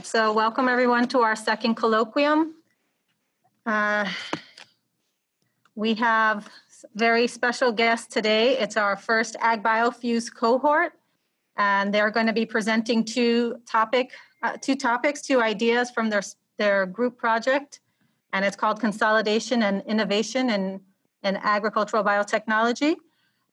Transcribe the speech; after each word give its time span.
right, 0.00 0.06
so 0.06 0.32
welcome 0.32 0.66
everyone 0.66 1.06
to 1.06 1.18
our 1.18 1.36
second 1.36 1.76
colloquium. 1.76 2.52
Uh, 3.66 4.08
we 5.74 5.92
have 5.92 6.48
very 6.94 7.26
special 7.26 7.70
guests 7.70 8.06
today. 8.06 8.56
It's 8.56 8.78
our 8.78 8.96
first 8.96 9.36
AgBioFEWS 9.42 10.34
cohort, 10.34 10.94
and 11.58 11.92
they're 11.92 12.10
going 12.10 12.26
to 12.28 12.32
be 12.32 12.46
presenting 12.46 13.04
two 13.04 13.58
topic, 13.70 14.12
uh, 14.42 14.56
two 14.58 14.74
topics, 14.74 15.20
two 15.20 15.42
ideas 15.42 15.90
from 15.90 16.08
their 16.08 16.22
their 16.56 16.86
group 16.86 17.18
project, 17.18 17.80
and 18.32 18.42
it's 18.42 18.56
called 18.56 18.80
Consolidation 18.80 19.62
and 19.64 19.82
Innovation 19.86 20.48
in, 20.48 20.80
in 21.24 21.36
Agricultural 21.36 22.02
Biotechnology. 22.02 22.96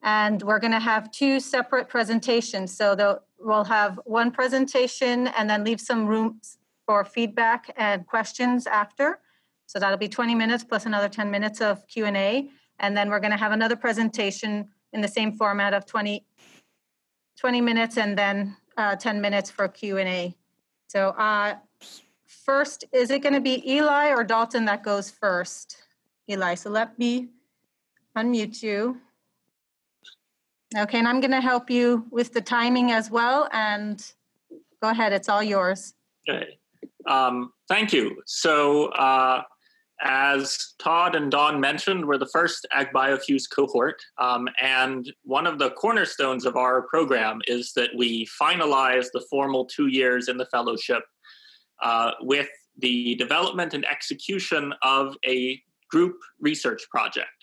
And 0.01 0.41
we're 0.43 0.59
going 0.59 0.77
to 0.79 0.79
have 0.79 1.11
two 1.11 1.41
separate 1.41 1.89
presentations. 1.89 2.73
So 2.73 2.95
we'll 3.39 3.63
have 3.65 3.99
one 4.05 4.31
presentation 4.31 5.27
and 5.27 5.49
then 5.49 5.63
leave 5.63 5.79
some 5.79 6.07
room 6.07 6.41
for 6.85 7.03
feedback 7.03 7.73
and 7.77 8.05
questions 8.07 8.65
after. 8.67 9.19
So 9.65 9.79
that'll 9.79 9.97
be 9.97 10.07
20 10.07 10.33
minutes 10.33 10.63
plus 10.63 10.85
another 10.85 11.09
10 11.09 11.29
minutes 11.29 11.61
of 11.61 11.85
Q&A. 11.87 12.49
And 12.79 12.95
then 12.95 13.09
we're 13.09 13.19
going 13.19 13.31
to 13.31 13.37
have 13.37 13.51
another 13.51 13.75
presentation 13.75 14.69
in 14.93 15.01
the 15.01 15.07
same 15.07 15.33
format 15.33 15.73
of 15.73 15.85
20, 15.85 16.25
20 17.37 17.61
minutes 17.61 17.97
and 17.97 18.17
then 18.17 18.55
uh, 18.77 18.95
10 18.95 19.19
minutes 19.19 19.51
for 19.51 19.67
Q&A. 19.67 20.35
So 20.87 21.09
uh, 21.09 21.55
first, 22.25 22.85
is 22.93 23.11
it 23.11 23.21
going 23.21 23.33
to 23.33 23.41
be 23.41 23.69
Eli 23.69 24.11
or 24.11 24.23
Dalton 24.23 24.65
that 24.65 24.83
goes 24.83 25.11
first? 25.11 25.77
Eli, 26.29 26.55
so 26.55 26.69
let 26.69 26.97
me 26.97 27.27
unmute 28.15 28.63
you. 28.63 28.97
Okay, 30.75 30.97
and 30.97 31.07
I'm 31.07 31.21
going 31.21 31.31
to 31.31 31.41
help 31.41 31.69
you 31.69 32.05
with 32.11 32.33
the 32.33 32.41
timing 32.41 32.91
as 32.91 33.09
well. 33.09 33.47
And 33.53 34.03
go 34.81 34.89
ahead, 34.89 35.13
it's 35.13 35.29
all 35.29 35.43
yours. 35.43 35.93
Okay. 36.27 36.57
Um, 37.07 37.53
thank 37.69 37.93
you. 37.93 38.21
So, 38.25 38.87
uh, 38.87 39.43
as 40.01 40.75
Todd 40.77 41.15
and 41.15 41.31
Don 41.31 41.59
mentioned, 41.59 42.05
we're 42.05 42.19
the 42.19 42.27
first 42.27 42.67
AgBioFEWS 42.75 43.49
cohort. 43.49 43.99
Um, 44.19 44.47
and 44.61 45.11
one 45.23 45.47
of 45.47 45.57
the 45.57 45.71
cornerstones 45.71 46.45
of 46.45 46.55
our 46.55 46.83
program 46.83 47.39
is 47.47 47.73
that 47.73 47.89
we 47.95 48.27
finalize 48.39 49.07
the 49.11 49.25
formal 49.29 49.65
two 49.65 49.87
years 49.87 50.27
in 50.27 50.37
the 50.37 50.45
fellowship 50.47 51.03
uh, 51.81 52.11
with 52.21 52.49
the 52.77 53.15
development 53.15 53.73
and 53.73 53.85
execution 53.85 54.73
of 54.83 55.15
a 55.25 55.59
group 55.89 56.17
research 56.39 56.87
project. 56.91 57.36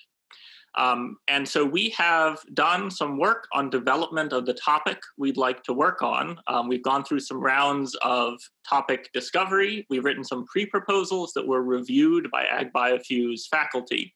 Um, 0.77 1.19
and 1.29 1.49
so 1.49 1.65
we 1.65 1.91
have 1.91 2.39
done 2.53 2.91
some 2.91 3.19
work 3.19 3.47
on 3.53 3.71
development 3.71 4.33
of 4.33 4.45
the 4.45 4.55
topic 4.55 4.99
we'd 5.17 5.37
like 5.37 5.63
to 5.65 5.73
work 5.73 6.03
on. 6.03 6.39
Um, 6.49 6.69
we've 6.69 6.83
gone 6.83 7.05
through 7.05 7.21
some 7.21 7.41
rounds 7.41 7.95
of 8.03 8.41
topic 8.69 9.11
discovery. 9.13 9.87
We've 9.89 10.05
written 10.05 10.25
some 10.25 10.45
pre 10.47 10.67
proposals 10.67 11.33
that 11.35 11.47
were 11.47 11.63
reviewed 11.63 12.29
by 12.31 12.45
AgBioFEWS 12.45 13.43
faculty. 13.51 14.15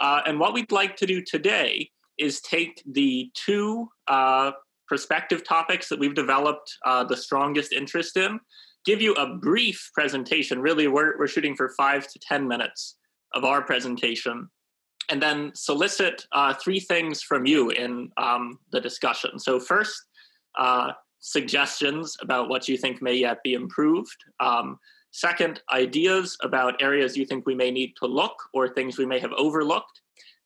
Uh, 0.00 0.22
and 0.26 0.40
what 0.40 0.54
we'd 0.54 0.72
like 0.72 0.96
to 0.96 1.06
do 1.06 1.22
today 1.22 1.90
is 2.18 2.40
take 2.40 2.82
the 2.90 3.30
two 3.34 3.88
uh, 4.08 4.52
prospective 4.88 5.44
topics 5.44 5.88
that 5.88 5.98
we've 5.98 6.14
developed 6.14 6.76
uh, 6.86 7.04
the 7.04 7.16
strongest 7.16 7.72
interest 7.72 8.16
in, 8.16 8.38
give 8.84 9.00
you 9.00 9.14
a 9.14 9.36
brief 9.36 9.90
presentation. 9.94 10.60
Really, 10.60 10.88
we're, 10.88 11.18
we're 11.18 11.26
shooting 11.26 11.56
for 11.56 11.72
five 11.76 12.06
to 12.08 12.18
10 12.20 12.48
minutes 12.48 12.96
of 13.34 13.44
our 13.44 13.62
presentation 13.62 14.48
and 15.10 15.22
then 15.22 15.52
solicit 15.54 16.26
uh, 16.32 16.54
three 16.54 16.80
things 16.80 17.22
from 17.22 17.46
you 17.46 17.70
in 17.70 18.10
um, 18.16 18.58
the 18.72 18.80
discussion. 18.80 19.38
So, 19.38 19.60
first, 19.60 20.00
uh, 20.58 20.92
suggestions 21.20 22.16
about 22.20 22.48
what 22.48 22.68
you 22.68 22.76
think 22.76 23.00
may 23.00 23.14
yet 23.14 23.42
be 23.42 23.54
improved. 23.54 24.16
Um, 24.40 24.78
second, 25.10 25.62
ideas 25.72 26.36
about 26.42 26.82
areas 26.82 27.16
you 27.16 27.24
think 27.24 27.46
we 27.46 27.54
may 27.54 27.70
need 27.70 27.94
to 27.96 28.06
look 28.06 28.34
or 28.52 28.68
things 28.68 28.98
we 28.98 29.06
may 29.06 29.18
have 29.18 29.32
overlooked. 29.32 30.00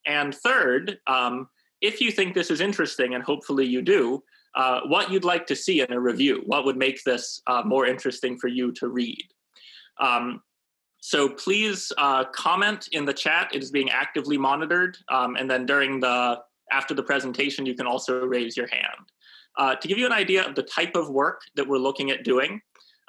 And 0.06 0.34
third, 0.34 0.98
um, 1.06 1.48
if 1.80 2.00
you 2.00 2.10
think 2.10 2.34
this 2.34 2.50
is 2.50 2.60
interesting, 2.60 3.14
and 3.14 3.24
hopefully 3.24 3.66
you 3.66 3.82
do, 3.82 4.22
uh, 4.54 4.80
what 4.86 5.10
you'd 5.10 5.24
like 5.24 5.46
to 5.46 5.56
see 5.56 5.80
in 5.80 5.92
a 5.92 6.00
review. 6.00 6.42
What 6.46 6.64
would 6.64 6.76
make 6.76 7.02
this 7.04 7.40
uh, 7.46 7.62
more 7.64 7.86
interesting 7.86 8.38
for 8.38 8.48
you 8.48 8.72
to 8.72 8.88
read? 8.88 9.24
Um, 10.00 10.42
so 11.00 11.28
please 11.28 11.92
uh, 11.98 12.24
comment 12.24 12.88
in 12.92 13.04
the 13.04 13.12
chat. 13.12 13.50
It 13.54 13.62
is 13.62 13.70
being 13.70 13.90
actively 13.90 14.36
monitored, 14.36 14.98
um, 15.10 15.36
and 15.36 15.50
then 15.50 15.66
during 15.66 16.00
the 16.00 16.40
after 16.70 16.94
the 16.94 17.02
presentation, 17.02 17.64
you 17.64 17.74
can 17.74 17.86
also 17.86 18.24
raise 18.26 18.56
your 18.56 18.68
hand. 18.68 19.10
Uh, 19.56 19.74
to 19.74 19.88
give 19.88 19.98
you 19.98 20.06
an 20.06 20.12
idea 20.12 20.46
of 20.46 20.54
the 20.54 20.62
type 20.62 20.94
of 20.94 21.08
work 21.08 21.40
that 21.56 21.66
we're 21.66 21.78
looking 21.78 22.10
at 22.10 22.24
doing, 22.24 22.60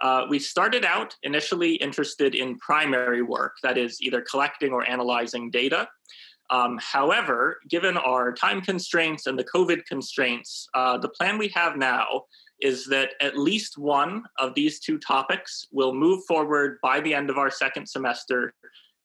uh, 0.01 0.25
we 0.29 0.39
started 0.39 0.85
out 0.85 1.15
initially 1.23 1.75
interested 1.75 2.35
in 2.35 2.57
primary 2.57 3.21
work, 3.21 3.55
that 3.63 3.77
is 3.77 4.01
either 4.01 4.21
collecting 4.21 4.71
or 4.71 4.87
analyzing 4.89 5.51
data. 5.51 5.87
Um, 6.49 6.79
however, 6.81 7.59
given 7.69 7.97
our 7.97 8.31
time 8.33 8.61
constraints 8.61 9.27
and 9.27 9.37
the 9.37 9.43
COVID 9.43 9.85
constraints, 9.85 10.67
uh, 10.73 10.97
the 10.97 11.09
plan 11.09 11.37
we 11.37 11.49
have 11.49 11.77
now 11.77 12.23
is 12.61 12.85
that 12.87 13.11
at 13.21 13.37
least 13.37 13.77
one 13.77 14.23
of 14.37 14.53
these 14.53 14.79
two 14.79 14.97
topics 14.97 15.65
will 15.71 15.93
move 15.93 16.23
forward 16.25 16.77
by 16.81 16.99
the 16.99 17.13
end 17.13 17.29
of 17.29 17.37
our 17.37 17.49
second 17.49 17.87
semester 17.87 18.53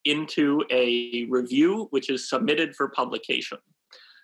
into 0.03 0.63
a 0.71 1.25
review, 1.29 1.87
which 1.91 2.09
is 2.09 2.29
submitted 2.29 2.75
for 2.75 2.89
publication. 2.89 3.57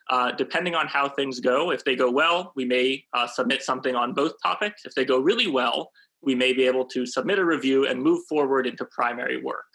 Uh, 0.10 0.32
depending 0.32 0.76
on 0.76 0.88
how 0.88 1.08
things 1.08 1.40
go, 1.40 1.72
if 1.72 1.86
they 1.86 1.96
go 1.96 2.12
well, 2.12 2.52
we 2.56 2.66
may 2.66 3.04
uh, 3.14 3.26
submit 3.26 3.64
something 3.64 3.96
on 3.96 4.14
both 4.14 4.34
topics. 4.44 4.84
If 4.86 4.94
they 4.94 5.06
go 5.06 5.20
really 5.20 5.48
well, 5.48 5.92
we 6.22 6.36
may 6.36 6.54
be 6.54 6.66
able 6.66 6.86
to 6.86 7.06
submit 7.06 7.40
a 7.40 7.46
review 7.46 7.88
and 7.88 8.02
move 8.02 8.26
forward 8.28 8.68
into 8.68 8.86
primary 8.86 9.42
work. 9.42 9.66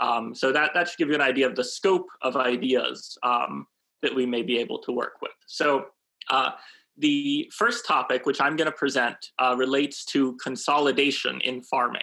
Um, 0.00 0.34
so 0.34 0.52
that, 0.52 0.72
that 0.74 0.88
should 0.88 0.98
give 0.98 1.08
you 1.08 1.14
an 1.14 1.20
idea 1.20 1.46
of 1.46 1.56
the 1.56 1.64
scope 1.64 2.06
of 2.22 2.36
ideas 2.36 3.18
um, 3.22 3.66
that 4.02 4.14
we 4.14 4.24
may 4.24 4.42
be 4.42 4.58
able 4.58 4.78
to 4.78 4.92
work 4.92 5.14
with. 5.20 5.32
So 5.46 5.86
uh, 6.30 6.52
the 6.96 7.50
first 7.56 7.86
topic, 7.86 8.26
which 8.26 8.40
I'm 8.40 8.56
going 8.56 8.70
to 8.70 8.76
present, 8.76 9.16
uh, 9.38 9.54
relates 9.56 10.04
to 10.06 10.36
consolidation 10.42 11.40
in 11.42 11.62
farming. 11.62 12.02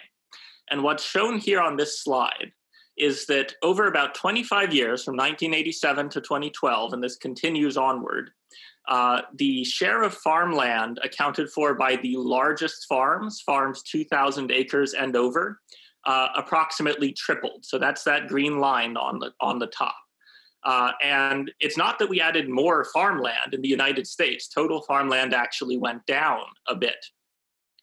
And 0.70 0.82
what's 0.82 1.04
shown 1.04 1.38
here 1.38 1.60
on 1.60 1.76
this 1.76 2.02
slide 2.02 2.52
is 2.96 3.26
that 3.26 3.54
over 3.62 3.86
about 3.86 4.14
25 4.14 4.74
years, 4.74 5.04
from 5.04 5.16
1987 5.16 6.08
to 6.10 6.20
2012, 6.20 6.92
and 6.92 7.02
this 7.02 7.16
continues 7.16 7.76
onward, 7.76 8.30
uh, 8.88 9.22
the 9.36 9.64
share 9.64 10.02
of 10.02 10.14
farmland 10.14 10.98
accounted 11.04 11.50
for 11.50 11.74
by 11.74 11.96
the 11.96 12.16
largest 12.16 12.86
farms, 12.88 13.42
farms 13.44 13.82
2,000 13.82 14.50
acres 14.50 14.94
and 14.94 15.14
over, 15.14 15.60
uh, 16.06 16.28
approximately 16.36 17.12
tripled. 17.12 17.64
So 17.64 17.78
that's 17.78 18.02
that 18.04 18.28
green 18.28 18.58
line 18.58 18.96
on 18.96 19.18
the 19.18 19.32
on 19.40 19.58
the 19.58 19.66
top. 19.66 19.94
Uh, 20.64 20.92
and 21.02 21.52
it's 21.60 21.76
not 21.76 21.98
that 21.98 22.08
we 22.08 22.20
added 22.20 22.48
more 22.48 22.84
farmland 22.92 23.54
in 23.54 23.62
the 23.62 23.68
United 23.68 24.06
States. 24.06 24.48
Total 24.48 24.82
farmland 24.82 25.32
actually 25.32 25.76
went 25.76 26.04
down 26.06 26.42
a 26.68 26.74
bit. 26.74 27.06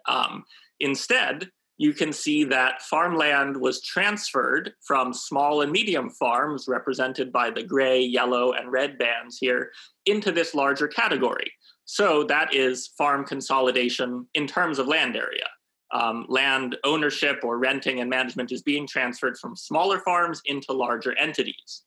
Um, 0.08 0.44
instead, 0.80 1.50
you 1.78 1.94
can 1.94 2.14
see 2.14 2.44
that 2.46 2.82
farmland 2.82 3.58
was 3.58 3.82
transferred 3.82 4.74
from 4.86 5.14
small 5.14 5.62
and 5.62 5.72
medium 5.72 6.10
farms, 6.10 6.68
represented 6.68 7.34
by 7.34 7.50
the 7.50 7.64
gray, 7.64 8.00
yellow, 8.02 8.54
and 8.54 8.72
red 8.72 8.98
bands 8.98 9.38
here, 9.40 9.72
into 10.06 10.32
this 10.32 10.56
larger 10.56 10.88
category. 10.88 11.52
So 11.84 12.24
that 12.26 12.54
is 12.54 12.88
farm 12.98 13.26
consolidation 13.26 14.28
in 14.34 14.48
terms 14.48 14.80
of 14.80 14.88
land 14.88 15.16
area. 15.16 15.48
Um, 15.94 16.26
land 16.30 16.78
ownership 16.84 17.42
or 17.44 17.58
renting 17.58 18.00
and 18.00 18.10
management 18.10 18.52
is 18.52 18.64
being 18.64 18.88
transferred 18.88 19.38
from 19.38 19.56
smaller 19.56 20.00
farms 20.00 20.42
into 20.46 20.74
larger 20.74 21.18
entities 21.18 21.84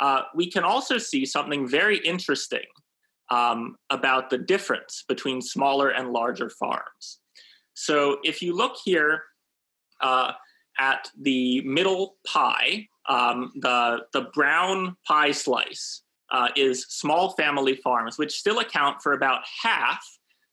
uh, 0.00 0.22
we 0.34 0.50
can 0.50 0.64
also 0.64 0.98
see 0.98 1.24
something 1.26 1.68
very 1.68 1.98
interesting 1.98 2.64
um, 3.30 3.76
about 3.90 4.30
the 4.30 4.38
difference 4.38 5.04
between 5.06 5.40
smaller 5.40 5.90
and 5.90 6.10
larger 6.10 6.50
farms. 6.50 7.20
So 7.74 8.18
if 8.24 8.42
you 8.42 8.56
look 8.56 8.76
here 8.84 9.22
uh, 10.00 10.32
at 10.78 11.08
the 11.20 11.60
middle 11.62 12.16
pie, 12.26 12.88
um, 13.08 13.52
the, 13.60 14.00
the 14.12 14.22
brown 14.34 14.96
pie 15.06 15.32
slice 15.32 16.02
uh, 16.32 16.48
is 16.56 16.86
small 16.88 17.32
family 17.32 17.76
farms, 17.76 18.18
which 18.18 18.38
still 18.38 18.58
account 18.58 19.02
for 19.02 19.12
about 19.12 19.42
half 19.62 20.02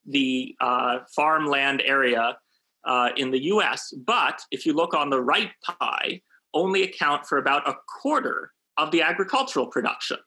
the 0.06 0.56
uh, 0.60 1.00
farmland 1.16 1.82
area 1.86 2.38
uh, 2.86 3.10
in 3.16 3.32
the 3.32 3.46
US. 3.46 3.94
But 4.06 4.42
if 4.52 4.66
you 4.66 4.74
look 4.74 4.94
on 4.94 5.10
the 5.10 5.22
right 5.22 5.52
pie, 5.64 6.22
only 6.54 6.84
account 6.84 7.26
for 7.26 7.38
about 7.38 7.68
a 7.68 7.76
quarter 8.02 8.52
of 8.78 8.92
the 8.92 9.02
agricultural 9.02 9.68
production. 9.68 10.18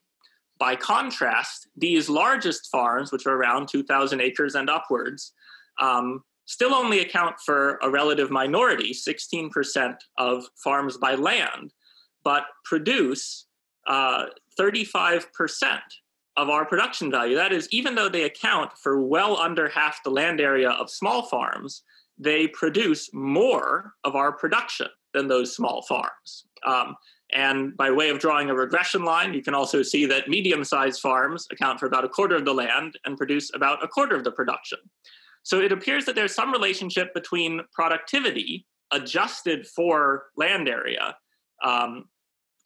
By 0.58 0.76
contrast, 0.76 1.68
these 1.76 2.08
largest 2.08 2.68
farms, 2.70 3.12
which 3.12 3.26
are 3.26 3.34
around 3.34 3.68
2,000 3.68 4.20
acres 4.20 4.54
and 4.54 4.68
upwards, 4.68 5.32
um, 5.80 6.22
still 6.44 6.74
only 6.74 7.00
account 7.00 7.36
for 7.44 7.78
a 7.82 7.88
relative 7.88 8.30
minority, 8.30 8.92
16% 8.92 9.94
of 10.18 10.44
farms 10.62 10.98
by 10.98 11.14
land, 11.14 11.72
but 12.24 12.44
produce 12.64 13.46
uh, 13.86 14.26
35% 14.58 15.24
of 16.36 16.50
our 16.50 16.64
production 16.64 17.10
value. 17.10 17.36
That 17.36 17.52
is, 17.52 17.68
even 17.70 17.94
though 17.94 18.08
they 18.08 18.24
account 18.24 18.72
for 18.82 19.00
well 19.02 19.38
under 19.38 19.68
half 19.68 20.02
the 20.02 20.10
land 20.10 20.40
area 20.40 20.70
of 20.70 20.90
small 20.90 21.22
farms, 21.22 21.82
they 22.18 22.48
produce 22.48 23.10
more 23.12 23.94
of 24.04 24.14
our 24.14 24.32
production 24.32 24.88
than 25.14 25.28
those 25.28 25.54
small 25.54 25.82
farms. 25.82 26.44
Um, 26.66 26.96
and 27.32 27.76
by 27.76 27.90
way 27.90 28.10
of 28.10 28.18
drawing 28.18 28.50
a 28.50 28.54
regression 28.54 29.04
line, 29.04 29.34
you 29.34 29.42
can 29.42 29.54
also 29.54 29.82
see 29.82 30.06
that 30.06 30.28
medium 30.28 30.64
sized 30.64 31.00
farms 31.00 31.46
account 31.52 31.78
for 31.78 31.86
about 31.86 32.04
a 32.04 32.08
quarter 32.08 32.36
of 32.36 32.44
the 32.44 32.54
land 32.54 32.98
and 33.04 33.16
produce 33.16 33.50
about 33.54 33.82
a 33.84 33.88
quarter 33.88 34.16
of 34.16 34.24
the 34.24 34.32
production. 34.32 34.78
So 35.42 35.60
it 35.60 35.72
appears 35.72 36.04
that 36.04 36.14
there's 36.14 36.34
some 36.34 36.52
relationship 36.52 37.14
between 37.14 37.60
productivity 37.72 38.66
adjusted 38.92 39.66
for 39.66 40.26
land 40.36 40.68
area 40.68 41.16
um, 41.64 42.06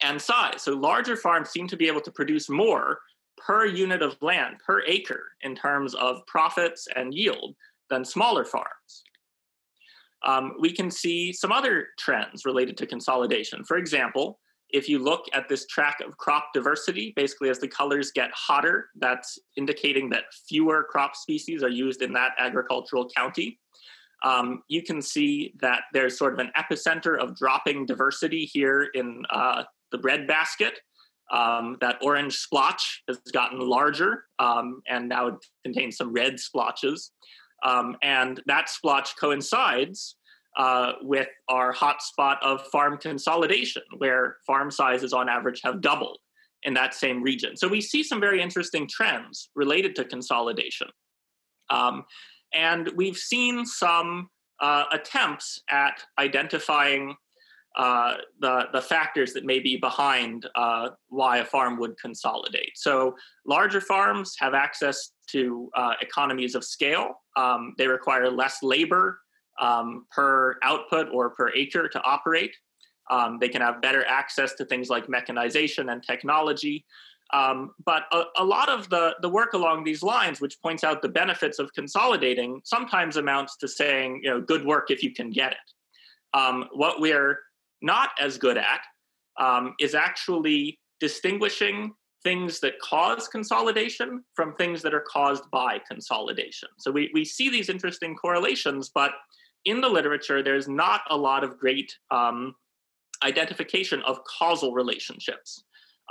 and 0.01 0.21
size. 0.21 0.63
So 0.63 0.73
larger 0.73 1.15
farms 1.15 1.49
seem 1.49 1.67
to 1.67 1.77
be 1.77 1.87
able 1.87 2.01
to 2.01 2.11
produce 2.11 2.49
more 2.49 2.99
per 3.37 3.65
unit 3.65 4.01
of 4.01 4.17
land, 4.21 4.57
per 4.65 4.81
acre, 4.85 5.23
in 5.41 5.55
terms 5.55 5.93
of 5.95 6.25
profits 6.25 6.87
and 6.95 7.13
yield 7.13 7.55
than 7.89 8.03
smaller 8.03 8.45
farms. 8.45 9.03
Um, 10.25 10.53
we 10.59 10.71
can 10.71 10.89
see 10.89 11.31
some 11.31 11.51
other 11.51 11.87
trends 11.99 12.45
related 12.45 12.77
to 12.77 12.87
consolidation. 12.87 13.63
For 13.63 13.77
example, 13.77 14.39
if 14.75 14.89
you 14.89 14.99
look 14.99 15.25
at 15.31 15.47
this 15.47 15.65
track 15.67 16.01
of 16.05 16.17
crop 16.17 16.49
diversity, 16.53 17.13
basically 17.15 17.49
as 17.49 17.59
the 17.59 17.67
colors 17.67 18.11
get 18.11 18.29
hotter, 18.33 18.89
that's 18.97 19.39
indicating 19.55 20.09
that 20.09 20.25
fewer 20.49 20.83
crop 20.83 21.15
species 21.15 21.63
are 21.63 21.69
used 21.69 22.01
in 22.01 22.11
that 22.11 22.33
agricultural 22.37 23.09
county. 23.15 23.57
Um, 24.25 24.63
you 24.67 24.83
can 24.83 25.01
see 25.01 25.53
that 25.61 25.83
there's 25.93 26.17
sort 26.17 26.33
of 26.33 26.39
an 26.39 26.51
epicenter 26.57 27.17
of 27.17 27.37
dropping 27.37 27.85
diversity 27.85 28.43
here 28.43 28.89
in 28.93 29.23
uh, 29.29 29.63
the 29.93 29.97
bread 29.97 30.27
basket. 30.27 30.73
Um, 31.31 31.77
that 31.79 31.97
orange 32.01 32.35
splotch 32.35 33.01
has 33.07 33.17
gotten 33.31 33.59
larger 33.59 34.25
um, 34.39 34.81
and 34.87 35.07
now 35.07 35.27
it 35.27 35.35
contains 35.63 35.95
some 35.95 36.11
red 36.11 36.37
splotches. 36.37 37.11
Um, 37.63 37.95
and 38.03 38.41
that 38.45 38.69
splotch 38.69 39.15
coincides 39.17 40.17
uh, 40.57 40.93
with 41.01 41.27
our 41.49 41.73
hotspot 41.73 42.37
of 42.41 42.65
farm 42.67 42.97
consolidation, 42.97 43.83
where 43.97 44.37
farm 44.47 44.71
sizes 44.71 45.13
on 45.13 45.29
average 45.29 45.61
have 45.63 45.81
doubled 45.81 46.17
in 46.63 46.73
that 46.73 46.93
same 46.93 47.21
region. 47.21 47.55
So 47.55 47.67
we 47.67 47.81
see 47.81 48.03
some 48.03 48.19
very 48.19 48.41
interesting 48.41 48.87
trends 48.87 49.49
related 49.55 49.95
to 49.97 50.05
consolidation. 50.05 50.87
Um, 51.69 52.05
and 52.53 52.89
we've 52.95 53.17
seen 53.17 53.65
some 53.65 54.29
uh, 54.59 54.85
attempts 54.91 55.61
at 55.69 56.01
identifying 56.17 57.15
uh, 57.77 58.15
the, 58.39 58.67
the 58.71 58.81
factors 58.81 59.33
that 59.33 59.43
may 59.43 59.59
be 59.59 59.75
behind 59.75 60.47
uh, 60.55 60.89
why 61.09 61.39
a 61.39 61.45
farm 61.45 61.77
would 61.77 61.97
consolidate. 61.99 62.71
So, 62.75 63.15
larger 63.45 63.81
farms 63.81 64.33
have 64.39 64.53
access 64.53 65.11
to 65.31 65.69
uh, 65.75 65.93
economies 66.01 66.55
of 66.55 66.63
scale. 66.63 67.21
Um, 67.35 67.73
they 67.77 67.87
require 67.87 68.29
less 68.31 68.63
labor 68.63 69.19
um, 69.59 70.05
per 70.11 70.57
output 70.63 71.07
or 71.11 71.29
per 71.29 71.51
acre 71.53 71.87
to 71.89 72.01
operate. 72.01 72.55
Um, 73.09 73.37
they 73.39 73.49
can 73.49 73.61
have 73.61 73.81
better 73.81 74.05
access 74.07 74.53
to 74.55 74.65
things 74.65 74.89
like 74.89 75.07
mechanization 75.07 75.89
and 75.89 76.01
technology. 76.01 76.85
Um, 77.33 77.71
but 77.85 78.03
a, 78.11 78.23
a, 78.37 78.45
lot 78.45 78.69
of 78.69 78.89
the, 78.89 79.15
the 79.21 79.29
work 79.29 79.53
along 79.53 79.83
these 79.83 80.03
lines, 80.03 80.39
which 80.39 80.61
points 80.61 80.83
out 80.83 81.01
the 81.01 81.09
benefits 81.09 81.59
of 81.59 81.73
consolidating, 81.73 82.61
sometimes 82.63 83.17
amounts 83.17 83.57
to 83.57 83.67
saying, 83.67 84.21
you 84.23 84.29
know, 84.29 84.41
good 84.41 84.65
work 84.65 84.91
if 84.91 85.01
you 85.01 85.11
can 85.11 85.31
get 85.31 85.51
it. 85.51 86.37
Um, 86.37 86.65
what 86.73 86.99
we're 86.99 87.39
not 87.81 88.09
as 88.21 88.37
good 88.37 88.57
at 88.57 88.81
um, 89.39 89.73
is 89.79 89.95
actually 89.95 90.79
distinguishing 90.99 91.93
things 92.23 92.59
that 92.59 92.79
cause 92.79 93.27
consolidation 93.27 94.23
from 94.33 94.55
things 94.55 94.81
that 94.81 94.93
are 94.93 95.05
caused 95.07 95.49
by 95.51 95.79
consolidation. 95.87 96.69
So 96.77 96.91
we, 96.91 97.11
we 97.13 97.23
see 97.23 97.49
these 97.49 97.69
interesting 97.69 98.15
correlations, 98.15 98.89
but 98.93 99.11
in 99.65 99.81
the 99.81 99.89
literature, 99.89 100.41
there's 100.41 100.67
not 100.67 101.01
a 101.09 101.17
lot 101.17 101.43
of 101.43 101.57
great 101.57 101.97
um, 102.11 102.55
identification 103.23 104.01
of 104.03 104.23
causal 104.23 104.73
relationships. 104.73 105.63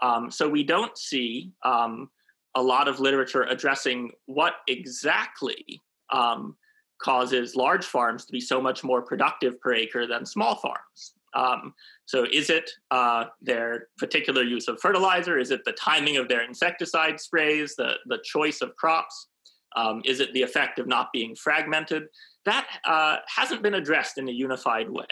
Um, 0.03 0.31
so 0.31 0.49
we 0.49 0.65
don't 0.65 0.97
see 0.99 1.53
um, 1.65 2.11
a 2.55 2.63
lot 2.63 2.89
of 2.89 3.01
literature 3.01 3.43
addressing 3.43 4.13
what 4.27 4.55
exactly 4.69 5.81
um, 6.13 6.57
causes 7.01 7.55
large 7.55 7.85
farms 7.85 8.25
to 8.25 8.33
be 8.33 8.41
so 8.41 8.61
much 8.61 8.83
more 8.83 9.03
productive 9.03 9.61
per 9.61 9.75
acre 9.75 10.07
than 10.07 10.27
small 10.27 10.57
farms. 10.57 11.15
Um, 11.35 11.75
so 12.07 12.27
is 12.33 12.49
it 12.49 12.71
uh, 12.91 13.25
their 13.43 13.89
particular 13.99 14.43
use 14.43 14.69
of 14.69 14.81
fertilizer? 14.81 15.39
Is 15.39 15.51
it 15.51 15.65
the 15.65 15.73
timing 15.73 16.17
of 16.17 16.29
their 16.29 16.45
insecticide 16.45 17.21
sprays, 17.21 17.75
the, 17.77 17.95
the 18.07 18.19
choice 18.25 18.61
of 18.61 18.77
crops? 18.77 19.29
Um, 19.77 20.03
is 20.05 20.21
it 20.21 20.33
the 20.33 20.43
effect 20.43 20.79
of 20.79 20.87
not 20.87 21.09
being 21.13 21.35
fragmented? 21.35 22.05
That 22.45 22.67
uh, 22.85 23.17
hasn't 23.27 23.63
been 23.63 23.75
addressed 23.75 24.19
in 24.19 24.29
a 24.29 24.33
unified 24.33 24.91
way. 24.91 25.07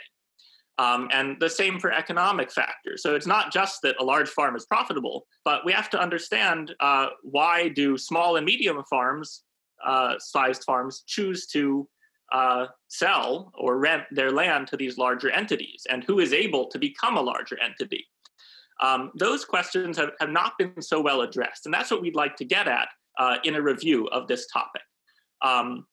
Um, 0.78 1.08
and 1.12 1.36
the 1.38 1.50
same 1.50 1.78
for 1.78 1.92
economic 1.92 2.50
factors. 2.50 3.02
So 3.02 3.14
it's 3.14 3.26
not 3.26 3.52
just 3.52 3.82
that 3.82 3.96
a 4.00 4.04
large 4.04 4.28
farm 4.28 4.56
is 4.56 4.64
profitable, 4.64 5.26
but 5.44 5.64
we 5.66 5.72
have 5.72 5.90
to 5.90 6.00
understand 6.00 6.74
uh, 6.80 7.08
why 7.22 7.68
do 7.68 7.98
small 7.98 8.36
and 8.36 8.46
medium 8.46 8.82
farms, 8.88 9.42
uh, 9.84 10.14
sized 10.18 10.64
farms, 10.64 11.04
choose 11.06 11.46
to 11.48 11.86
uh, 12.32 12.66
sell 12.88 13.52
or 13.54 13.78
rent 13.78 14.04
their 14.10 14.32
land 14.32 14.66
to 14.68 14.76
these 14.76 14.96
larger 14.96 15.30
entities, 15.30 15.86
and 15.90 16.02
who 16.04 16.18
is 16.18 16.32
able 16.32 16.66
to 16.68 16.78
become 16.78 17.18
a 17.18 17.20
larger 17.20 17.58
entity. 17.62 18.06
Um, 18.80 19.10
those 19.14 19.44
questions 19.44 19.98
have, 19.98 20.12
have 20.18 20.30
not 20.30 20.54
been 20.58 20.80
so 20.80 21.00
well 21.00 21.20
addressed, 21.20 21.66
and 21.66 21.74
that's 21.74 21.90
what 21.90 22.00
we'd 22.00 22.16
like 22.16 22.36
to 22.36 22.44
get 22.46 22.66
at 22.66 22.88
uh, 23.18 23.36
in 23.44 23.54
a 23.54 23.62
review 23.62 24.06
of 24.08 24.26
this 24.26 24.46
topic. 24.46 24.82
Um, 25.42 25.86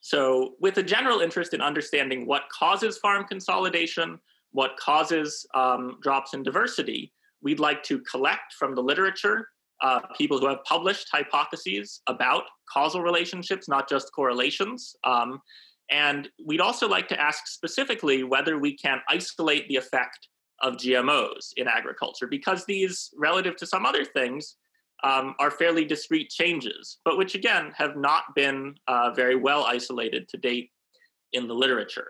so, 0.00 0.54
with 0.60 0.78
a 0.78 0.82
general 0.82 1.20
interest 1.20 1.52
in 1.52 1.60
understanding 1.60 2.26
what 2.26 2.44
causes 2.48 2.98
farm 2.98 3.24
consolidation, 3.28 4.18
what 4.52 4.76
causes 4.78 5.46
um, 5.54 5.98
drops 6.02 6.32
in 6.32 6.42
diversity, 6.42 7.12
we'd 7.42 7.60
like 7.60 7.82
to 7.84 8.00
collect 8.00 8.54
from 8.58 8.74
the 8.74 8.82
literature 8.82 9.48
uh, 9.82 10.00
people 10.16 10.38
who 10.38 10.48
have 10.48 10.62
published 10.64 11.08
hypotheses 11.10 12.02
about 12.06 12.44
causal 12.70 13.02
relationships, 13.02 13.68
not 13.68 13.88
just 13.88 14.12
correlations. 14.12 14.94
Um, 15.04 15.40
and 15.90 16.28
we'd 16.44 16.60
also 16.60 16.88
like 16.88 17.08
to 17.08 17.20
ask 17.20 17.46
specifically 17.46 18.22
whether 18.22 18.58
we 18.58 18.76
can 18.76 19.00
isolate 19.08 19.68
the 19.68 19.76
effect 19.76 20.28
of 20.62 20.74
GMOs 20.76 21.52
in 21.56 21.66
agriculture, 21.66 22.26
because 22.26 22.64
these, 22.64 23.10
relative 23.16 23.56
to 23.56 23.66
some 23.66 23.86
other 23.86 24.04
things, 24.04 24.56
um, 25.02 25.34
are 25.38 25.50
fairly 25.50 25.84
discrete 25.84 26.30
changes, 26.30 26.98
but 27.04 27.16
which 27.16 27.34
again 27.34 27.72
have 27.76 27.96
not 27.96 28.34
been 28.34 28.74
uh, 28.88 29.10
very 29.12 29.36
well 29.36 29.64
isolated 29.64 30.28
to 30.28 30.36
date 30.36 30.70
in 31.32 31.48
the 31.48 31.54
literature. 31.54 32.08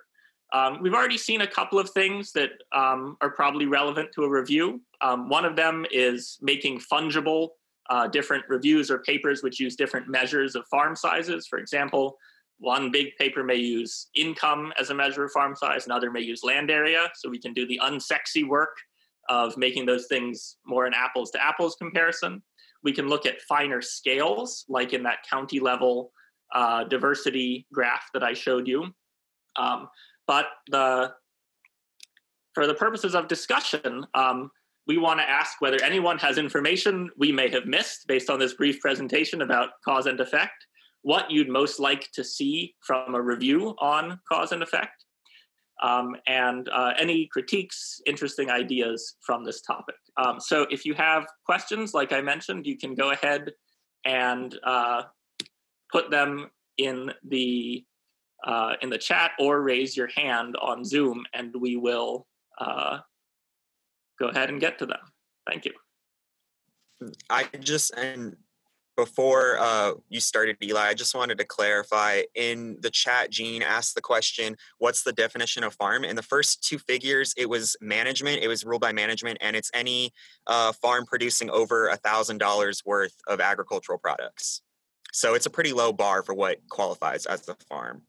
Um, 0.53 0.83
we've 0.83 0.95
already 0.95 1.19
seen 1.19 1.43
a 1.43 1.47
couple 1.47 1.79
of 1.79 1.91
things 1.91 2.33
that 2.33 2.51
um, 2.75 3.17
are 3.21 3.31
probably 3.31 3.67
relevant 3.67 4.11
to 4.15 4.25
a 4.25 4.29
review. 4.29 4.81
Um, 5.01 5.29
one 5.29 5.45
of 5.45 5.55
them 5.55 5.87
is 5.93 6.39
making 6.41 6.81
fungible 6.81 7.51
uh, 7.89 8.09
different 8.09 8.45
reviews 8.49 8.91
or 8.91 8.99
papers 8.99 9.43
which 9.43 9.61
use 9.61 9.77
different 9.77 10.09
measures 10.09 10.57
of 10.57 10.67
farm 10.67 10.97
sizes. 10.97 11.47
For 11.47 11.59
example, 11.59 12.17
one 12.59 12.91
big 12.91 13.17
paper 13.17 13.43
may 13.43 13.57
use 13.57 14.09
income 14.15 14.73
as 14.79 14.91
a 14.91 14.95
measure 14.95 15.25
of 15.25 15.33
farm 15.33 15.57
size, 15.57 15.87
another 15.87 16.11
may 16.11 16.21
use 16.21 16.43
land 16.43 16.71
area. 16.71 17.11
So 17.15 17.31
we 17.31 17.39
can 17.39 17.53
do 17.53 17.67
the 17.67 17.81
unsexy 17.83 18.47
work 18.47 18.77
of 19.29 19.57
making 19.57 19.87
those 19.87 20.07
things 20.07 20.57
more 20.67 20.87
an 20.87 20.93
apples 20.95 21.31
to 21.31 21.45
apples 21.45 21.77
comparison. 21.77 22.43
We 22.83 22.93
can 22.93 23.09
look 23.09 23.27
at 23.27 23.43
finer 23.43 23.83
scales, 23.83 24.65
like 24.69 24.93
in 24.93 25.03
that 25.05 25.19
county 25.29 25.61
level 25.61 26.13
uh, 26.55 26.85
diversity 26.85 27.67
graph 27.73 28.09
that 28.15 28.23
I 28.23 28.33
showed 28.33 28.67
you. 28.67 28.93
Um, 29.57 29.89
but 30.27 30.47
the 30.71 31.13
for 32.55 32.67
the 32.67 32.75
purposes 32.75 33.15
of 33.15 33.29
discussion, 33.29 34.05
um, 34.15 34.51
we 34.87 34.99
want 34.99 35.21
to 35.21 35.29
ask 35.29 35.61
whether 35.61 35.81
anyone 35.83 36.19
has 36.19 36.37
information 36.37 37.11
we 37.17 37.31
may 37.31 37.49
have 37.49 37.67
missed 37.67 38.07
based 38.09 38.29
on 38.29 38.39
this 38.39 38.55
brief 38.55 38.81
presentation 38.81 39.43
about 39.43 39.71
cause 39.85 40.07
and 40.07 40.19
effect, 40.19 40.67
what 41.03 41.31
you'd 41.31 41.49
most 41.49 41.79
like 41.79 42.11
to 42.13 42.25
see 42.25 42.75
from 42.85 43.15
a 43.15 43.23
review 43.23 43.75
on 43.79 44.19
cause 44.29 44.53
and 44.53 44.63
effect, 44.63 45.05
um, 45.83 46.17
and 46.27 46.69
uh, 46.69 46.93
any 46.99 47.27
critiques, 47.27 48.01
interesting 48.07 48.51
ideas 48.51 49.17
from 49.21 49.45
this 49.45 49.63
topic. 49.63 49.97
Um, 50.17 50.41
so 50.41 50.67
if 50.71 50.85
you 50.85 50.95
have 50.95 51.27
questions, 51.45 51.95
like 51.95 52.13
I 52.13 52.21
mentioned, 52.21 52.67
you 52.67 52.77
can 52.77 52.95
go 52.95 53.11
ahead 53.11 53.53
and 54.05 54.57
uh, 54.65 55.03
put 55.93 56.11
them 56.11 56.51
in 56.79 57.13
the 57.27 57.85
uh, 58.47 58.75
in 58.81 58.89
the 58.89 58.99
chat 58.99 59.33
or 59.39 59.61
raise 59.61 59.95
your 59.97 60.09
hand 60.17 60.57
on 60.63 60.83
Zoom, 60.85 61.25
and 61.35 61.55
we 61.61 61.77
will 61.77 62.27
uh, 62.59 62.99
go 64.19 64.29
ahead 64.29 64.49
and 64.49 64.61
get 64.61 64.79
to 64.79 64.87
them. 64.87 65.01
Thank 65.47 65.67
you. 65.67 65.73
I 67.29 67.45
just 67.61 67.93
and 67.97 68.37
before 69.01 69.57
uh, 69.59 69.93
you 70.11 70.21
started, 70.21 70.59
Eli, 70.63 70.89
I 70.89 70.93
just 70.93 71.15
wanted 71.15 71.39
to 71.39 71.45
clarify. 71.45 72.21
In 72.35 72.77
the 72.81 72.91
chat, 72.91 73.31
Gene 73.31 73.63
asked 73.63 73.95
the 73.95 74.03
question, 74.03 74.57
"What's 74.77 75.03
the 75.03 75.13
definition 75.15 75.65
of 75.65 75.73
farm?" 75.73 76.05
In 76.05 76.17
the 76.17 76.23
first 76.23 76.63
two 76.63 76.79
figures, 76.79 77.33
it 77.39 77.49
was 77.49 77.77
management. 77.81 78.43
It 78.43 78.49
was 78.49 78.63
ruled 78.63 78.83
by 78.83 78.93
management, 78.93 79.39
and 79.41 79.57
it's 79.57 79.71
any 79.73 80.13
uh, 80.47 80.73
farm 80.73 81.07
producing 81.07 81.49
over 81.49 81.89
a 81.89 81.97
thousand 81.97 82.39
dollars 82.39 82.83
worth 82.85 83.15
of 83.27 83.41
agricultural 83.41 83.99
products. 83.99 84.61
So 85.13 85.35
it's 85.35 85.47
a 85.47 85.51
pretty 85.51 85.73
low 85.73 85.95
bar 85.95 86.23
for 86.23 86.35
what 86.35 86.59
qualifies 86.69 87.25
as 87.25 87.49
a 87.49 87.57
farm. 87.71 88.03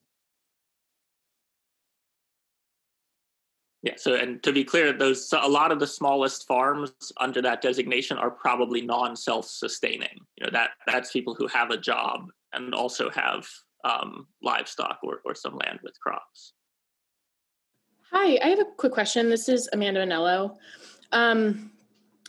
Yeah. 3.84 3.94
So, 3.98 4.14
and 4.14 4.44
to 4.44 4.54
be 4.54 4.64
clear, 4.64 4.94
those 4.94 5.34
a 5.34 5.48
lot 5.50 5.72
of 5.72 5.80
the 5.80 5.88
smallest 5.88 6.48
farms 6.48 6.92
under 7.18 7.42
that 7.42 7.62
designation 7.62 8.18
are 8.18 8.30
probably 8.30 8.82
non-self-sustaining. 8.82 10.20
You 10.38 10.46
know 10.46 10.52
that 10.52 10.72
that's 10.86 11.12
people 11.12 11.34
who 11.34 11.48
have 11.48 11.72
a 11.72 11.78
job 11.78 12.30
and 12.54 12.76
also 12.76 13.10
have 13.10 13.48
um, 13.84 14.28
livestock 14.44 15.00
or, 15.04 15.22
or 15.26 15.34
some 15.34 15.58
land 15.58 15.80
with 15.82 16.00
crops. 16.00 16.54
Hi, 18.12 18.38
I 18.44 18.50
have 18.50 18.60
a 18.60 18.66
quick 18.66 18.92
question. 18.92 19.30
This 19.30 19.50
is 19.50 19.68
Amanda 19.74 20.06
Anello. 20.06 20.58
Um, 21.12 21.72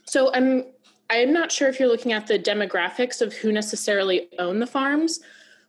so 0.04 0.32
I'm 0.32 0.64
I'm 1.10 1.34
not 1.34 1.52
sure 1.52 1.68
if 1.68 1.78
you're 1.78 1.88
looking 1.88 2.12
at 2.12 2.26
the 2.26 2.38
demographics 2.38 3.20
of 3.20 3.34
who 3.34 3.52
necessarily 3.52 4.28
own 4.38 4.58
the 4.58 4.66
farms, 4.66 5.20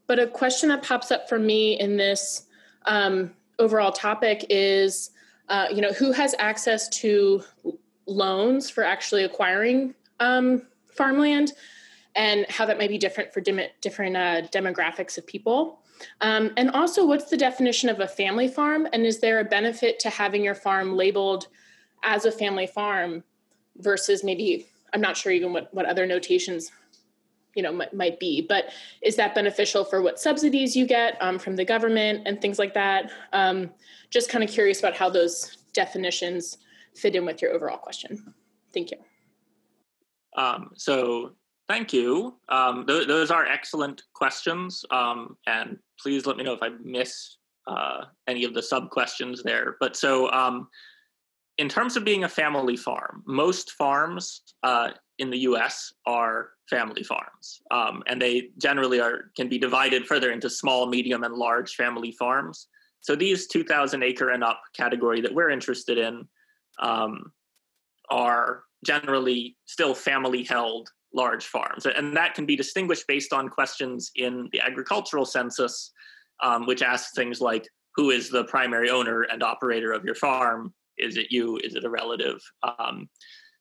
but 0.07 0.17
a 0.17 0.27
question 0.27 0.69
that 0.69 0.81
pops 0.81 1.11
up 1.11 1.27
for 1.27 1.39
me 1.39 1.77
in 1.77 1.97
this 1.97 2.45
um, 2.85 3.33
overall 3.59 3.91
topic 3.91 4.45
is, 4.49 5.11
uh, 5.49 5.67
you 5.71 5.81
know, 5.81 5.91
who 5.91 6.11
has 6.11 6.35
access 6.39 6.89
to 6.89 7.43
loans 8.05 8.69
for 8.69 8.83
actually 8.83 9.23
acquiring 9.23 9.93
um, 10.19 10.63
farmland, 10.85 11.53
and 12.15 12.45
how 12.49 12.65
that 12.65 12.77
may 12.77 12.87
be 12.87 12.97
different 12.97 13.33
for 13.33 13.41
different 13.41 14.15
uh, 14.15 14.41
demographics 14.51 15.17
of 15.17 15.25
people. 15.25 15.79
Um, 16.21 16.51
and 16.57 16.69
also, 16.71 17.05
what's 17.05 17.29
the 17.29 17.37
definition 17.37 17.89
of 17.89 17.99
a 17.99 18.07
family 18.07 18.47
farm? 18.47 18.87
And 18.93 19.05
is 19.05 19.19
there 19.19 19.39
a 19.39 19.43
benefit 19.43 19.99
to 19.99 20.09
having 20.09 20.43
your 20.43 20.55
farm 20.55 20.95
labeled 20.95 21.47
as 22.03 22.25
a 22.25 22.31
family 22.31 22.67
farm 22.67 23.23
versus 23.77 24.23
maybe, 24.23 24.67
I'm 24.93 25.01
not 25.01 25.17
sure 25.17 25.31
even 25.31 25.53
what, 25.53 25.73
what 25.73 25.85
other 25.85 26.05
notations 26.05 26.71
you 27.55 27.63
know 27.63 27.71
might, 27.71 27.93
might 27.93 28.19
be 28.19 28.41
but 28.41 28.65
is 29.01 29.15
that 29.15 29.35
beneficial 29.35 29.83
for 29.83 30.01
what 30.01 30.19
subsidies 30.19 30.75
you 30.75 30.85
get 30.85 31.17
um, 31.21 31.37
from 31.39 31.55
the 31.55 31.65
government 31.65 32.23
and 32.25 32.41
things 32.41 32.59
like 32.59 32.73
that? 32.73 33.11
Um, 33.31 33.71
just 34.09 34.29
kind 34.29 34.43
of 34.43 34.49
curious 34.49 34.79
about 34.79 34.95
how 34.95 35.09
those 35.09 35.57
definitions 35.73 36.57
fit 36.95 37.15
in 37.15 37.25
with 37.25 37.41
your 37.41 37.51
overall 37.51 37.77
question. 37.77 38.33
Thank 38.73 38.91
you. 38.91 38.97
Um, 40.35 40.71
so 40.75 41.33
thank 41.67 41.93
you. 41.93 42.35
Um, 42.49 42.85
th- 42.85 43.07
those 43.07 43.31
are 43.31 43.45
excellent 43.45 44.03
questions 44.13 44.83
um, 44.91 45.37
and 45.47 45.77
please 45.99 46.25
let 46.25 46.37
me 46.37 46.43
know 46.43 46.53
if 46.53 46.61
I 46.61 46.69
miss 46.83 47.37
uh, 47.67 48.05
any 48.27 48.43
of 48.43 48.53
the 48.53 48.61
sub 48.61 48.89
questions 48.89 49.43
there. 49.43 49.77
But 49.79 49.95
so, 49.95 50.31
um, 50.31 50.67
in 51.57 51.69
terms 51.69 51.95
of 51.95 52.03
being 52.03 52.23
a 52.23 52.29
family 52.29 52.75
farm, 52.75 53.23
most 53.27 53.73
farms 53.73 54.41
uh, 54.63 54.89
in 55.19 55.29
the 55.29 55.39
U.S. 55.39 55.93
are 56.05 56.49
family 56.69 57.03
farms, 57.03 57.61
um, 57.71 58.03
and 58.07 58.21
they 58.21 58.49
generally 58.57 58.99
are 58.99 59.31
can 59.35 59.47
be 59.47 59.57
divided 59.57 60.07
further 60.07 60.31
into 60.31 60.49
small, 60.49 60.87
medium, 60.87 61.23
and 61.23 61.35
large 61.35 61.75
family 61.75 62.11
farms. 62.11 62.67
So 63.01 63.15
these 63.15 63.47
2,000 63.47 64.01
acre 64.01 64.29
and 64.29 64.43
up 64.43 64.61
category 64.75 65.19
that 65.21 65.33
we're 65.33 65.49
interested 65.49 65.97
in 65.97 66.25
um, 66.79 67.31
are 68.09 68.63
generally 68.85 69.57
still 69.65 69.93
family 69.93 70.43
held 70.43 70.89
large 71.13 71.45
farms. 71.45 71.85
And 71.85 72.15
that 72.15 72.33
can 72.33 72.45
be 72.45 72.55
distinguished 72.55 73.05
based 73.07 73.33
on 73.33 73.49
questions 73.49 74.11
in 74.15 74.49
the 74.51 74.61
agricultural 74.61 75.25
census, 75.25 75.91
um, 76.41 76.65
which 76.65 76.81
asks 76.81 77.13
things 77.13 77.41
like 77.41 77.67
who 77.95 78.09
is 78.09 78.29
the 78.29 78.45
primary 78.45 78.89
owner 78.89 79.23
and 79.23 79.43
operator 79.43 79.91
of 79.91 80.03
your 80.03 80.15
farm? 80.15 80.73
Is 80.97 81.17
it 81.17 81.27
you? 81.29 81.57
Is 81.57 81.75
it 81.75 81.83
a 81.83 81.89
relative? 81.89 82.41
Um, 82.79 83.09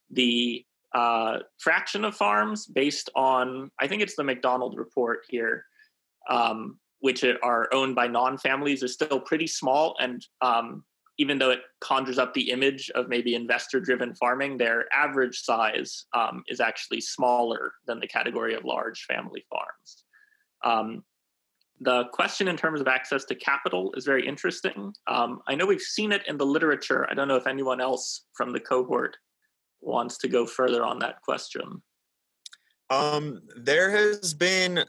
the 0.09 0.65
uh, 0.93 1.39
fraction 1.57 2.05
of 2.05 2.15
farms 2.15 2.67
based 2.67 3.09
on, 3.15 3.71
I 3.79 3.87
think 3.87 4.01
it's 4.01 4.15
the 4.15 4.23
MacDonald 4.23 4.77
report 4.77 5.21
here, 5.27 5.65
um, 6.29 6.79
which 6.99 7.23
are 7.23 7.73
owned 7.73 7.95
by 7.95 8.07
non 8.07 8.37
families, 8.37 8.83
is 8.83 8.93
still 8.93 9.19
pretty 9.19 9.47
small. 9.47 9.95
And 9.99 10.25
um, 10.41 10.83
even 11.17 11.37
though 11.37 11.51
it 11.51 11.61
conjures 11.81 12.17
up 12.17 12.33
the 12.33 12.49
image 12.49 12.89
of 12.95 13.07
maybe 13.09 13.35
investor 13.35 13.79
driven 13.79 14.13
farming, 14.15 14.57
their 14.57 14.85
average 14.93 15.39
size 15.39 16.05
um, 16.13 16.43
is 16.47 16.59
actually 16.59 17.01
smaller 17.01 17.73
than 17.87 17.99
the 17.99 18.07
category 18.07 18.55
of 18.55 18.63
large 18.63 19.05
family 19.05 19.45
farms. 19.49 20.03
Um, 20.63 21.03
the 21.81 22.05
question 22.13 22.47
in 22.47 22.55
terms 22.55 22.79
of 22.79 22.87
access 22.87 23.25
to 23.25 23.35
capital 23.35 23.93
is 23.97 24.05
very 24.05 24.25
interesting. 24.25 24.93
Um, 25.07 25.41
I 25.47 25.55
know 25.55 25.65
we've 25.65 25.81
seen 25.81 26.11
it 26.11 26.21
in 26.27 26.37
the 26.37 26.45
literature. 26.45 27.07
I 27.09 27.13
don't 27.13 27.27
know 27.27 27.35
if 27.35 27.47
anyone 27.47 27.81
else 27.81 28.25
from 28.33 28.53
the 28.53 28.59
cohort 28.59 29.17
wants 29.85 30.17
to 30.19 30.27
go 30.27 30.45
further 30.45 30.83
on 30.83 30.99
that 30.99 31.21
question. 31.21 31.81
Um, 32.89 33.41
there 33.55 33.89
has 33.89 34.33
been 34.33 34.85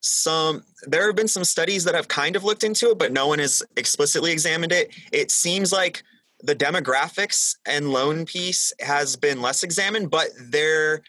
some 0.00 0.62
there 0.86 1.06
have 1.06 1.16
been 1.16 1.28
some 1.28 1.44
studies 1.44 1.84
that 1.84 1.94
have 1.94 2.08
kind 2.08 2.34
of 2.34 2.42
looked 2.42 2.64
into 2.64 2.90
it 2.90 2.98
but 2.98 3.12
no 3.12 3.26
one 3.26 3.38
has 3.38 3.62
explicitly 3.76 4.32
examined 4.32 4.72
it. 4.72 4.94
It 5.12 5.30
seems 5.30 5.72
like 5.72 6.02
the 6.42 6.56
demographics 6.56 7.56
and 7.66 7.92
loan 7.92 8.24
piece 8.24 8.72
has 8.80 9.14
been 9.16 9.42
less 9.42 9.62
examined 9.62 10.10
but 10.10 10.28
there 10.40 11.02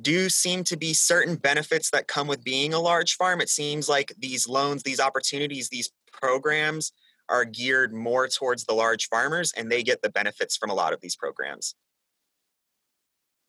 do 0.00 0.28
seem 0.28 0.64
to 0.64 0.76
be 0.76 0.94
certain 0.94 1.36
benefits 1.36 1.90
that 1.90 2.06
come 2.06 2.26
with 2.26 2.44
being 2.44 2.72
a 2.72 2.80
large 2.80 3.16
farm. 3.16 3.40
It 3.40 3.50
seems 3.50 3.88
like 3.88 4.12
these 4.18 4.48
loans 4.48 4.82
these 4.82 5.00
opportunities 5.00 5.68
these 5.68 5.90
programs 6.10 6.92
are 7.28 7.44
geared 7.44 7.92
more 7.92 8.28
towards 8.28 8.64
the 8.64 8.72
large 8.72 9.08
farmers 9.08 9.52
and 9.52 9.70
they 9.70 9.82
get 9.82 10.00
the 10.00 10.10
benefits 10.10 10.56
from 10.56 10.70
a 10.70 10.74
lot 10.74 10.94
of 10.94 11.00
these 11.02 11.16
programs 11.16 11.74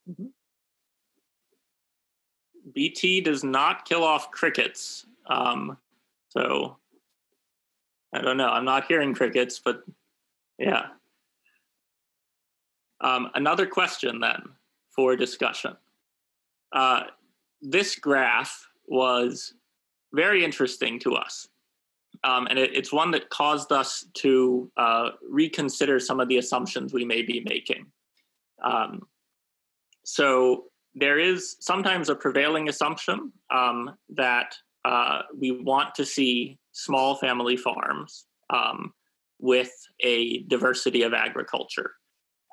mm-hmm. 0.10 0.26
BT 2.74 3.22
does 3.22 3.44
not 3.44 3.86
kill 3.86 4.04
off 4.04 4.32
crickets. 4.32 5.06
Um, 5.28 5.78
so 6.30 6.78
I 8.14 8.22
don't 8.22 8.38
know. 8.38 8.50
I'm 8.50 8.66
not 8.66 8.86
hearing 8.86 9.14
crickets, 9.14 9.60
but 9.64 9.84
yeah. 10.58 10.88
Um, 13.02 13.30
another 13.36 13.66
question 13.66 14.20
then 14.20 14.42
for 14.90 15.16
discussion. 15.16 15.76
Uh, 16.72 17.04
this 17.62 17.96
graph 17.96 18.68
was 18.88 19.54
very 20.14 20.44
interesting 20.44 21.00
to 21.00 21.16
us. 21.16 21.48
Um, 22.24 22.48
and 22.48 22.60
it, 22.60 22.76
it's 22.76 22.92
one 22.92 23.12
that 23.12 23.30
caused 23.30 23.72
us 23.72 24.06
to 24.16 24.70
uh, 24.76 25.12
reconsider 25.28 26.00
some 26.00 26.20
of 26.20 26.28
the 26.28 26.38
assumptions 26.38 26.94
we 26.94 27.06
may 27.06 27.22
be 27.22 27.42
making. 27.48 27.86
Um, 28.64 29.08
so 30.10 30.64
there 30.96 31.20
is 31.20 31.56
sometimes 31.60 32.10
a 32.10 32.16
prevailing 32.16 32.68
assumption 32.68 33.32
um, 33.54 33.92
that 34.10 34.56
uh, 34.84 35.22
we 35.40 35.52
want 35.52 35.94
to 35.94 36.04
see 36.04 36.58
small 36.72 37.16
family 37.18 37.56
farms 37.56 38.26
um, 38.50 38.92
with 39.40 39.72
a 40.00 40.42
diversity 40.48 41.04
of 41.04 41.14
agriculture. 41.14 41.92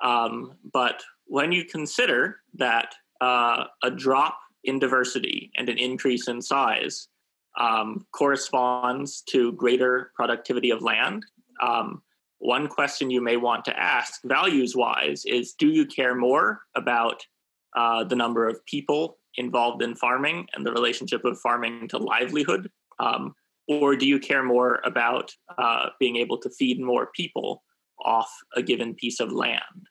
Um, 0.03 0.53
but 0.71 1.01
when 1.25 1.51
you 1.51 1.65
consider 1.65 2.41
that 2.53 2.93
uh, 3.21 3.63
a 3.83 3.89
drop 3.89 4.37
in 4.63 4.77
diversity 4.77 5.51
and 5.55 5.67
an 5.67 5.79
increase 5.79 6.27
in 6.27 6.43
size 6.43 7.07
um, 7.59 8.05
corresponds 8.11 9.23
to 9.29 9.53
greater 9.53 10.11
productivity 10.15 10.69
of 10.69 10.83
land, 10.83 11.25
um, 11.59 12.03
one 12.37 12.67
question 12.67 13.09
you 13.09 13.19
may 13.19 13.35
want 13.35 13.65
to 13.65 13.79
ask, 13.79 14.21
values 14.23 14.75
wise, 14.75 15.25
is 15.25 15.53
do 15.53 15.69
you 15.69 15.87
care 15.87 16.13
more 16.13 16.61
about 16.75 17.25
uh, 17.75 18.03
the 18.03 18.15
number 18.15 18.47
of 18.47 18.65
people 18.65 19.17
involved 19.35 19.83
in 19.83 19.95
farming 19.95 20.47
and 20.53 20.65
the 20.65 20.71
relationship 20.71 21.23
of 21.25 21.39
farming 21.39 21.87
to 21.89 21.97
livelihood? 21.97 22.69
Um, 22.99 23.35
or 23.67 23.95
do 23.95 24.07
you 24.07 24.19
care 24.19 24.43
more 24.43 24.79
about 24.85 25.33
uh, 25.57 25.89
being 25.99 26.15
able 26.15 26.37
to 26.39 26.49
feed 26.49 26.79
more 26.79 27.09
people 27.15 27.63
off 28.03 28.31
a 28.55 28.61
given 28.61 28.95
piece 28.95 29.19
of 29.19 29.31
land? 29.31 29.87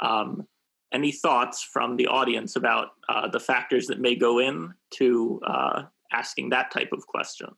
Um, 0.00 0.46
any 0.92 1.12
thoughts 1.12 1.62
from 1.62 1.96
the 1.96 2.06
audience 2.06 2.56
about 2.56 2.88
uh, 3.08 3.28
the 3.28 3.40
factors 3.40 3.86
that 3.88 4.00
may 4.00 4.14
go 4.14 4.38
in 4.38 4.72
to 4.94 5.40
uh, 5.46 5.82
asking 6.12 6.50
that 6.50 6.70
type 6.70 6.92
of 6.92 7.06
question? 7.06 7.48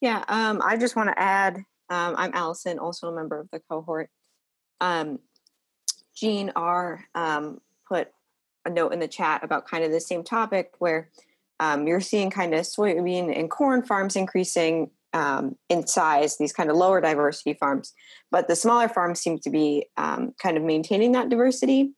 Yeah, 0.00 0.24
um, 0.28 0.62
I 0.64 0.76
just 0.76 0.96
want 0.96 1.08
to 1.08 1.18
add 1.18 1.56
um, 1.88 2.14
I'm 2.16 2.32
Allison, 2.34 2.78
also 2.78 3.08
a 3.08 3.14
member 3.14 3.38
of 3.38 3.48
the 3.52 3.60
cohort. 3.70 4.10
Um, 4.80 5.20
Jean 6.16 6.50
R. 6.56 7.04
Um, 7.14 7.60
put 7.88 8.08
a 8.64 8.70
note 8.70 8.92
in 8.92 8.98
the 8.98 9.08
chat 9.08 9.44
about 9.44 9.66
kind 9.66 9.84
of 9.84 9.92
the 9.92 10.00
same 10.00 10.24
topic 10.24 10.72
where 10.78 11.10
um, 11.60 11.86
you're 11.86 12.00
seeing 12.00 12.30
kind 12.30 12.54
of 12.54 12.60
soybean 12.60 13.36
and 13.36 13.50
corn 13.50 13.82
farms 13.82 14.16
increasing 14.16 14.90
um, 15.12 15.56
in 15.68 15.86
size, 15.86 16.36
these 16.36 16.52
kind 16.52 16.68
of 16.68 16.76
lower 16.76 17.00
diversity 17.00 17.54
farms, 17.54 17.94
but 18.30 18.48
the 18.48 18.56
smaller 18.56 18.88
farms 18.88 19.20
seem 19.20 19.38
to 19.38 19.50
be 19.50 19.86
um, 19.96 20.34
kind 20.42 20.56
of 20.58 20.62
maintaining 20.62 21.12
that 21.12 21.30
diversity. 21.30 21.92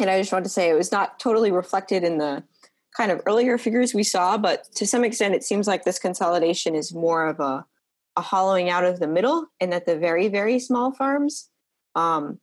And 0.00 0.10
I 0.10 0.18
just 0.18 0.32
want 0.32 0.44
to 0.44 0.50
say 0.50 0.68
it 0.68 0.74
was 0.74 0.90
not 0.90 1.20
totally 1.20 1.52
reflected 1.52 2.02
in 2.02 2.18
the 2.18 2.42
kind 2.96 3.12
of 3.12 3.20
earlier 3.26 3.58
figures 3.58 3.94
we 3.94 4.02
saw, 4.02 4.36
but 4.36 4.64
to 4.74 4.86
some 4.86 5.04
extent, 5.04 5.34
it 5.34 5.44
seems 5.44 5.68
like 5.68 5.84
this 5.84 5.98
consolidation 5.98 6.74
is 6.74 6.92
more 6.92 7.26
of 7.26 7.38
a, 7.38 7.64
a 8.16 8.20
hollowing 8.20 8.70
out 8.70 8.84
of 8.84 8.98
the 8.98 9.06
middle, 9.06 9.46
and 9.60 9.72
that 9.72 9.86
the 9.86 9.96
very, 9.96 10.26
very 10.28 10.58
small 10.58 10.92
farms 10.92 11.50
um, 11.94 12.38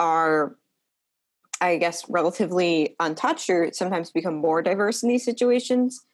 are 0.00 0.56
I 1.60 1.76
guess, 1.76 2.04
relatively 2.08 2.96
untouched 3.00 3.48
or 3.48 3.70
sometimes 3.72 4.10
become 4.10 4.34
more 4.34 4.62
diverse 4.62 5.02
in 5.02 5.08
these 5.08 5.24
situations. 5.24 6.04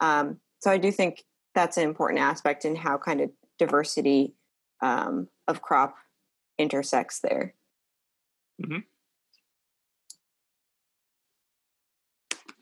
Um, 0.00 0.38
so 0.60 0.70
I 0.70 0.78
do 0.78 0.90
think 0.90 1.24
that's 1.54 1.76
an 1.76 1.84
important 1.84 2.20
aspect 2.20 2.64
in 2.64 2.76
how 2.76 2.98
kind 2.98 3.20
of 3.20 3.30
diversity 3.58 4.34
um, 4.82 5.28
of 5.46 5.62
crop 5.62 5.94
intersects 6.58 7.20
there. 7.20 7.54
Mm-hmm. 8.62 8.78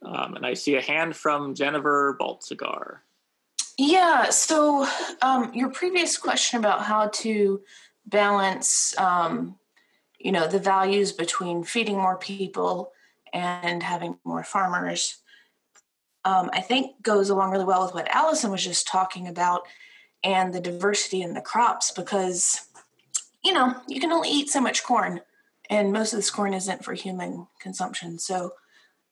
Um, 0.05 0.35
and 0.35 0.45
I 0.45 0.55
see 0.55 0.75
a 0.75 0.81
hand 0.81 1.15
from 1.15 1.55
Jennifer 1.55 2.17
Baltzegar. 2.21 2.99
Yeah, 3.79 4.31
so 4.31 4.87
um, 5.23 5.53
your 5.55 5.71
previous 5.71 6.19
question 6.19 6.59
about 6.59 6.83
how 6.83 7.09
to 7.09 7.63
balance, 8.07 8.97
um, 8.99 9.57
you 10.23 10.33
know, 10.33 10.47
the 10.47 10.59
values 10.59 11.13
between 11.13 11.65
feeding 11.65 11.97
more 11.97 12.17
people 12.17 12.93
and 13.33 13.83
having 13.83 14.19
more 14.25 14.45
farmers, 14.45 15.19
um, 16.25 16.51
I 16.53 16.61
think 16.61 17.03
goes 17.03 17.31
along 17.31 17.51
really 17.51 17.65
well 17.65 17.85
with 17.85 17.95
what 17.95 18.09
Allison 18.09 18.51
was 18.51 18.65
just 18.65 18.87
talking 18.87 19.27
about 19.27 19.63
and 20.23 20.55
the 20.55 20.61
diversity 20.61 21.23
in 21.23 21.35
the 21.35 21.41
crops 21.41 21.91
because, 21.91 22.69
you 23.45 23.53
know, 23.53 23.75
you 23.89 24.01
can 24.01 24.13
only 24.13 24.31
eat 24.31 24.49
so 24.49 24.61
much 24.61 24.85
corn 24.85 25.21
and 25.69 25.93
most 25.93 26.13
of 26.13 26.19
this 26.19 26.31
corn 26.31 26.55
isn't 26.55 26.85
for 26.85 26.95
human 26.95 27.49
consumption. 27.59 28.19
So 28.19 28.53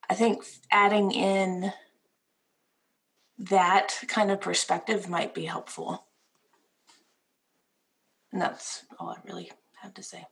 I 0.09 0.15
think 0.15 0.45
adding 0.71 1.11
in 1.11 1.73
that 3.39 3.99
kind 4.07 4.31
of 4.31 4.41
perspective 4.41 5.09
might 5.09 5.35
be 5.35 5.47
helpful. 5.47 6.05
And 8.33 8.41
that's 8.41 8.85
all 8.99 9.09
I 9.09 9.17
really 9.25 9.51
have 9.81 9.95
to 9.95 10.03
say. 10.03 10.27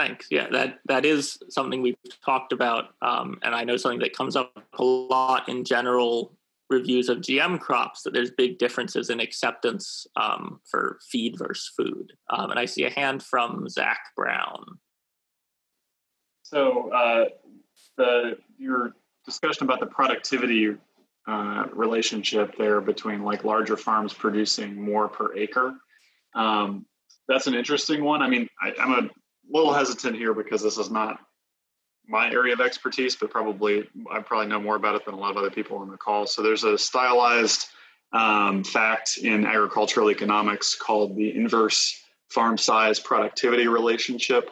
Thanks. 0.00 0.28
Yeah, 0.30 0.48
that 0.52 0.78
that 0.86 1.04
is 1.04 1.38
something 1.50 1.82
we've 1.82 1.94
talked 2.24 2.54
about, 2.54 2.94
um, 3.02 3.38
and 3.42 3.54
I 3.54 3.64
know 3.64 3.76
something 3.76 4.00
that 4.00 4.16
comes 4.16 4.34
up 4.34 4.58
a 4.78 4.82
lot 4.82 5.46
in 5.50 5.62
general 5.62 6.32
reviews 6.70 7.10
of 7.10 7.18
GM 7.18 7.60
crops 7.60 8.02
that 8.04 8.14
there's 8.14 8.30
big 8.30 8.58
differences 8.58 9.10
in 9.10 9.20
acceptance 9.20 10.06
um, 10.16 10.60
for 10.70 11.00
feed 11.10 11.36
versus 11.36 11.70
food. 11.76 12.14
Um, 12.30 12.50
and 12.50 12.58
I 12.58 12.64
see 12.64 12.84
a 12.84 12.90
hand 12.90 13.22
from 13.22 13.68
Zach 13.68 13.98
Brown. 14.16 14.64
So 16.44 16.90
uh, 16.92 17.24
the 17.98 18.38
your 18.56 18.94
discussion 19.26 19.64
about 19.64 19.80
the 19.80 19.86
productivity 19.86 20.76
uh, 21.28 21.64
relationship 21.74 22.56
there 22.56 22.80
between 22.80 23.22
like 23.22 23.44
larger 23.44 23.76
farms 23.76 24.14
producing 24.14 24.80
more 24.80 25.08
per 25.08 25.36
acre. 25.36 25.74
Um, 26.34 26.86
that's 27.28 27.46
an 27.46 27.54
interesting 27.54 28.02
one. 28.02 28.22
I 28.22 28.28
mean, 28.28 28.48
I, 28.62 28.72
I'm 28.80 28.92
a 28.92 29.10
little 29.50 29.72
hesitant 29.72 30.16
here 30.16 30.34
because 30.34 30.62
this 30.62 30.78
is 30.78 30.90
not 30.90 31.18
my 32.06 32.30
area 32.30 32.52
of 32.52 32.60
expertise, 32.60 33.14
but 33.16 33.30
probably 33.30 33.88
I 34.10 34.20
probably 34.20 34.48
know 34.48 34.60
more 34.60 34.76
about 34.76 34.96
it 34.96 35.04
than 35.04 35.14
a 35.14 35.18
lot 35.18 35.30
of 35.30 35.36
other 35.36 35.50
people 35.50 35.78
on 35.78 35.90
the 35.90 35.96
call. 35.96 36.26
So 36.26 36.42
there's 36.42 36.64
a 36.64 36.76
stylized 36.76 37.66
um, 38.12 38.64
fact 38.64 39.18
in 39.18 39.46
agricultural 39.46 40.10
economics 40.10 40.74
called 40.74 41.16
the 41.16 41.34
inverse 41.34 42.02
farm 42.28 42.58
size 42.58 42.98
productivity 42.98 43.68
relationship 43.68 44.50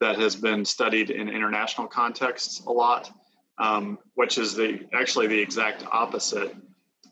that 0.00 0.18
has 0.18 0.36
been 0.36 0.64
studied 0.64 1.10
in 1.10 1.28
international 1.28 1.86
contexts 1.86 2.60
a 2.66 2.70
lot, 2.70 3.10
um, 3.58 3.98
which 4.14 4.38
is 4.38 4.54
the 4.54 4.80
actually 4.92 5.26
the 5.26 5.38
exact 5.38 5.84
opposite, 5.90 6.54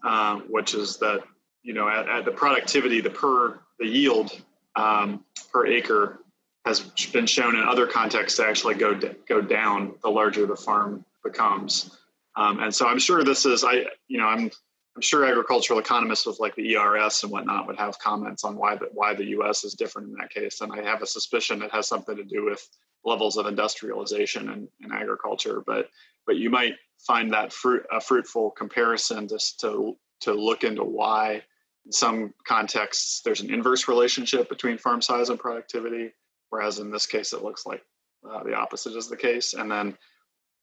um, 0.02 0.44
which 0.48 0.74
is 0.74 0.98
that 0.98 1.22
you 1.62 1.72
know 1.72 1.88
at, 1.88 2.08
at, 2.08 2.24
the 2.24 2.30
productivity, 2.32 3.00
the 3.00 3.10
per 3.10 3.60
the 3.78 3.86
yield 3.86 4.32
um, 4.76 5.24
per 5.52 5.66
acre 5.66 6.23
has 6.64 6.80
been 7.12 7.26
shown 7.26 7.56
in 7.56 7.62
other 7.62 7.86
contexts 7.86 8.38
to 8.38 8.46
actually 8.46 8.74
go 8.74 8.98
go 9.28 9.40
down 9.40 9.94
the 10.02 10.08
larger 10.08 10.46
the 10.46 10.56
farm 10.56 11.04
becomes. 11.22 11.98
Um, 12.36 12.60
and 12.60 12.74
so 12.74 12.86
I'm 12.86 12.98
sure 12.98 13.22
this 13.22 13.46
is 13.46 13.64
I 13.64 13.86
you 14.08 14.18
know 14.18 14.26
I'm 14.26 14.50
I'm 14.96 15.02
sure 15.02 15.24
agricultural 15.24 15.80
economists 15.80 16.26
with 16.26 16.38
like 16.38 16.54
the 16.54 16.76
ERS 16.76 17.24
and 17.24 17.32
whatnot 17.32 17.66
would 17.66 17.76
have 17.76 17.98
comments 17.98 18.44
on 18.44 18.56
why 18.56 18.76
the 18.76 18.88
why 18.92 19.14
the 19.14 19.26
U.S. 19.26 19.64
is 19.64 19.74
different 19.74 20.08
in 20.08 20.14
that 20.14 20.30
case. 20.30 20.60
And 20.60 20.72
I 20.72 20.82
have 20.82 21.02
a 21.02 21.06
suspicion 21.06 21.62
it 21.62 21.72
has 21.72 21.88
something 21.88 22.16
to 22.16 22.24
do 22.24 22.44
with 22.44 22.66
levels 23.04 23.36
of 23.36 23.46
industrialization 23.46 24.48
in, 24.48 24.68
in 24.82 24.92
agriculture. 24.92 25.62
But 25.66 25.90
but 26.26 26.36
you 26.36 26.48
might 26.48 26.74
find 26.98 27.32
that 27.32 27.52
fruit 27.52 27.84
a 27.92 28.00
fruitful 28.00 28.50
comparison 28.52 29.28
just 29.28 29.60
to 29.60 29.96
to 30.20 30.32
look 30.32 30.64
into 30.64 30.84
why 30.84 31.42
in 31.84 31.92
some 31.92 32.32
contexts 32.46 33.20
there's 33.22 33.40
an 33.40 33.52
inverse 33.52 33.88
relationship 33.88 34.48
between 34.48 34.78
farm 34.78 35.02
size 35.02 35.28
and 35.28 35.38
productivity 35.38 36.12
whereas 36.54 36.78
in 36.78 36.92
this 36.92 37.04
case 37.04 37.32
it 37.32 37.42
looks 37.42 37.66
like 37.66 37.82
uh, 38.30 38.44
the 38.44 38.54
opposite 38.54 38.94
is 38.94 39.08
the 39.08 39.16
case. 39.16 39.54
And 39.54 39.68
then 39.68 39.98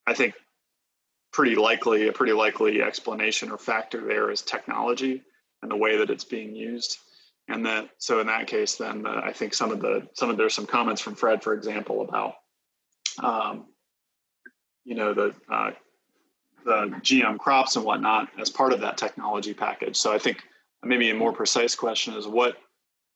I 0.08 0.14
think 0.14 0.36
pretty 1.34 1.56
likely 1.56 2.08
a 2.08 2.14
pretty 2.14 2.32
likely 2.32 2.82
explanation 2.82 3.52
or 3.52 3.58
factor 3.58 4.00
there 4.08 4.32
is 4.32 4.42
technology 4.42 5.22
and 5.62 5.70
the 5.70 5.76
way 5.76 5.98
that 5.98 6.10
it's 6.10 6.24
being 6.24 6.56
used. 6.56 6.98
And 7.50 7.66
that 7.66 7.90
so 7.98 8.22
in 8.22 8.28
that 8.28 8.48
case, 8.48 8.76
then 8.76 9.06
uh, 9.06 9.22
I 9.22 9.34
think 9.34 9.54
some 9.54 9.70
of 9.70 9.82
the 9.82 10.08
some 10.14 10.30
of 10.30 10.38
there's 10.38 10.54
some 10.54 10.66
comments 10.66 11.02
from 11.02 11.16
Fred, 11.16 11.44
for 11.44 11.54
example, 11.54 12.02
about 12.02 12.36
um, 13.22 13.66
you 14.86 14.96
know 14.96 15.14
the 15.14 15.36
uh, 15.52 15.72
the 16.64 16.88
GM 17.02 17.38
crops 17.38 17.76
and 17.76 17.84
whatnot 17.84 18.30
as 18.40 18.50
part 18.50 18.72
of 18.72 18.80
that 18.80 18.98
technology 18.98 19.54
package. 19.54 19.98
So 19.98 20.14
I 20.14 20.20
think 20.20 20.38
maybe 20.84 21.10
a 21.10 21.16
more 21.16 21.34
precise 21.34 21.76
question 21.76 22.14
is 22.14 22.28
what 22.28 22.56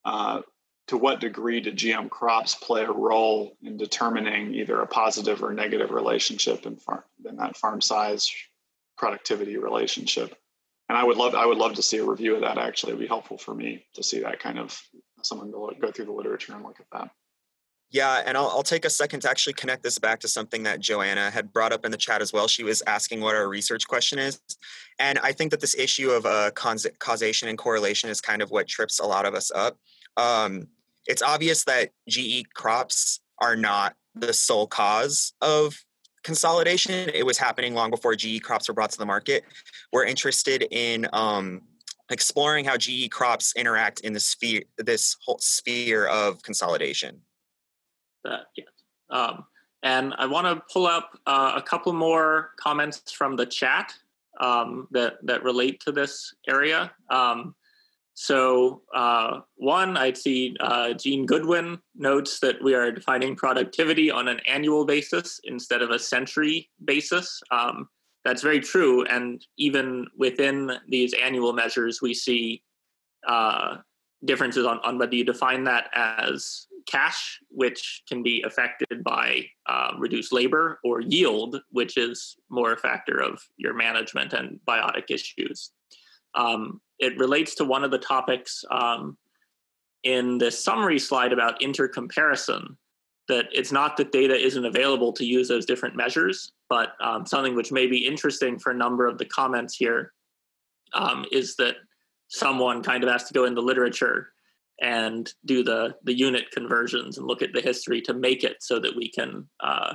uh, 0.04 0.42
to 0.88 0.96
what 0.96 1.20
degree 1.20 1.60
do 1.60 1.72
GM 1.72 2.08
crops 2.10 2.54
play 2.54 2.84
a 2.84 2.92
role 2.92 3.56
in 3.62 3.76
determining 3.76 4.54
either 4.54 4.80
a 4.80 4.86
positive 4.86 5.42
or 5.42 5.52
negative 5.52 5.90
relationship 5.90 6.64
in 6.64 6.76
farm 6.76 7.02
in 7.28 7.36
that 7.36 7.56
farm 7.56 7.80
size 7.80 8.32
productivity 8.96 9.56
relationship? 9.56 10.36
And 10.88 10.96
I 10.96 11.02
would 11.02 11.16
love 11.16 11.34
I 11.34 11.46
would 11.46 11.58
love 11.58 11.74
to 11.74 11.82
see 11.82 11.98
a 11.98 12.04
review 12.04 12.36
of 12.36 12.42
that. 12.42 12.58
Actually, 12.58 12.92
it'd 12.92 13.00
be 13.00 13.08
helpful 13.08 13.38
for 13.38 13.54
me 13.54 13.84
to 13.94 14.02
see 14.02 14.20
that 14.20 14.38
kind 14.38 14.58
of 14.58 14.80
someone 15.22 15.50
look, 15.50 15.80
go 15.80 15.90
through 15.90 16.04
the 16.04 16.12
literature 16.12 16.52
and 16.52 16.62
look 16.62 16.78
at 16.78 16.86
that. 16.92 17.10
Yeah, 17.90 18.22
and 18.26 18.36
I'll, 18.36 18.48
I'll 18.48 18.62
take 18.64 18.84
a 18.84 18.90
second 18.90 19.20
to 19.20 19.30
actually 19.30 19.52
connect 19.52 19.82
this 19.82 19.98
back 19.98 20.18
to 20.20 20.28
something 20.28 20.64
that 20.64 20.80
Joanna 20.80 21.30
had 21.30 21.52
brought 21.52 21.72
up 21.72 21.84
in 21.84 21.92
the 21.92 21.96
chat 21.96 22.20
as 22.20 22.32
well. 22.32 22.48
She 22.48 22.64
was 22.64 22.82
asking 22.86 23.20
what 23.20 23.36
our 23.36 23.48
research 23.48 23.86
question 23.86 24.18
is. 24.18 24.40
And 24.98 25.20
I 25.20 25.32
think 25.32 25.52
that 25.52 25.60
this 25.60 25.76
issue 25.76 26.10
of 26.10 26.26
uh, 26.26 26.50
causation 26.50 27.48
and 27.48 27.56
correlation 27.56 28.10
is 28.10 28.20
kind 28.20 28.42
of 28.42 28.50
what 28.50 28.66
trips 28.66 28.98
a 28.98 29.06
lot 29.06 29.24
of 29.24 29.34
us 29.34 29.52
up. 29.52 29.78
Um, 30.16 30.66
it's 31.06 31.22
obvious 31.22 31.64
that 31.64 31.90
GE 32.08 32.52
crops 32.54 33.20
are 33.40 33.56
not 33.56 33.94
the 34.14 34.32
sole 34.32 34.66
cause 34.66 35.32
of 35.40 35.76
consolidation. 36.24 37.10
It 37.14 37.24
was 37.24 37.38
happening 37.38 37.74
long 37.74 37.90
before 37.90 38.16
GE 38.16 38.42
crops 38.42 38.68
were 38.68 38.74
brought 38.74 38.90
to 38.90 38.98
the 38.98 39.06
market. 39.06 39.44
We're 39.92 40.06
interested 40.06 40.66
in 40.70 41.06
um, 41.12 41.62
exploring 42.10 42.64
how 42.64 42.76
GE 42.76 43.10
crops 43.10 43.54
interact 43.56 44.00
in 44.00 44.12
the 44.12 44.20
sphere, 44.20 44.62
this 44.78 45.16
whole 45.24 45.38
sphere 45.40 46.06
of 46.06 46.42
consolidation. 46.42 47.20
Uh. 48.24 48.38
Um, 49.10 49.44
and 49.82 50.14
I 50.18 50.26
want 50.26 50.46
to 50.48 50.62
pull 50.72 50.86
up 50.86 51.16
uh, 51.26 51.52
a 51.54 51.62
couple 51.62 51.92
more 51.92 52.50
comments 52.58 53.12
from 53.12 53.36
the 53.36 53.46
chat 53.46 53.94
um, 54.40 54.88
that 54.90 55.18
that 55.22 55.44
relate 55.44 55.80
to 55.80 55.92
this 55.92 56.34
area. 56.48 56.90
Um, 57.08 57.54
so, 58.18 58.80
uh, 58.94 59.40
one, 59.56 59.98
I'd 59.98 60.16
see 60.16 60.56
uh, 60.60 60.94
Gene 60.94 61.26
Goodwin 61.26 61.78
notes 61.94 62.40
that 62.40 62.56
we 62.64 62.72
are 62.74 62.90
defining 62.90 63.36
productivity 63.36 64.10
on 64.10 64.26
an 64.28 64.40
annual 64.48 64.86
basis 64.86 65.38
instead 65.44 65.82
of 65.82 65.90
a 65.90 65.98
century 65.98 66.70
basis. 66.82 67.42
Um, 67.50 67.90
that's 68.24 68.40
very 68.40 68.60
true. 68.60 69.04
And 69.04 69.44
even 69.58 70.06
within 70.16 70.78
these 70.88 71.12
annual 71.12 71.52
measures, 71.52 72.00
we 72.00 72.14
see 72.14 72.62
uh, 73.28 73.76
differences 74.24 74.64
on, 74.64 74.80
on 74.82 74.96
whether 74.96 75.14
you 75.14 75.24
define 75.24 75.64
that 75.64 75.90
as 75.94 76.68
cash, 76.86 77.38
which 77.50 78.02
can 78.08 78.22
be 78.22 78.42
affected 78.46 79.04
by 79.04 79.44
uh, 79.68 79.90
reduced 79.98 80.32
labor, 80.32 80.80
or 80.82 81.02
yield, 81.02 81.60
which 81.70 81.98
is 81.98 82.36
more 82.48 82.72
a 82.72 82.78
factor 82.78 83.20
of 83.20 83.42
your 83.58 83.74
management 83.74 84.32
and 84.32 84.58
biotic 84.66 85.10
issues. 85.10 85.72
Um, 86.36 86.80
it 86.98 87.18
relates 87.18 87.54
to 87.56 87.64
one 87.64 87.84
of 87.84 87.90
the 87.90 87.98
topics 87.98 88.64
um, 88.70 89.16
in 90.02 90.38
the 90.38 90.50
summary 90.50 90.98
slide 90.98 91.32
about 91.32 91.60
intercomparison 91.60 92.76
that 93.28 93.46
it's 93.52 93.72
not 93.72 93.96
that 93.96 94.12
data 94.12 94.34
isn't 94.34 94.64
available 94.64 95.12
to 95.12 95.24
use 95.24 95.48
those 95.48 95.66
different 95.66 95.96
measures, 95.96 96.52
but 96.68 96.92
um, 97.00 97.26
something 97.26 97.56
which 97.56 97.72
may 97.72 97.86
be 97.86 98.06
interesting 98.06 98.58
for 98.58 98.70
a 98.70 98.76
number 98.76 99.06
of 99.06 99.18
the 99.18 99.24
comments 99.24 99.74
here 99.74 100.12
um, 100.94 101.24
is 101.32 101.56
that 101.56 101.76
someone 102.28 102.82
kind 102.82 103.02
of 103.02 103.10
has 103.10 103.24
to 103.24 103.34
go 103.34 103.44
in 103.44 103.54
the 103.54 103.60
literature 103.62 104.28
and 104.80 105.32
do 105.46 105.64
the 105.64 105.94
the 106.04 106.12
unit 106.12 106.50
conversions 106.52 107.16
and 107.16 107.26
look 107.26 107.40
at 107.40 107.52
the 107.52 107.60
history 107.60 108.00
to 108.02 108.12
make 108.12 108.44
it 108.44 108.56
so 108.60 108.78
that 108.78 108.94
we 108.94 109.08
can 109.10 109.48
uh, 109.60 109.94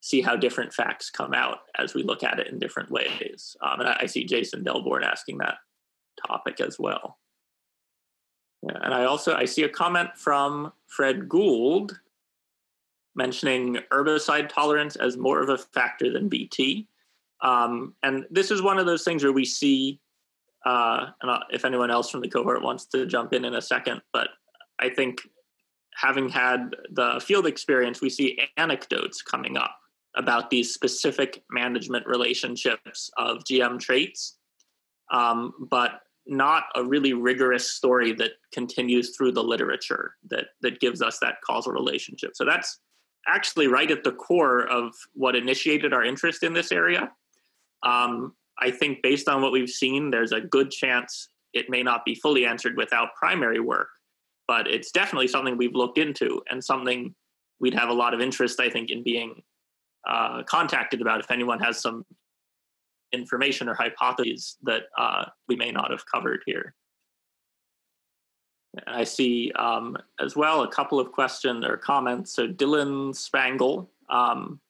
see 0.00 0.20
how 0.20 0.36
different 0.36 0.72
facts 0.72 1.10
come 1.10 1.32
out 1.32 1.58
as 1.78 1.94
we 1.94 2.02
look 2.02 2.22
at 2.22 2.38
it 2.38 2.48
in 2.48 2.58
different 2.58 2.90
ways. 2.90 3.56
Um, 3.62 3.80
and 3.80 3.88
I, 3.88 3.98
I, 4.02 4.06
see 4.06 4.24
Jason 4.24 4.64
Delborn 4.64 5.04
asking 5.04 5.38
that 5.38 5.54
topic 6.26 6.60
as 6.60 6.78
well. 6.78 7.18
Yeah, 8.62 8.78
and 8.82 8.92
I 8.92 9.04
also 9.04 9.34
I 9.34 9.44
see 9.44 9.62
a 9.62 9.68
comment 9.68 10.10
from 10.16 10.72
Fred 10.86 11.28
Gould 11.28 11.98
mentioning 13.14 13.78
herbicide 13.92 14.48
tolerance 14.48 14.96
as 14.96 15.16
more 15.16 15.42
of 15.42 15.48
a 15.48 15.58
factor 15.58 16.10
than 16.10 16.28
BT. 16.28 16.86
Um, 17.42 17.94
and 18.02 18.24
this 18.30 18.50
is 18.50 18.62
one 18.62 18.78
of 18.78 18.86
those 18.86 19.04
things 19.04 19.22
where 19.22 19.32
we 19.32 19.44
see, 19.44 20.00
uh, 20.64 21.06
and 21.22 21.42
if 21.50 21.64
anyone 21.64 21.90
else 21.90 22.10
from 22.10 22.20
the 22.20 22.28
cohort 22.28 22.62
wants 22.62 22.86
to 22.86 23.06
jump 23.06 23.32
in 23.32 23.44
in 23.44 23.54
a 23.54 23.62
second, 23.62 24.02
but 24.12 24.28
I 24.78 24.88
think 24.88 25.20
having 25.94 26.28
had 26.28 26.76
the 26.90 27.20
field 27.24 27.46
experience, 27.46 28.00
we 28.00 28.10
see 28.10 28.38
anecdotes 28.56 29.20
coming 29.20 29.56
up 29.56 29.76
about 30.16 30.50
these 30.50 30.72
specific 30.72 31.42
management 31.50 32.06
relationships 32.06 33.10
of 33.18 33.38
GM 33.44 33.78
traits, 33.80 34.36
um, 35.12 35.52
but 35.70 36.02
not 36.28 36.64
a 36.74 36.84
really 36.84 37.12
rigorous 37.12 37.70
story 37.70 38.12
that 38.14 38.32
continues 38.52 39.16
through 39.16 39.32
the 39.32 39.42
literature 39.42 40.14
that 40.30 40.46
that 40.62 40.80
gives 40.80 41.02
us 41.02 41.18
that 41.20 41.36
causal 41.44 41.72
relationship. 41.72 42.32
So 42.34 42.44
that's 42.44 42.80
actually 43.26 43.66
right 43.66 43.90
at 43.90 44.04
the 44.04 44.12
core 44.12 44.66
of 44.68 44.94
what 45.14 45.36
initiated 45.36 45.92
our 45.92 46.04
interest 46.04 46.42
in 46.42 46.52
this 46.52 46.72
area. 46.72 47.10
Um, 47.82 48.34
I 48.58 48.70
think 48.70 49.02
based 49.02 49.28
on 49.28 49.42
what 49.42 49.52
we've 49.52 49.70
seen, 49.70 50.10
there's 50.10 50.32
a 50.32 50.40
good 50.40 50.70
chance 50.70 51.28
it 51.52 51.70
may 51.70 51.82
not 51.82 52.04
be 52.04 52.14
fully 52.14 52.44
answered 52.44 52.76
without 52.76 53.14
primary 53.14 53.60
work, 53.60 53.88
but 54.46 54.66
it's 54.66 54.90
definitely 54.90 55.28
something 55.28 55.56
we've 55.56 55.74
looked 55.74 55.98
into 55.98 56.42
and 56.50 56.62
something 56.62 57.14
we'd 57.60 57.74
have 57.74 57.88
a 57.88 57.94
lot 57.94 58.14
of 58.14 58.20
interest, 58.20 58.60
I 58.60 58.70
think, 58.70 58.90
in 58.90 59.02
being 59.02 59.42
uh, 60.08 60.42
contacted 60.44 61.00
about 61.00 61.20
if 61.20 61.30
anyone 61.30 61.58
has 61.60 61.80
some 61.80 62.04
information 63.12 63.68
or 63.68 63.74
hypotheses 63.74 64.56
that 64.62 64.82
uh, 64.96 65.24
we 65.48 65.56
may 65.56 65.70
not 65.70 65.90
have 65.90 66.04
covered 66.06 66.42
here. 66.46 66.74
I 68.86 69.04
see 69.04 69.50
um, 69.52 69.96
as 70.20 70.36
well 70.36 70.62
a 70.62 70.68
couple 70.68 71.00
of 71.00 71.12
questions 71.12 71.64
or 71.64 71.76
comments. 71.76 72.32
So 72.34 72.46
Dylan 72.46 73.14
Spangle, 73.16 73.90
um, 74.10 74.60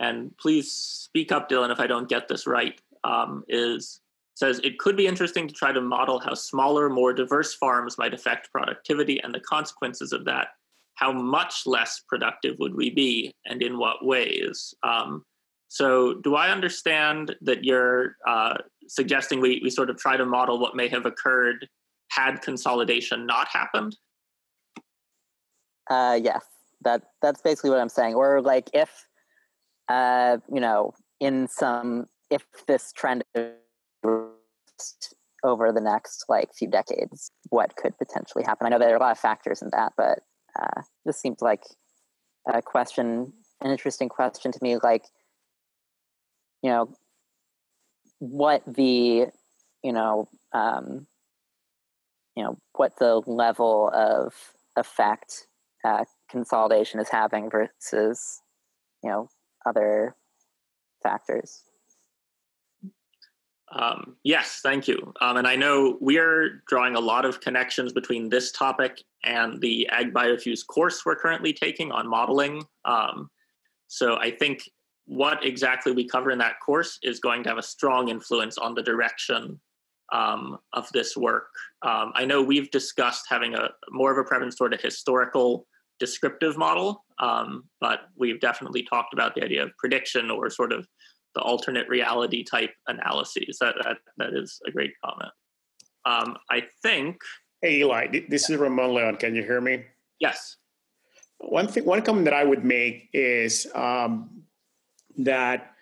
and 0.00 0.36
please 0.36 0.70
speak 0.70 1.32
up, 1.32 1.48
Dylan, 1.48 1.72
if 1.72 1.80
I 1.80 1.86
don't 1.86 2.08
get 2.08 2.28
this 2.28 2.46
right. 2.46 2.80
Um, 3.04 3.44
is 3.48 4.00
says 4.34 4.60
it 4.62 4.78
could 4.78 4.96
be 4.96 5.06
interesting 5.06 5.48
to 5.48 5.54
try 5.54 5.72
to 5.72 5.80
model 5.80 6.18
how 6.18 6.34
smaller, 6.34 6.90
more 6.90 7.12
diverse 7.12 7.54
farms 7.54 7.96
might 7.96 8.12
affect 8.12 8.52
productivity 8.52 9.20
and 9.22 9.32
the 9.32 9.40
consequences 9.40 10.12
of 10.12 10.24
that. 10.26 10.48
How 10.94 11.12
much 11.12 11.66
less 11.66 12.02
productive 12.08 12.56
would 12.58 12.74
we 12.74 12.90
be, 12.90 13.32
and 13.46 13.62
in 13.62 13.78
what 13.78 14.04
ways? 14.04 14.74
Um, 14.82 15.24
so, 15.68 16.14
do 16.14 16.34
I 16.34 16.50
understand 16.50 17.34
that 17.42 17.64
you're 17.64 18.16
uh, 18.26 18.58
suggesting 18.88 19.40
we, 19.40 19.60
we 19.62 19.70
sort 19.70 19.90
of 19.90 19.96
try 19.96 20.16
to 20.16 20.24
model 20.24 20.58
what 20.58 20.76
may 20.76 20.88
have 20.88 21.06
occurred 21.06 21.68
had 22.10 22.40
consolidation 22.42 23.26
not 23.26 23.48
happened? 23.48 23.96
Uh, 25.90 26.18
yes, 26.22 26.44
that 26.82 27.02
that's 27.22 27.42
basically 27.42 27.70
what 27.70 27.80
I'm 27.80 27.88
saying. 27.88 28.14
Or 28.14 28.40
like 28.40 28.70
if, 28.72 28.90
uh, 29.88 30.38
you 30.52 30.60
know, 30.60 30.92
in 31.20 31.48
some 31.48 32.06
if 32.30 32.44
this 32.66 32.92
trend 32.92 33.24
over 35.44 35.72
the 35.72 35.80
next 35.80 36.24
like 36.28 36.50
few 36.54 36.68
decades, 36.68 37.30
what 37.50 37.76
could 37.76 37.96
potentially 37.98 38.44
happen? 38.44 38.66
I 38.66 38.70
know 38.70 38.78
there 38.78 38.92
are 38.92 38.96
a 38.96 39.00
lot 39.00 39.12
of 39.12 39.18
factors 39.18 39.62
in 39.62 39.70
that, 39.72 39.92
but 39.96 40.20
uh, 40.60 40.82
this 41.04 41.20
seems 41.20 41.40
like 41.40 41.62
a 42.52 42.62
question, 42.62 43.32
an 43.60 43.70
interesting 43.70 44.08
question 44.08 44.52
to 44.52 44.58
me. 44.62 44.76
Like, 44.82 45.04
you 46.66 46.72
know, 46.72 46.88
what 48.18 48.60
the, 48.66 49.26
you 49.84 49.92
know, 49.92 50.28
um, 50.52 51.06
you 52.34 52.42
know, 52.42 52.58
what 52.72 52.98
the 52.98 53.22
level 53.24 53.88
of 53.94 54.34
effect 54.74 55.46
uh, 55.84 56.04
consolidation 56.28 56.98
is 56.98 57.08
having 57.08 57.48
versus, 57.48 58.42
you 59.04 59.10
know, 59.10 59.28
other 59.64 60.16
factors. 61.04 61.62
Um, 63.70 64.16
yes, 64.24 64.58
thank 64.60 64.88
you. 64.88 65.14
Um, 65.20 65.36
and 65.36 65.46
I 65.46 65.54
know 65.54 65.98
we're 66.00 66.64
drawing 66.66 66.96
a 66.96 67.00
lot 67.00 67.24
of 67.24 67.40
connections 67.40 67.92
between 67.92 68.28
this 68.28 68.50
topic 68.50 69.04
and 69.22 69.60
the 69.60 69.88
AgBioFEWS 69.92 70.66
course 70.66 71.06
we're 71.06 71.14
currently 71.14 71.52
taking 71.52 71.92
on 71.92 72.08
modeling. 72.08 72.64
Um, 72.84 73.30
so 73.86 74.16
I 74.16 74.32
think 74.32 74.68
what 75.06 75.44
exactly 75.44 75.92
we 75.92 76.06
cover 76.06 76.30
in 76.30 76.38
that 76.38 76.60
course 76.64 76.98
is 77.02 77.20
going 77.20 77.42
to 77.44 77.48
have 77.48 77.58
a 77.58 77.62
strong 77.62 78.08
influence 78.08 78.58
on 78.58 78.74
the 78.74 78.82
direction 78.82 79.60
um, 80.12 80.58
of 80.72 80.88
this 80.92 81.16
work. 81.16 81.48
Um, 81.82 82.12
I 82.14 82.24
know 82.24 82.42
we've 82.42 82.70
discussed 82.70 83.26
having 83.28 83.54
a 83.54 83.70
more 83.90 84.12
of 84.12 84.18
a 84.18 84.24
preference 84.24 84.56
toward 84.56 84.74
a 84.74 84.78
historical 84.78 85.66
descriptive 85.98 86.56
model, 86.56 87.04
um, 87.20 87.64
but 87.80 88.00
we've 88.16 88.40
definitely 88.40 88.82
talked 88.82 89.14
about 89.14 89.34
the 89.34 89.44
idea 89.44 89.62
of 89.62 89.70
prediction 89.78 90.30
or 90.30 90.50
sort 90.50 90.72
of 90.72 90.86
the 91.34 91.40
alternate 91.40 91.88
reality 91.88 92.44
type 92.44 92.70
analyses. 92.88 93.58
That 93.60 93.76
that, 93.84 93.98
that 94.18 94.34
is 94.34 94.60
a 94.66 94.70
great 94.70 94.92
comment. 95.04 95.32
Um, 96.04 96.36
I 96.50 96.64
think. 96.82 97.18
Hey 97.62 97.78
Eli, 97.78 98.08
this 98.28 98.50
is 98.50 98.58
Ramon 98.58 98.94
Leon. 98.94 99.16
Can 99.16 99.34
you 99.34 99.42
hear 99.42 99.60
me? 99.60 99.84
Yes. 100.20 100.56
One 101.38 101.68
thing, 101.68 101.84
one 101.84 102.02
comment 102.02 102.24
that 102.26 102.34
I 102.34 102.44
would 102.44 102.64
make 102.64 103.08
is 103.12 103.66
um, 103.74 104.45
that 105.18 105.72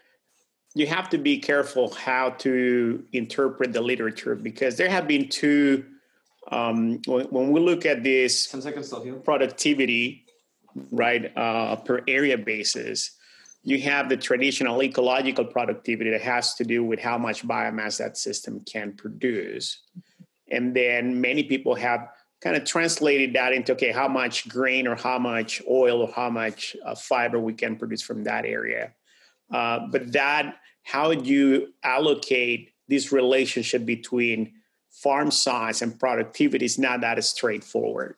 you 0.75 0.87
have 0.87 1.09
to 1.11 1.19
be 1.19 1.39
careful 1.39 1.93
how 1.95 2.31
to 2.31 3.05
interpret 3.13 3.73
the 3.73 3.81
literature 3.81 4.35
because 4.35 4.77
there 4.77 4.91
have 4.91 5.07
been 5.07 5.29
two. 5.29 5.85
Um, 6.51 7.01
when, 7.07 7.27
when, 7.27 7.51
we 7.53 7.61
look 7.61 7.87
at 7.87 8.03
this 8.03 8.55
productivity, 9.25 10.27
right, 10.91 11.33
uh, 11.37 11.77
per 11.77 12.03
area 12.07 12.37
basis, 12.37 13.13
you 13.63 13.81
have 13.81 14.11
the 14.11 14.17
traditional 14.19 14.83
ecological 14.83 15.47
productivity 15.47 16.11
that 16.11 16.21
has 16.21 16.55
to 16.57 16.65
do 16.65 16.85
with 16.85 17.01
how 17.01 17.17
much 17.17 17.47
biomass 17.47 17.99
that 17.99 18.19
system 18.19 18.61
can 18.71 18.93
produce. 18.93 19.81
And 20.51 20.77
then 20.77 21.19
many 21.19 21.45
people 21.45 21.75
have 21.77 22.09
kind 22.43 22.57
of 22.57 22.65
translated 22.65 23.33
that 23.33 23.55
into 23.55 23.73
okay, 23.73 23.91
how 23.91 24.07
much 24.07 24.47
grain 24.49 24.87
or 24.87 24.97
how 24.97 25.19
much 25.19 25.63
oil 25.69 26.03
or 26.03 26.13
how 26.13 26.29
much 26.29 26.77
uh, 26.85 26.95
fiber 26.95 27.41
we 27.41 27.55
can 27.55 27.77
produce 27.77 28.03
from 28.03 28.23
that 28.25 28.45
area. 28.45 28.93
Uh, 29.51 29.81
but 29.91 30.13
that, 30.13 30.57
how 30.83 31.11
you 31.11 31.73
allocate 31.83 32.73
this 32.89 33.13
relationship 33.13 33.85
between 33.87 34.53
farm 34.91 35.31
size 35.31 35.83
and 35.83 35.99
productivity 35.99 36.65
is 36.65 36.79
not 36.79 37.01
that 37.01 37.23
straightforward. 37.25 38.17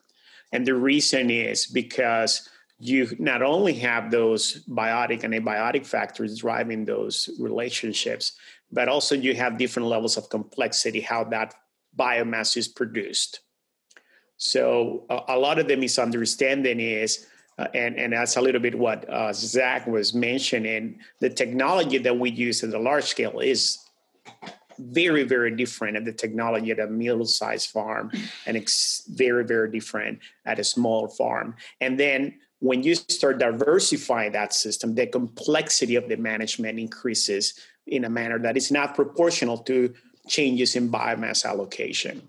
And 0.53 0.67
the 0.67 0.75
reason 0.75 1.31
is 1.31 1.67
because 1.67 2.49
you 2.79 3.17
not 3.19 3.43
only 3.43 3.73
have 3.75 4.11
those 4.11 4.65
biotic 4.69 5.25
and 5.25 5.33
abiotic 5.33 5.87
factors 5.87 6.39
driving 6.39 6.85
those 6.85 7.31
relationships, 7.39 8.33
but 8.71 8.89
also 8.89 9.15
you 9.15 9.35
have 9.35 9.59
different 9.59 9.89
levels 9.89 10.17
of 10.17 10.29
complexity 10.29 11.01
how 11.01 11.25
that 11.25 11.55
biomass 11.99 12.57
is 12.57 12.69
produced. 12.69 13.41
So 14.37 15.07
a 15.29 15.39
lot 15.39 15.59
of 15.59 15.67
the 15.67 15.77
misunderstanding 15.77 16.79
is, 16.79 17.27
uh, 17.59 17.69
and, 17.75 17.97
and 17.97 18.13
that's 18.13 18.37
a 18.37 18.41
little 18.41 18.61
bit 18.61 18.77
what 18.77 19.09
uh, 19.09 19.33
Zach 19.33 19.87
was 19.87 20.15
mentioning, 20.15 20.99
the 21.21 21.31
technology 21.31 21.99
that 21.99 22.19
we 22.19 22.31
use 22.31 22.63
at 22.63 22.71
the 22.71 22.79
large 22.79 23.05
scale 23.05 23.41
is 23.41 23.79
very, 24.79 25.23
very 25.23 25.55
different 25.57 25.97
at 25.97 26.05
the 26.05 26.13
technology 26.13 26.71
at 26.71 26.81
a 26.81 26.87
middle-sized 26.87 27.71
farm, 27.71 28.11
and 28.47 28.57
it's 28.57 29.07
very, 29.09 29.45
very 29.45 29.71
different 29.71 30.19
at 30.45 30.59
a 30.59 30.65
small 30.65 31.09
farm. 31.09 31.55
And 31.81 31.99
then 31.99 32.35
when 32.59 32.83
you 32.83 32.95
start 32.95 33.39
diversifying 33.39 34.33
that 34.33 34.53
system, 34.53 34.95
the 34.95 35.07
complexity 35.07 35.97
of 35.97 36.09
the 36.09 36.17
management 36.17 36.79
increases 36.79 37.55
in 37.87 38.05
a 38.05 38.11
manner 38.11 38.39
that 38.39 38.57
is 38.57 38.71
not 38.71 38.95
proportional 38.95 39.59
to 39.59 39.95
changes 40.29 40.77
in 40.77 40.91
biomass 40.91 41.45
allocation. 41.45 42.29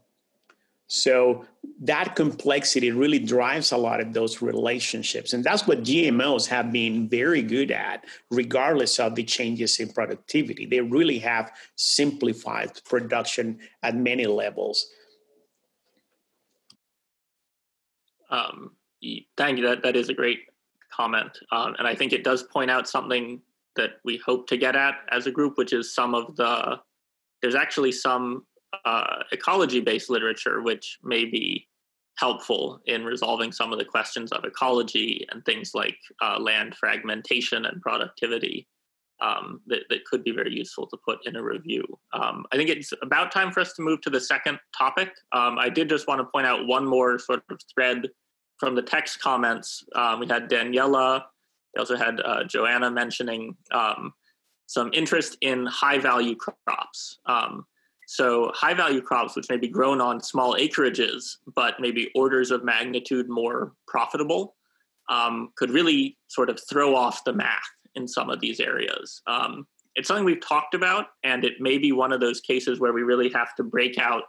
So 0.88 1.46
that 1.82 2.16
complexity 2.16 2.92
really 2.92 3.20
drives 3.20 3.72
a 3.74 3.78
lot 3.78 4.00
of 4.00 4.14
those 4.14 4.42
relationships. 4.42 5.34
And 5.34 5.44
that's 5.44 5.68
what 5.68 5.84
GMOs 5.84 6.48
have 6.48 6.72
been 6.72 7.10
very 7.10 7.42
good 7.42 7.72
at, 7.72 8.06
regardless 8.32 8.98
of 8.98 9.16
the 9.16 9.24
changes 9.24 9.80
in 9.80 9.90
productivity. 9.90 10.66
They 10.66 10.80
really 10.80 11.20
have 11.20 11.52
simplified 11.76 12.82
production 12.86 13.60
at 13.84 13.96
many 13.96 14.26
levels. 14.26 14.88
Um, 18.30 18.72
thank 19.38 19.58
you. 19.58 19.68
That 19.68 19.84
that 19.84 19.96
is 19.96 20.10
a 20.10 20.14
great 20.14 20.40
comment, 20.92 21.38
um, 21.52 21.76
and 21.80 21.88
I 21.88 21.96
think 21.96 22.12
it 22.12 22.26
does 22.26 22.44
point 22.44 22.70
out 22.70 22.90
something 22.90 23.42
that 23.78 23.92
we 24.04 24.18
hope 24.18 24.48
to 24.48 24.58
get 24.58 24.76
at 24.76 24.96
as 25.12 25.28
a 25.28 25.32
group, 25.32 25.58
which 25.58 25.72
is 25.72 25.94
some 25.94 26.14
of 26.14 26.36
the 26.36 26.80
there's 27.42 27.56
actually 27.56 27.94
some 27.94 28.46
uh, 28.86 29.24
ecology-based 29.32 30.10
literature 30.10 30.62
which 30.62 30.98
may 31.04 31.26
be 31.26 31.68
helpful 32.18 32.80
in 32.86 33.06
resolving 33.06 33.52
some 33.52 33.72
of 33.72 33.80
the 33.80 33.86
questions 33.86 34.32
of 34.32 34.44
ecology 34.44 35.26
and 35.32 35.46
things 35.46 35.72
like 35.74 35.98
uh, 36.22 36.40
land 36.40 36.76
fragmentation 36.76 37.66
and 37.66 37.82
productivity 37.82 38.68
um, 39.22 39.62
that, 39.68 39.82
that 39.90 40.06
could 40.06 40.24
be 40.24 40.32
very 40.32 40.54
useful 40.54 40.88
to 40.88 40.98
put 41.06 41.20
in 41.26 41.36
a 41.36 41.44
review. 41.44 41.84
Um, 42.14 42.46
I 42.52 42.56
think 42.56 42.70
it's 42.70 42.94
about 43.02 43.32
time 43.32 43.52
for 43.52 43.60
us 43.60 43.74
to 43.74 43.82
move 43.82 44.02
to 44.02 44.10
the 44.10 44.22
second 44.22 44.60
topic. 44.78 45.12
Um, 45.32 45.58
I 45.58 45.70
did 45.70 45.90
just 45.90 46.08
want 46.08 46.20
to 46.20 46.26
point 46.26 46.46
out 46.46 46.68
one 46.68 46.86
more 46.86 47.18
sort 47.18 47.44
of 47.50 47.60
thread 47.74 48.08
from 48.58 48.76
the 48.76 48.82
text 48.82 49.22
comments, 49.22 49.84
um, 49.96 50.20
we 50.20 50.28
had 50.28 50.50
Daniela. 50.50 51.24
We 51.76 51.80
also 51.80 51.96
had 51.96 52.20
uh, 52.22 52.44
Joanna 52.44 52.90
mentioning 52.90 53.56
um, 53.72 54.14
some 54.66 54.90
interest 54.94 55.38
in 55.42 55.66
high 55.66 56.00
value 56.00 56.36
crops. 56.36 57.20
So 58.10 58.52
high 58.56 58.74
value 58.74 59.02
crops, 59.02 59.36
which 59.36 59.50
may 59.50 59.58
be 59.58 59.68
grown 59.68 60.00
on 60.00 60.24
small 60.24 60.56
acreages, 60.56 61.36
but 61.54 61.76
maybe 61.82 62.10
orders 62.16 62.52
of 62.52 62.64
magnitude 62.64 63.28
more 63.28 63.74
profitable, 63.86 64.56
um, 65.10 65.50
could 65.58 65.70
really 65.72 66.18
sort 66.28 66.50
of 66.50 66.58
throw 66.70 66.96
off 66.96 67.26
the 67.26 67.34
math 67.34 67.70
in 67.96 68.08
some 68.08 68.30
of 68.30 68.40
these 68.40 68.62
areas. 68.62 69.22
Um, 69.28 69.68
it's 69.96 70.08
something 70.08 70.24
we've 70.24 70.40
talked 70.40 70.74
about, 70.74 71.08
and 71.26 71.44
it 71.44 71.60
may 71.60 71.78
be 71.78 71.92
one 71.92 72.14
of 72.14 72.22
those 72.22 72.40
cases 72.40 72.80
where 72.80 72.94
we 72.94 73.04
really 73.04 73.30
have 73.32 73.54
to 73.56 73.64
break 73.64 73.98
out 73.98 74.24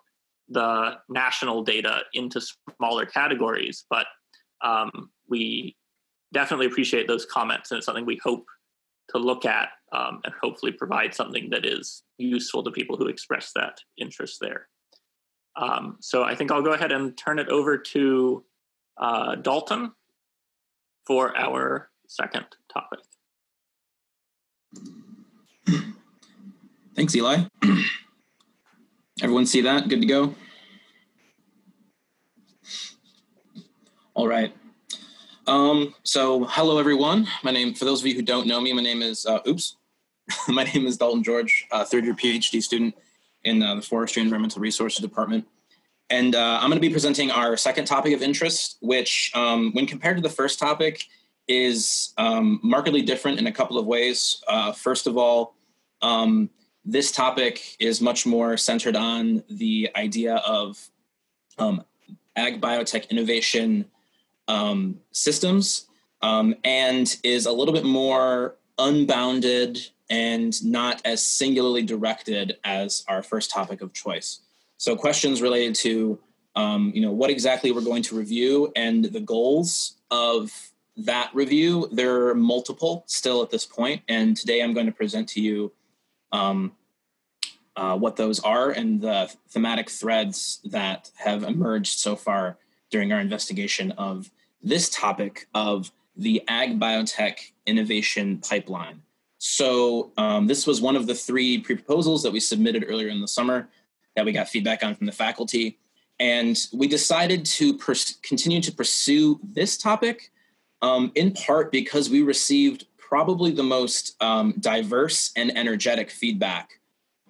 the 0.49 0.97
national 1.09 1.63
data 1.63 2.01
into 2.15 2.41
smaller 2.77 3.07
categories. 3.07 3.85
But 3.89 4.07
um, 4.61 5.11
we 5.29 5.77
definitely 6.33 6.67
appreciate 6.67 7.07
those 7.07 7.27
comments, 7.27 7.71
and 7.71 7.79
it's 7.79 7.87
something 7.87 8.07
we 8.07 8.21
hope 8.25 8.45
to 9.11 9.19
look 9.19 9.45
at 9.45 9.69
um, 9.93 10.21
and 10.25 10.35
hopefully 10.43 10.73
provide 10.73 11.15
something 11.15 11.51
that 11.51 11.65
is 11.65 12.03
useful 12.19 12.63
to 12.63 12.71
people 12.71 12.97
who 12.97 13.07
express 13.07 13.53
that 13.55 13.79
interest 13.97 14.39
there. 14.41 14.69
Um, 15.57 15.97
so 16.01 16.23
I 16.23 16.35
think 16.35 16.51
I'll 16.51 16.63
go 16.63 16.73
ahead 16.73 16.93
and 16.93 17.17
turn 17.17 17.39
it 17.39 17.49
over 17.49 17.79
to 17.79 18.45
uh, 19.01 19.35
Dalton 19.37 19.93
for 21.07 21.37
our 21.37 21.91
second 22.07 22.47
topic. 22.73 23.01
Thanks, 26.95 27.15
Eli. 27.15 27.45
Everyone 29.23 29.47
see 29.47 29.63
that? 29.63 29.89
Good 29.89 30.01
to 30.01 30.07
go? 30.07 30.35
All 34.15 34.29
right. 34.29 34.53
Um, 35.49 35.95
so, 36.03 36.45
hello, 36.45 36.77
everyone. 36.77 37.27
My 37.43 37.51
name, 37.51 37.73
for 37.73 37.87
those 37.87 38.03
of 38.03 38.07
you 38.07 38.15
who 38.15 38.21
don't 38.21 38.47
know 38.47 38.61
me, 38.61 38.75
my 38.75 38.83
name 38.83 39.01
is, 39.01 39.25
uh, 39.25 39.39
oops, 39.49 39.77
my 40.49 40.65
name 40.65 40.87
is 40.87 40.99
Dalton 40.99 41.23
George, 41.23 41.67
uh, 41.71 41.87
third 41.87 42.05
year 42.05 42.13
PhD 42.13 42.63
student 42.63 42.95
in 43.45 43.63
uh, 43.63 43.77
the 43.77 43.81
Forestry 43.81 44.21
and 44.21 44.27
Environmental 44.27 44.61
Resources 44.61 45.01
Department. 45.01 45.47
And 46.11 46.35
uh, 46.35 46.59
I'm 46.61 46.69
going 46.69 46.77
to 46.77 46.87
be 46.87 46.91
presenting 46.91 47.31
our 47.31 47.57
second 47.57 47.87
topic 47.87 48.13
of 48.13 48.21
interest, 48.21 48.77
which, 48.83 49.33
um, 49.35 49.73
when 49.73 49.87
compared 49.87 50.19
to 50.19 50.23
the 50.23 50.29
first 50.29 50.59
topic, 50.59 51.03
is 51.49 52.13
um, 52.19 52.61
markedly 52.63 53.01
different 53.01 53.39
in 53.39 53.47
a 53.47 53.53
couple 53.53 53.79
of 53.79 53.87
ways. 53.87 54.43
Uh, 54.49 54.73
first 54.73 55.07
of 55.07 55.17
all, 55.17 55.55
um, 56.03 56.51
this 56.85 57.11
topic 57.11 57.75
is 57.81 58.03
much 58.03 58.27
more 58.27 58.59
centered 58.59 58.97
on 58.97 59.43
the 59.49 59.89
idea 59.97 60.37
of 60.47 60.91
um, 61.57 61.83
ag 62.37 62.61
biotech 62.61 63.09
innovation 63.09 63.87
um, 64.49 64.99
systems 65.13 65.87
um, 66.23 66.55
and 66.65 67.17
is 67.23 67.47
a 67.47 67.53
little 67.53 67.75
bit 67.75 67.85
more 67.85 68.57
unbounded 68.79 69.79
and 70.11 70.65
not 70.65 71.03
as 71.05 71.25
singularly 71.25 71.83
directed 71.83 72.57
as 72.65 73.05
our 73.09 73.23
first 73.23 73.51
topic 73.51 73.83
of 73.83 73.93
choice. 73.93 74.41
So 74.79 74.97
questions 74.97 75.43
related 75.43 75.75
to 75.77 76.19
um, 76.57 76.91
you 76.95 77.03
know 77.03 77.13
what 77.13 77.31
exactly 77.31 77.71
we're 77.71 77.83
going 77.83 78.03
to 78.05 78.17
review 78.17 78.73
and 78.75 79.05
the 79.05 79.21
goals 79.21 79.97
of 80.11 80.73
that 80.97 81.31
review. 81.33 81.89
There 81.93 82.29
are 82.29 82.35
multiple 82.35 83.05
still 83.07 83.43
at 83.43 83.51
this 83.51 83.65
point, 83.65 84.03
and 84.09 84.37
today 84.37 84.63
I'm 84.63 84.73
going 84.73 84.87
to 84.87 84.93
present 84.93 85.29
to 85.31 85.41
you 85.41 85.73
um, 86.33 86.73
uh, 87.77 87.97
what 87.97 88.17
those 88.17 88.41
are 88.41 88.71
and 88.71 89.01
the 89.01 89.33
thematic 89.51 89.89
threads 89.89 90.61
that 90.65 91.13
have 91.17 91.45
emerged 91.45 91.99
so 91.99 92.17
far 92.17 92.59
during 92.91 93.13
our 93.13 93.21
investigation 93.21 93.93
of 93.93 94.31
this 94.63 94.89
topic 94.91 95.49
of 95.55 95.91
the 96.17 96.43
ag 96.49 96.79
biotech 96.81 97.53
innovation 97.67 98.39
pipeline. 98.39 99.03
So, 99.39 100.13
um, 100.17 100.49
this 100.49 100.67
was 100.67 100.81
one 100.81 100.97
of 100.97 101.07
the 101.07 101.15
three 101.15 101.59
pre 101.59 101.77
proposals 101.77 102.23
that 102.25 102.33
we 102.33 102.41
submitted 102.41 102.85
earlier 102.89 103.09
in 103.09 103.21
the 103.21 103.29
summer 103.29 103.69
that 104.17 104.25
we 104.25 104.33
got 104.33 104.49
feedback 104.49 104.83
on 104.83 104.97
from 104.97 105.07
the 105.07 105.13
faculty. 105.13 105.79
And 106.19 106.59
we 106.73 106.89
decided 106.89 107.45
to 107.47 107.79
pers- 107.79 108.19
continue 108.23 108.61
to 108.63 108.73
pursue 108.73 109.39
this 109.45 109.79
topic 109.79 110.33
um, 110.83 111.13
in 111.15 111.33
part 111.33 111.71
because 111.71 112.11
we 112.11 112.23
received 112.23 112.87
probably 112.97 113.53
the 113.53 113.63
most 113.63 114.21
um, 114.21 114.55
diverse 114.59 115.31
and 115.37 115.57
energetic 115.57 116.11
feedback 116.11 116.81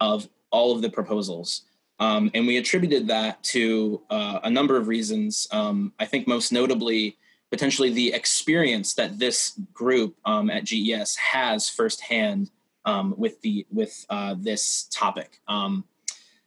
of 0.00 0.28
all 0.50 0.74
of 0.74 0.82
the 0.82 0.90
proposals. 0.90 1.62
Um, 2.00 2.30
and 2.34 2.46
we 2.46 2.58
attributed 2.58 3.08
that 3.08 3.42
to 3.44 4.02
uh, 4.10 4.40
a 4.44 4.50
number 4.50 4.76
of 4.76 4.88
reasons. 4.88 5.48
Um, 5.50 5.92
I 5.98 6.04
think 6.04 6.28
most 6.28 6.52
notably, 6.52 7.16
potentially 7.50 7.90
the 7.90 8.12
experience 8.12 8.94
that 8.94 9.18
this 9.18 9.58
group 9.72 10.16
um, 10.24 10.50
at 10.50 10.64
GES 10.64 11.16
has 11.16 11.68
firsthand 11.68 12.50
um, 12.84 13.14
with 13.16 13.40
the 13.42 13.66
with 13.70 14.06
uh, 14.10 14.34
this 14.38 14.88
topic. 14.90 15.40
Um, 15.48 15.84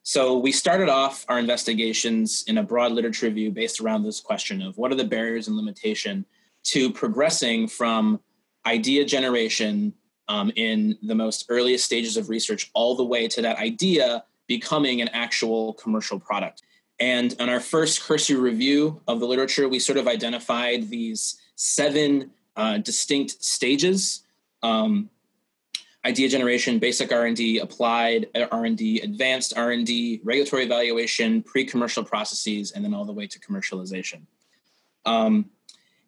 so 0.03 0.37
we 0.37 0.51
started 0.51 0.89
off 0.89 1.25
our 1.29 1.37
investigations 1.37 2.43
in 2.47 2.57
a 2.57 2.63
broad 2.63 2.91
literature 2.91 3.27
review 3.27 3.51
based 3.51 3.79
around 3.79 4.03
this 4.03 4.19
question 4.19 4.61
of 4.61 4.77
what 4.77 4.91
are 4.91 4.95
the 4.95 5.03
barriers 5.03 5.47
and 5.47 5.55
limitation 5.55 6.25
to 6.63 6.91
progressing 6.91 7.67
from 7.67 8.19
idea 8.65 9.05
generation 9.05 9.93
um, 10.27 10.51
in 10.55 10.97
the 11.03 11.13
most 11.13 11.45
earliest 11.49 11.85
stages 11.85 12.17
of 12.17 12.29
research 12.29 12.71
all 12.73 12.95
the 12.95 13.03
way 13.03 13.27
to 13.27 13.41
that 13.41 13.57
idea 13.57 14.23
becoming 14.51 14.99
an 14.99 15.07
actual 15.13 15.71
commercial 15.75 16.19
product. 16.19 16.61
And 16.99 17.33
on 17.39 17.47
our 17.47 17.61
first 17.61 18.01
cursory 18.01 18.35
review 18.35 18.99
of 19.07 19.21
the 19.21 19.25
literature, 19.25 19.69
we 19.69 19.79
sort 19.79 19.97
of 19.97 20.09
identified 20.09 20.89
these 20.89 21.39
seven 21.55 22.31
uh, 22.57 22.79
distinct 22.79 23.41
stages. 23.41 24.25
Um, 24.61 25.09
idea 26.03 26.27
generation, 26.27 26.79
basic 26.79 27.13
R&D, 27.13 27.59
applied 27.59 28.27
R&D, 28.51 28.99
advanced 28.99 29.53
R&D, 29.55 30.19
regulatory 30.25 30.65
evaluation, 30.65 31.41
pre-commercial 31.43 32.03
processes, 32.03 32.73
and 32.73 32.83
then 32.83 32.93
all 32.93 33.05
the 33.05 33.13
way 33.13 33.27
to 33.27 33.39
commercialization. 33.39 34.23
Um, 35.05 35.49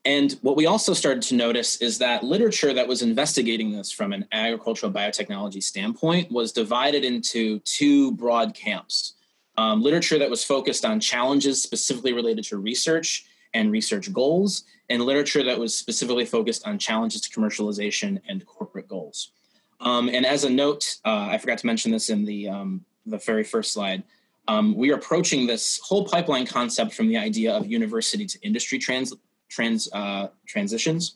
and 0.06 0.34
what 0.42 0.58
we 0.58 0.66
also 0.66 0.94
started 0.94 1.24
to 1.24 1.36
notice 1.36 1.78
is 1.78 1.98
that 2.00 2.24
literature 2.24 2.74
that 2.74 2.88
was 2.88 3.02
investigating 3.02 3.72
this 3.72 3.90
from 3.90 4.12
an 4.12 4.26
agricultural 4.34 4.92
biotechnology 4.92 5.64
standpoint 5.64 6.30
was 6.30 6.52
divided 6.52 7.06
into 7.06 7.60
two 7.60 8.12
broad 8.12 8.54
camps. 8.54 9.14
Um, 9.58 9.82
literature 9.82 10.20
that 10.20 10.30
was 10.30 10.44
focused 10.44 10.84
on 10.84 11.00
challenges 11.00 11.64
specifically 11.64 12.12
related 12.12 12.44
to 12.46 12.58
research 12.58 13.26
and 13.54 13.72
research 13.72 14.12
goals, 14.12 14.64
and 14.90 15.04
literature 15.04 15.44
that 15.44 15.58
was 15.58 15.78
specifically 15.78 16.26
focused 16.26 16.68
on 16.68 16.80
challenges 16.80 17.22
to 17.22 17.40
commercialization 17.40 18.20
and 18.28 18.46
corporate 18.46 18.88
goals. 18.88 19.32
Um, 19.80 20.10
and 20.10 20.26
as 20.26 20.44
a 20.44 20.50
note, 20.50 20.98
uh, 21.06 21.28
I 21.30 21.38
forgot 21.38 21.60
to 21.60 21.68
mention 21.68 21.92
this 21.92 22.10
in 22.10 22.26
the, 22.26 22.50
um, 22.50 22.84
the 23.06 23.20
very 23.20 23.44
first 23.44 23.72
slide. 23.72 24.04
Um, 24.48 24.76
we 24.76 24.92
are 24.92 24.96
approaching 24.96 25.46
this 25.46 25.80
whole 25.84 26.06
pipeline 26.06 26.48
concept 26.48 26.94
from 26.94 27.08
the 27.08 27.18
idea 27.18 27.54
of 27.54 27.68
university 27.68 28.26
to 28.26 28.40
industry 28.42 28.80
trans- 28.80 29.14
trans 29.54 29.92
uh, 29.94 30.28
transitions, 30.48 31.16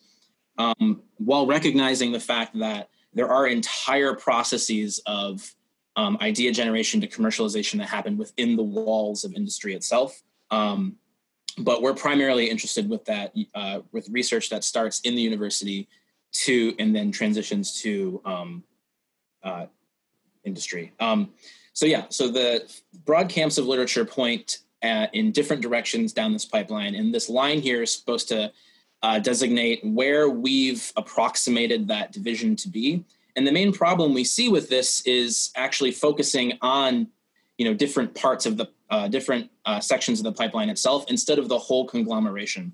um, 0.58 1.02
while 1.18 1.48
recognizing 1.48 2.12
the 2.12 2.20
fact 2.20 2.58
that 2.60 2.90
there 3.14 3.30
are 3.30 3.48
entire 3.48 4.14
processes 4.14 5.02
of 5.06 5.56
um, 5.96 6.18
idea 6.22 6.52
generation 6.52 7.02
to 7.02 7.08
commercialization 7.08 7.78
that 7.80 7.90
happen 7.90 8.18
within 8.18 8.56
the 8.56 8.64
walls 8.64 9.24
of 9.24 9.34
industry 9.34 9.74
itself. 9.74 10.22
Um, 10.52 10.98
but 11.58 11.82
we're 11.82 11.96
primarily 11.96 12.50
interested 12.50 12.88
with 12.88 13.04
that 13.06 13.34
uh, 13.56 13.80
with 13.92 14.08
research 14.10 14.50
that 14.52 14.64
starts 14.64 15.00
in 15.02 15.16
the 15.16 15.22
university 15.22 15.88
to 16.46 16.76
and 16.78 16.96
then 16.96 17.12
transitions 17.12 17.82
to 17.82 18.22
um, 18.26 18.64
uh, 19.44 19.66
industry. 20.44 20.94
Um, 21.00 21.34
so 21.74 21.88
yeah, 21.88 22.06
so 22.10 22.28
the 22.28 22.72
broad 23.06 23.30
camps 23.30 23.58
of 23.58 23.66
literature 23.66 24.06
point 24.06 24.60
at, 24.82 25.14
in 25.14 25.32
different 25.32 25.62
directions 25.62 26.14
down 26.14 26.34
this 26.34 26.46
pipeline. 26.46 26.96
And 26.96 27.14
this 27.14 27.30
line 27.30 27.62
here 27.62 27.82
is 27.84 27.94
supposed 27.94 28.28
to 28.30 28.52
uh, 29.04 29.20
designate 29.20 29.82
where 29.84 30.30
we've 30.30 30.92
approximated 30.96 31.88
that 31.88 32.12
division 32.12 32.56
to 32.58 32.70
be. 32.70 33.06
And 33.36 33.46
the 33.46 33.52
main 33.52 33.72
problem 33.72 34.14
we 34.14 34.24
see 34.24 34.50
with 34.50 34.70
this 34.70 35.02
is 35.02 35.52
actually 35.56 35.92
focusing 35.92 36.58
on, 36.62 37.08
you 37.58 37.66
know, 37.66 37.74
different 37.74 38.16
parts 38.16 38.46
of 38.46 38.58
the 38.58 38.70
uh, 38.90 39.08
different 39.08 39.52
uh, 39.66 39.80
sections 39.80 40.20
of 40.20 40.24
the 40.24 40.32
pipeline 40.32 40.70
itself 40.70 41.06
instead 41.10 41.40
of 41.40 41.50
the 41.50 41.58
whole 41.58 41.86
conglomeration. 41.86 42.74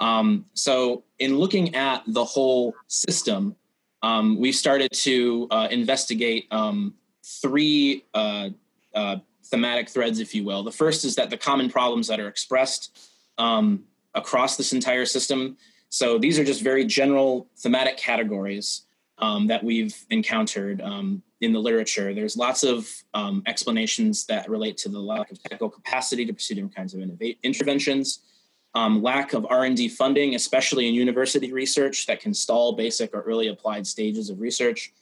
Um, 0.00 0.46
so, 0.54 1.04
in 1.18 1.38
looking 1.38 1.74
at 1.74 2.02
the 2.06 2.24
whole 2.24 2.74
system, 2.88 3.54
um, 4.02 4.38
we 4.38 4.50
started 4.50 4.90
to 4.92 5.46
uh, 5.50 5.68
investigate 5.70 6.48
um, 6.50 6.94
three 7.22 8.04
uh, 8.14 8.48
uh, 8.94 9.16
thematic 9.52 9.90
threads, 9.90 10.18
if 10.18 10.34
you 10.34 10.44
will. 10.44 10.62
The 10.64 10.72
first 10.72 11.04
is 11.04 11.14
that 11.16 11.28
the 11.28 11.36
common 11.36 11.68
problems 11.68 12.08
that 12.08 12.18
are 12.18 12.26
expressed 12.26 12.98
um, 13.36 13.84
across 14.14 14.56
this 14.56 14.72
entire 14.72 15.04
system. 15.04 15.58
So 15.90 16.18
these 16.18 16.38
are 16.38 16.44
just 16.44 16.62
very 16.62 16.86
general 16.86 17.48
thematic 17.58 17.98
categories 17.98 18.86
um, 19.18 19.46
that 19.48 19.62
we've 19.62 19.94
encountered 20.08 20.80
um, 20.80 21.22
in 21.42 21.52
the 21.52 21.58
literature. 21.58 22.14
There's 22.14 22.34
lots 22.34 22.62
of 22.62 22.90
um, 23.12 23.42
explanations 23.46 24.24
that 24.26 24.48
relate 24.48 24.78
to 24.78 24.88
the 24.88 24.98
lack 24.98 25.30
of 25.30 25.40
technical 25.42 25.68
capacity 25.68 26.24
to 26.24 26.32
pursue 26.32 26.54
different 26.54 26.74
kinds 26.74 26.94
of 26.94 27.00
innovate 27.00 27.38
interventions. 27.42 28.20
Um, 28.74 29.02
lack 29.02 29.34
of 29.34 29.44
r&d 29.50 29.86
funding 29.90 30.34
especially 30.34 30.88
in 30.88 30.94
university 30.94 31.52
research 31.52 32.06
that 32.06 32.20
can 32.20 32.32
stall 32.32 32.72
basic 32.72 33.14
or 33.14 33.20
early 33.20 33.48
applied 33.48 33.86
stages 33.86 34.30
of 34.30 34.40
research 34.40 34.94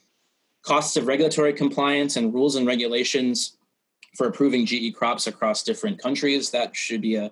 costs 0.61 0.97
of 0.97 1.07
regulatory 1.07 1.53
compliance 1.53 2.17
and 2.17 2.33
rules 2.33 2.57
and 2.57 2.67
regulations 2.67 3.55
for 4.15 4.27
approving 4.27 4.65
GE 4.65 4.93
crops 4.93 5.27
across 5.27 5.63
different 5.63 5.99
countries. 5.99 6.49
That 6.51 6.75
should 6.75 7.01
be 7.01 7.15
a 7.15 7.31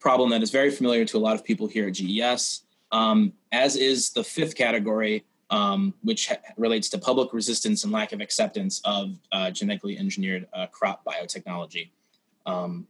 problem 0.00 0.30
that 0.30 0.42
is 0.42 0.50
very 0.50 0.70
familiar 0.70 1.04
to 1.06 1.16
a 1.16 1.20
lot 1.20 1.34
of 1.34 1.44
people 1.44 1.66
here 1.66 1.88
at 1.88 1.94
GES, 1.94 2.62
um, 2.92 3.32
as 3.52 3.76
is 3.76 4.10
the 4.10 4.22
fifth 4.22 4.54
category, 4.54 5.24
um, 5.50 5.94
which 6.02 6.28
ha- 6.28 6.36
relates 6.56 6.88
to 6.90 6.98
public 6.98 7.32
resistance 7.32 7.84
and 7.84 7.92
lack 7.92 8.12
of 8.12 8.20
acceptance 8.20 8.80
of 8.84 9.16
uh, 9.32 9.50
genetically 9.50 9.98
engineered 9.98 10.46
uh, 10.52 10.66
crop 10.66 11.04
biotechnology. 11.04 11.90
Um, 12.46 12.86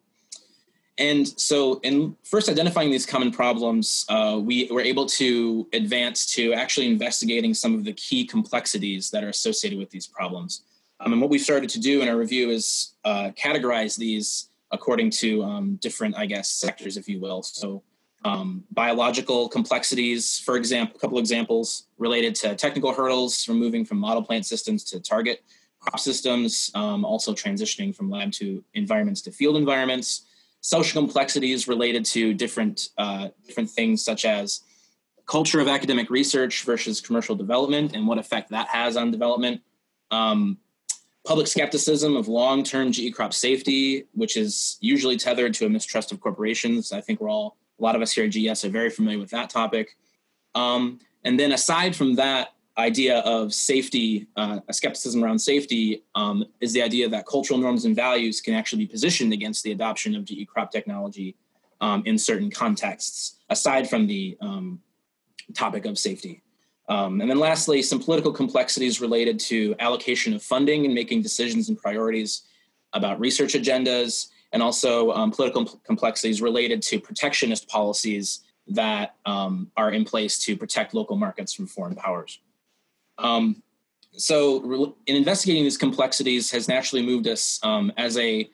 and 0.99 1.29
so, 1.41 1.79
in 1.85 2.17
first 2.25 2.49
identifying 2.49 2.91
these 2.91 3.07
common 3.07 3.31
problems, 3.31 4.05
uh, 4.09 4.41
we 4.43 4.69
were 4.71 4.81
able 4.81 5.07
to 5.07 5.69
advance 5.73 6.27
to 6.35 6.53
actually 6.55 6.89
investigating 6.89 7.55
some 7.55 7.75
of 7.75 7.85
the 7.85 7.93
key 7.93 8.27
complexities 8.27 9.09
that 9.11 9.23
are 9.23 9.29
associated 9.29 9.79
with 9.79 9.91
these 9.91 10.09
problems. 10.09 10.63
Um, 11.01 11.13
and 11.13 11.21
what 11.21 11.31
we 11.31 11.39
started 11.39 11.71
to 11.71 11.81
do 11.81 12.03
in 12.03 12.09
our 12.09 12.17
review 12.17 12.51
is 12.51 12.95
uh, 13.05 13.31
categorize 13.31 13.97
these 13.97 14.51
according 14.71 15.11
to 15.11 15.43
um, 15.45 15.77
different, 15.77 16.17
I 16.17 16.27
guess, 16.27 16.51
sectors, 16.51 16.97
if 16.97 17.09
you 17.09 17.21
will. 17.21 17.43
So, 17.43 17.83
um, 18.25 18.65
biological 18.73 19.49
complexities, 19.49 20.41
for 20.41 20.57
example, 20.57 20.97
a 20.97 20.99
couple 20.99 21.19
examples 21.19 21.87
related 21.99 22.35
to 22.37 22.57
technical 22.57 22.93
hurdles 22.93 23.45
from 23.45 23.61
moving 23.61 23.85
from 23.85 23.99
model 23.99 24.23
plant 24.23 24.45
systems 24.45 24.83
to 24.85 24.99
target 24.99 25.45
crop 25.79 26.01
systems, 26.01 26.73
um, 26.75 27.05
also 27.05 27.33
transitioning 27.33 27.95
from 27.95 28.11
lab 28.11 28.33
to 28.33 28.65
environments 28.75 29.23
to 29.23 29.31
field 29.31 29.57
environments. 29.57 30.23
Social 30.61 31.01
complexities 31.01 31.69
related 31.69 32.05
to 32.07 32.35
different 32.35 32.89
uh, 32.99 33.29
different 33.47 33.71
things 33.71 34.05
such 34.05 34.25
as 34.25 34.63
culture 35.27 35.61
of 35.61 35.69
academic 35.69 36.11
research 36.11 36.65
versus 36.65 37.01
commercial 37.01 37.37
development 37.37 37.95
and 37.95 38.07
what 38.09 38.19
effect 38.19 38.51
that 38.51 38.67
has 38.69 38.97
on 38.97 39.13
development. 39.13 39.61
Um, 40.11 40.59
public 41.29 41.47
skepticism 41.47 42.17
of 42.17 42.27
long-term 42.27 42.91
GE 42.91 43.13
crop 43.15 43.35
safety, 43.35 44.07
which 44.15 44.39
is 44.39 44.79
usually 44.81 45.19
tethered 45.19 45.53
to 45.53 45.67
a 45.67 45.69
mistrust 45.69 46.11
of 46.11 46.19
corporations. 46.21 46.91
I 46.91 47.03
think 47.03 47.21
we're 47.21 47.29
all 47.29 47.59
a 47.79 47.83
lot 47.83 47.95
of 47.95 48.01
us 48.01 48.13
here 48.13 48.25
at 48.25 48.31
GES 48.31 48.65
are 48.65 48.71
very 48.71 48.89
familiar 48.89 49.19
with 49.19 49.29
that 49.31 49.51
topic. 49.51 49.99
Um, 50.55 51.01
and 51.25 51.39
then 51.39 51.53
aside 51.53 51.95
from 51.95 52.15
that 52.15 52.55
idea 52.79 53.19
of 53.19 53.53
safety, 53.53 54.27
uh, 54.37 54.61
a 54.69 54.73
skepticism 54.73 55.23
around 55.23 55.39
safety 55.39 56.03
um, 56.15 56.47
is 56.63 56.73
the 56.73 56.81
idea 56.83 57.07
that 57.11 57.27
cultural 57.27 57.59
norms 57.59 57.85
and 57.85 57.95
values 57.95 58.41
can 58.41 58.55
actually 58.55 58.87
be 58.87 58.91
positioned 58.91 59.35
against 59.35 59.63
the 59.65 59.73
adoption 59.73 60.17
of 60.17 60.25
GE 60.25 60.49
crop 60.49 60.73
technology 60.73 61.37
um, 61.83 62.03
in 62.07 62.17
certain 62.17 62.51
contexts, 62.51 63.37
aside 63.51 63.89
from 63.91 64.07
the 64.07 64.39
um, 64.41 64.81
topic 65.55 65.85
of 65.85 65.99
safety. 65.99 66.43
Um, 66.89 67.21
and 67.21 67.29
then 67.29 67.39
lastly, 67.39 67.83
some 67.83 68.01
political 68.01 68.33
complexities 68.33 69.01
related 69.01 69.39
to 69.41 69.75
allocation 69.79 70.33
of 70.33 70.43
funding 70.43 70.87
and 70.87 70.95
making 70.95 71.23
decisions 71.23 71.69
and 71.69 71.79
priorities 71.79 72.43
about 72.95 73.21
research 73.21 73.53
agendas 73.53 74.29
and 74.53 74.63
also 74.63 75.13
um, 75.13 75.31
political 75.31 75.67
complexities 75.85 76.41
related 76.41 76.81
to 76.83 76.99
protectionist 76.99 77.69
policies 77.69 78.41
that 78.69 79.17
um, 79.27 79.71
are 79.77 79.93
in 79.93 80.05
place 80.05 80.39
to 80.39 80.57
protect 80.57 80.95
local 80.95 81.17
markets 81.17 81.53
from 81.53 81.67
foreign 81.67 81.95
powers. 81.95 82.41
Um, 83.19 83.63
so, 84.13 84.97
in 85.07 85.17
investigating 85.17 85.65
these 85.65 85.77
complexities, 85.77 86.51
has 86.51 86.69
naturally 86.69 87.05
moved 87.05 87.29
us 87.29 87.61
um, 87.63 87.93
as 87.97 88.17
a 88.17 88.49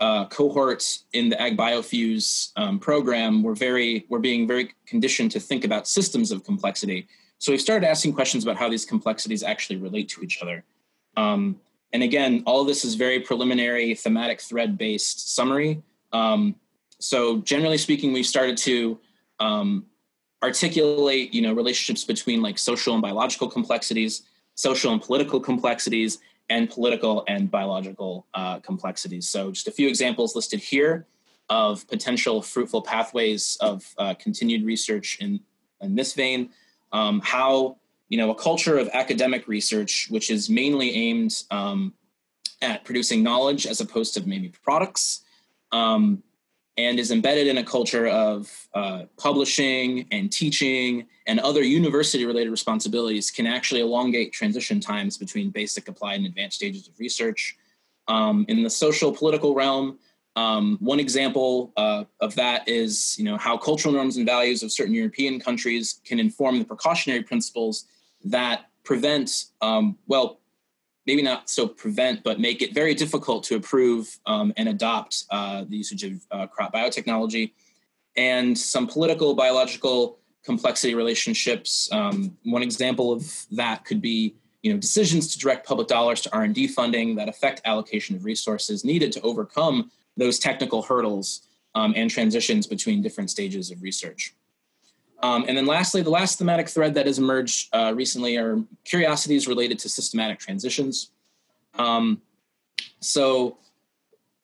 uh, 0.00 0.26
cohort 0.26 0.98
in 1.12 1.28
the 1.28 1.36
AgBioFEWS 1.36 2.52
um, 2.56 2.78
program. 2.78 3.42
We're 3.42 3.54
very 3.54 4.04
we're 4.08 4.18
being 4.18 4.46
very 4.46 4.74
conditioned 4.86 5.30
to 5.32 5.40
think 5.40 5.64
about 5.64 5.88
systems 5.88 6.32
of 6.32 6.44
complexity. 6.44 7.08
So 7.38 7.52
we've 7.52 7.60
started 7.60 7.88
asking 7.88 8.14
questions 8.14 8.44
about 8.44 8.56
how 8.56 8.68
these 8.68 8.84
complexities 8.84 9.42
actually 9.42 9.76
relate 9.76 10.08
to 10.10 10.22
each 10.22 10.40
other. 10.42 10.64
Um, 11.16 11.60
and 11.92 12.02
again, 12.02 12.42
all 12.46 12.64
this 12.64 12.84
is 12.84 12.94
very 12.94 13.20
preliminary, 13.20 13.94
thematic 13.94 14.40
thread 14.40 14.76
based 14.76 15.34
summary. 15.34 15.82
Um, 16.12 16.56
so 16.98 17.38
generally 17.38 17.78
speaking, 17.78 18.12
we've 18.12 18.26
started 18.26 18.56
to 18.58 18.98
um, 19.38 19.86
articulate, 20.42 21.32
you 21.32 21.42
know, 21.42 21.52
relationships 21.52 22.04
between 22.04 22.42
like 22.42 22.58
social 22.58 22.94
and 22.94 23.02
biological 23.02 23.48
complexities, 23.48 24.22
social 24.54 24.92
and 24.92 25.02
political 25.02 25.40
complexities, 25.40 26.18
and 26.48 26.70
political 26.70 27.24
and 27.28 27.50
biological 27.50 28.26
uh, 28.34 28.58
complexities. 28.60 29.28
So 29.28 29.50
just 29.50 29.68
a 29.68 29.72
few 29.72 29.88
examples 29.88 30.34
listed 30.34 30.60
here 30.60 31.06
of 31.48 31.86
potential 31.88 32.42
fruitful 32.42 32.82
pathways 32.82 33.56
of 33.60 33.94
uh, 33.98 34.14
continued 34.14 34.64
research 34.64 35.18
in, 35.20 35.40
in 35.80 35.94
this 35.94 36.12
vein. 36.12 36.50
Um, 36.92 37.20
how 37.24 37.78
you 38.08 38.18
know, 38.18 38.30
a 38.30 38.34
culture 38.34 38.78
of 38.78 38.88
academic 38.92 39.48
research, 39.48 40.06
which 40.10 40.30
is 40.30 40.48
mainly 40.48 40.90
aimed 40.92 41.42
um, 41.50 41.92
at 42.62 42.84
producing 42.84 43.22
knowledge 43.22 43.66
as 43.66 43.80
opposed 43.80 44.14
to 44.14 44.26
maybe 44.26 44.52
products, 44.62 45.24
um, 45.72 46.22
and 46.78 47.00
is 47.00 47.10
embedded 47.10 47.46
in 47.46 47.58
a 47.58 47.64
culture 47.64 48.06
of 48.06 48.68
uh, 48.74 49.04
publishing 49.16 50.06
and 50.10 50.30
teaching 50.30 51.06
and 51.26 51.40
other 51.40 51.62
university 51.62 52.24
related 52.26 52.50
responsibilities, 52.50 53.30
can 53.30 53.46
actually 53.46 53.80
elongate 53.80 54.32
transition 54.32 54.78
times 54.78 55.16
between 55.16 55.50
basic, 55.50 55.88
applied, 55.88 56.16
and 56.16 56.26
advanced 56.26 56.56
stages 56.56 56.86
of 56.86 56.98
research. 57.00 57.56
Um, 58.08 58.44
in 58.48 58.62
the 58.62 58.70
social 58.70 59.10
political 59.10 59.54
realm, 59.54 59.98
um, 60.36 60.76
one 60.80 61.00
example 61.00 61.72
uh, 61.78 62.04
of 62.20 62.34
that 62.34 62.68
is, 62.68 63.18
you 63.18 63.24
know, 63.24 63.38
how 63.38 63.56
cultural 63.56 63.94
norms 63.94 64.18
and 64.18 64.26
values 64.26 64.62
of 64.62 64.70
certain 64.70 64.94
European 64.94 65.40
countries 65.40 66.00
can 66.04 66.20
inform 66.20 66.58
the 66.58 66.64
precautionary 66.64 67.22
principles 67.22 67.86
that 68.24 68.66
prevent, 68.84 69.46
um, 69.62 69.96
well, 70.06 70.40
maybe 71.06 71.22
not 71.22 71.48
so 71.48 71.66
prevent, 71.66 72.22
but 72.22 72.38
make 72.38 72.60
it 72.60 72.74
very 72.74 72.94
difficult 72.94 73.44
to 73.44 73.56
approve 73.56 74.18
um, 74.26 74.52
and 74.58 74.68
adopt 74.68 75.24
uh, 75.30 75.64
the 75.68 75.76
usage 75.78 76.04
of 76.04 76.12
uh, 76.30 76.46
crop 76.46 76.72
biotechnology, 76.74 77.52
and 78.16 78.56
some 78.56 78.86
political 78.86 79.34
biological 79.34 80.18
complexity 80.44 80.94
relationships. 80.94 81.88
Um, 81.92 82.36
one 82.44 82.62
example 82.62 83.10
of 83.10 83.46
that 83.52 83.84
could 83.84 84.02
be 84.02 84.36
you 84.62 84.72
know 84.72 84.78
decisions 84.78 85.32
to 85.32 85.38
direct 85.38 85.66
public 85.66 85.86
dollars 85.86 86.20
to 86.22 86.34
r&d 86.34 86.66
funding 86.68 87.14
that 87.14 87.28
affect 87.28 87.60
allocation 87.66 88.16
of 88.16 88.24
resources 88.24 88.84
needed 88.84 89.12
to 89.12 89.20
overcome 89.20 89.92
those 90.16 90.38
technical 90.38 90.82
hurdles 90.82 91.48
um, 91.74 91.92
and 91.96 92.10
transitions 92.10 92.66
between 92.66 93.02
different 93.02 93.30
stages 93.30 93.70
of 93.70 93.82
research 93.82 94.34
um, 95.22 95.44
and 95.48 95.56
then 95.56 95.66
lastly, 95.66 96.02
the 96.02 96.10
last 96.10 96.38
thematic 96.38 96.68
thread 96.68 96.94
that 96.94 97.06
has 97.06 97.18
emerged 97.18 97.68
uh, 97.74 97.92
recently 97.96 98.36
are 98.36 98.58
curiosities 98.84 99.48
related 99.48 99.78
to 99.80 99.88
systematic 99.88 100.38
transitions. 100.38 101.10
Um, 101.78 102.20
so 103.00 103.58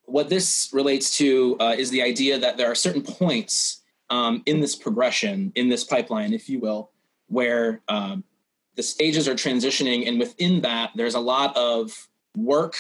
what 0.06 0.28
this 0.28 0.70
relates 0.72 1.16
to 1.18 1.56
uh, 1.60 1.74
is 1.76 1.90
the 1.90 2.02
idea 2.02 2.38
that 2.38 2.56
there 2.56 2.70
are 2.70 2.74
certain 2.74 3.02
points 3.02 3.82
um, 4.10 4.42
in 4.46 4.60
this 4.60 4.74
progression, 4.74 5.52
in 5.54 5.68
this 5.68 5.84
pipeline, 5.84 6.32
if 6.32 6.48
you 6.48 6.58
will, 6.58 6.90
where 7.28 7.80
um, 7.88 8.24
the 8.74 8.82
stages 8.82 9.28
are 9.28 9.34
transitioning, 9.34 10.08
and 10.08 10.18
within 10.18 10.62
that, 10.62 10.90
there's 10.94 11.14
a 11.14 11.20
lot 11.20 11.56
of 11.56 12.08
work 12.36 12.76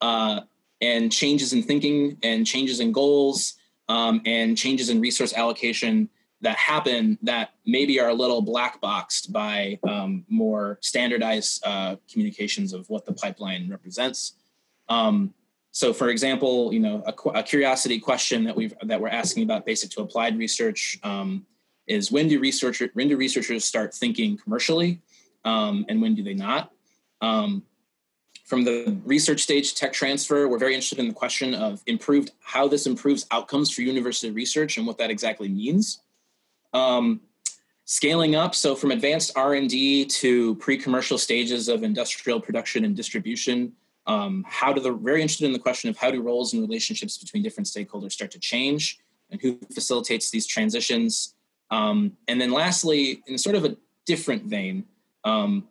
uh, 0.00 0.40
and 0.80 1.10
changes 1.12 1.52
in 1.52 1.62
thinking, 1.62 2.18
and 2.22 2.46
changes 2.46 2.80
in 2.80 2.92
goals, 2.92 3.54
um, 3.88 4.20
and 4.26 4.56
changes 4.56 4.90
in 4.90 5.00
resource 5.00 5.32
allocation 5.34 6.08
that 6.42 6.56
happen 6.56 7.18
that 7.22 7.54
maybe 7.64 7.98
are 7.98 8.10
a 8.10 8.14
little 8.14 8.42
black 8.42 8.80
boxed 8.80 9.32
by 9.32 9.78
um, 9.88 10.24
more 10.28 10.78
standardized 10.82 11.62
uh, 11.64 11.96
communications 12.10 12.72
of 12.72 12.88
what 12.90 13.06
the 13.06 13.12
pipeline 13.12 13.70
represents. 13.70 14.34
Um, 14.88 15.32
so, 15.72 15.92
for 15.92 16.08
example, 16.08 16.72
you 16.72 16.80
know, 16.80 17.02
a, 17.06 17.28
a, 17.30 17.42
curiosity 17.42 17.98
question 17.98 18.44
that 18.44 18.56
we've 18.56 18.74
that 18.84 19.00
we're 19.00 19.08
asking 19.08 19.42
about 19.42 19.66
basic 19.66 19.90
to 19.90 20.02
applied 20.02 20.38
research 20.38 20.98
um, 21.02 21.44
is 21.86 22.10
when 22.10 22.28
do 22.28 22.38
researchers 22.38 22.90
when 22.94 23.08
do 23.08 23.16
researchers 23.16 23.64
start 23.64 23.92
thinking 23.92 24.38
commercially, 24.38 25.00
um, 25.44 25.84
and 25.88 26.00
when 26.00 26.14
do 26.14 26.22
they 26.22 26.34
not? 26.34 26.70
From 28.46 28.62
the 28.62 28.96
research 29.04 29.42
stage 29.42 29.70
to 29.70 29.76
tech 29.76 29.92
transfer, 29.92 30.46
we're 30.46 30.58
very 30.58 30.72
interested 30.72 31.00
in 31.00 31.08
the 31.08 31.14
question 31.14 31.52
of 31.52 31.82
improved 31.86 32.30
how 32.40 32.68
this 32.68 32.86
improves 32.86 33.26
outcomes 33.32 33.72
for 33.72 33.82
university 33.82 34.30
research 34.30 34.78
and 34.78 34.86
what 34.86 34.98
that 34.98 35.10
exactly 35.10 35.48
means. 35.48 36.00
Um, 36.72 37.22
scaling 37.86 38.36
up, 38.36 38.54
so 38.54 38.76
from 38.76 38.92
advanced 38.92 39.32
R&D 39.36 40.06
to 40.06 40.54
pre-commercial 40.56 41.18
stages 41.18 41.68
of 41.68 41.82
industrial 41.82 42.40
production 42.40 42.84
and 42.84 42.94
distribution, 42.94 43.72
um, 44.06 44.44
how 44.46 44.72
do 44.72 44.80
the 44.80 44.92
very 44.92 45.22
interested 45.22 45.46
in 45.46 45.52
the 45.52 45.58
question 45.58 45.90
of 45.90 45.96
how 45.96 46.12
do 46.12 46.22
roles 46.22 46.52
and 46.52 46.62
relationships 46.62 47.18
between 47.18 47.42
different 47.42 47.66
stakeholders 47.66 48.12
start 48.12 48.30
to 48.30 48.38
change 48.38 49.00
and 49.28 49.40
who 49.40 49.58
facilitates 49.74 50.30
these 50.30 50.46
transitions 50.46 51.34
um, 51.72 52.16
and 52.28 52.40
then 52.40 52.52
lastly 52.52 53.24
in 53.26 53.36
sort 53.38 53.56
of 53.56 53.64
a 53.64 53.76
different 54.04 54.44
vein 54.44 54.84
um, 55.24 55.66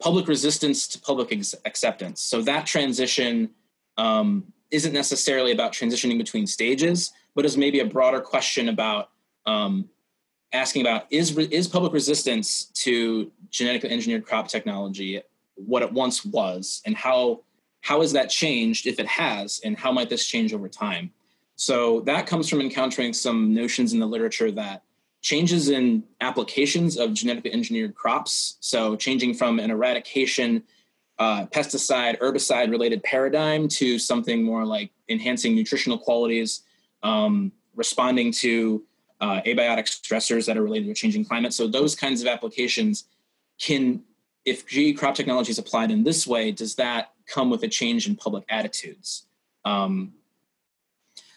public 0.00 0.28
resistance 0.28 0.86
to 0.86 0.98
public 1.00 1.32
ex- 1.32 1.54
acceptance 1.64 2.20
so 2.20 2.40
that 2.42 2.66
transition 2.66 3.50
um, 3.96 4.44
isn't 4.70 4.92
necessarily 4.92 5.52
about 5.52 5.72
transitioning 5.72 6.18
between 6.18 6.46
stages 6.46 7.12
but 7.34 7.44
is 7.44 7.56
maybe 7.56 7.80
a 7.80 7.84
broader 7.84 8.20
question 8.20 8.68
about 8.68 9.10
um, 9.46 9.88
asking 10.52 10.82
about 10.82 11.06
is 11.10 11.36
is 11.36 11.68
public 11.68 11.92
resistance 11.92 12.66
to 12.74 13.30
genetically 13.50 13.90
engineered 13.90 14.24
crop 14.24 14.48
technology 14.48 15.22
what 15.58 15.82
it 15.82 15.92
once 15.92 16.24
was, 16.24 16.82
and 16.86 16.96
how 16.96 17.40
how 17.80 18.00
has 18.00 18.12
that 18.12 18.28
changed 18.28 18.86
if 18.86 18.98
it 18.98 19.06
has, 19.06 19.60
and 19.64 19.78
how 19.78 19.92
might 19.92 20.08
this 20.08 20.26
change 20.26 20.52
over 20.52 20.68
time? 20.68 21.10
So 21.56 22.00
that 22.02 22.26
comes 22.26 22.48
from 22.48 22.60
encountering 22.60 23.12
some 23.12 23.54
notions 23.54 23.92
in 23.92 23.98
the 23.98 24.06
literature 24.06 24.50
that 24.52 24.82
changes 25.20 25.68
in 25.68 26.04
applications 26.20 26.96
of 26.96 27.12
genetically 27.12 27.52
engineered 27.52 27.94
crops, 27.94 28.56
so 28.60 28.96
changing 28.96 29.34
from 29.34 29.58
an 29.58 29.70
eradication 29.70 30.62
uh, 31.18 31.46
pesticide, 31.46 32.18
herbicide 32.20 32.70
related 32.70 33.02
paradigm 33.02 33.66
to 33.66 33.98
something 33.98 34.42
more 34.42 34.64
like 34.64 34.90
enhancing 35.08 35.54
nutritional 35.54 35.98
qualities, 35.98 36.62
um, 37.02 37.50
responding 37.74 38.32
to 38.32 38.84
uh, 39.20 39.40
abiotic 39.42 39.86
stressors 39.86 40.46
that 40.46 40.56
are 40.56 40.62
related 40.62 40.86
to 40.86 40.94
changing 40.94 41.24
climate. 41.24 41.52
So 41.52 41.66
those 41.66 41.96
kinds 41.96 42.20
of 42.20 42.28
applications 42.28 43.04
can, 43.58 44.02
if 44.44 44.66
GE 44.66 44.96
crop 44.96 45.16
technology 45.16 45.50
is 45.50 45.58
applied 45.58 45.90
in 45.90 46.04
this 46.04 46.26
way, 46.26 46.52
does 46.52 46.76
that 46.76 47.12
come 47.26 47.50
with 47.50 47.64
a 47.64 47.68
change 47.68 48.06
in 48.06 48.14
public 48.14 48.44
attitudes? 48.48 49.26
Um, 49.64 50.12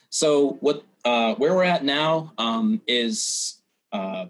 so 0.09 0.57
what 0.59 0.83
uh, 1.03 1.33
where 1.35 1.55
we're 1.55 1.63
at 1.63 1.83
now 1.83 2.33
um, 2.37 2.81
is 2.85 3.60
uh, 3.91 4.25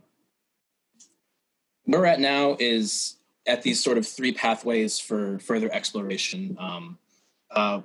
where 1.86 2.02
we're 2.02 2.06
at 2.06 2.20
now 2.20 2.56
is 2.60 3.18
at 3.48 3.64
these 3.64 3.84
sort 3.84 3.98
of 3.98 4.08
three 4.08 4.32
pathways 4.32 5.00
for 5.00 5.40
further 5.40 5.70
exploration. 5.74 6.56
Um, 6.60 6.98
uh, 7.50 7.82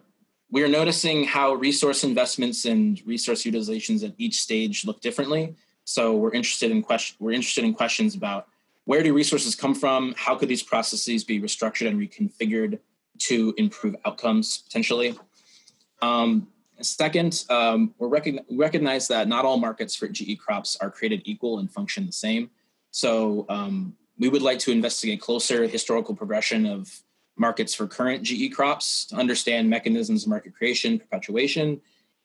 we 0.51 0.62
are 0.62 0.68
noticing 0.68 1.24
how 1.24 1.55
resource 1.55 2.05
investments 2.05 2.64
and 2.66 3.05
resource 3.07 3.43
utilizations 3.43 4.05
at 4.05 4.14
each 4.18 4.41
stage 4.41 4.85
look 4.85 5.01
differently. 5.01 5.57
So 5.85 6.14
we're 6.14 6.33
interested 6.33 6.70
in 6.70 6.83
question 6.83 7.16
we're 7.20 7.33
interested 7.33 7.64
in 7.64 7.74
questions 7.74 8.14
about 8.14 8.49
where 8.85 9.03
do 9.03 9.12
resources 9.12 9.55
come 9.55 9.74
from? 9.74 10.14
How 10.16 10.37
could 10.37 10.49
these 10.49 10.62
processes 10.62 11.24
be 11.24 11.41
restructured 11.41 11.89
and 11.89 11.99
reconfigured 11.99 12.79
to 13.18 13.55
improve 13.57 13.97
outcomes 14.05 14.59
potentially? 14.59 15.18
Um, 16.03 16.49
second, 16.83 17.45
um, 17.49 17.95
we 17.99 18.09
recogn- 18.09 18.45
recognize 18.51 19.09
that 19.09 19.29
not 19.29 19.45
all 19.45 19.57
markets 19.57 19.95
for 19.95 20.09
GE 20.09 20.39
crops 20.39 20.77
are 20.81 20.91
created 20.91 21.22
equal 21.24 21.59
and 21.59 21.70
function 21.70 22.07
the 22.07 22.12
same. 22.12 22.51
So 22.91 23.47
um, 23.49 23.97
we 24.18 24.29
would 24.29 24.43
like 24.43 24.59
to 24.61 24.72
investigate 24.72 25.20
closer 25.20 25.66
historical 25.66 26.14
progression 26.14 26.66
of 26.66 27.03
markets 27.37 27.74
for 27.74 27.87
current 27.87 28.22
GE 28.22 28.53
crops 28.53 29.07
to 29.07 29.16
understand 29.16 29.68
mechanisms 29.68 30.24
of 30.24 30.31
market 30.31 30.55
creation, 30.55 30.99
perpetuation, 30.99 31.81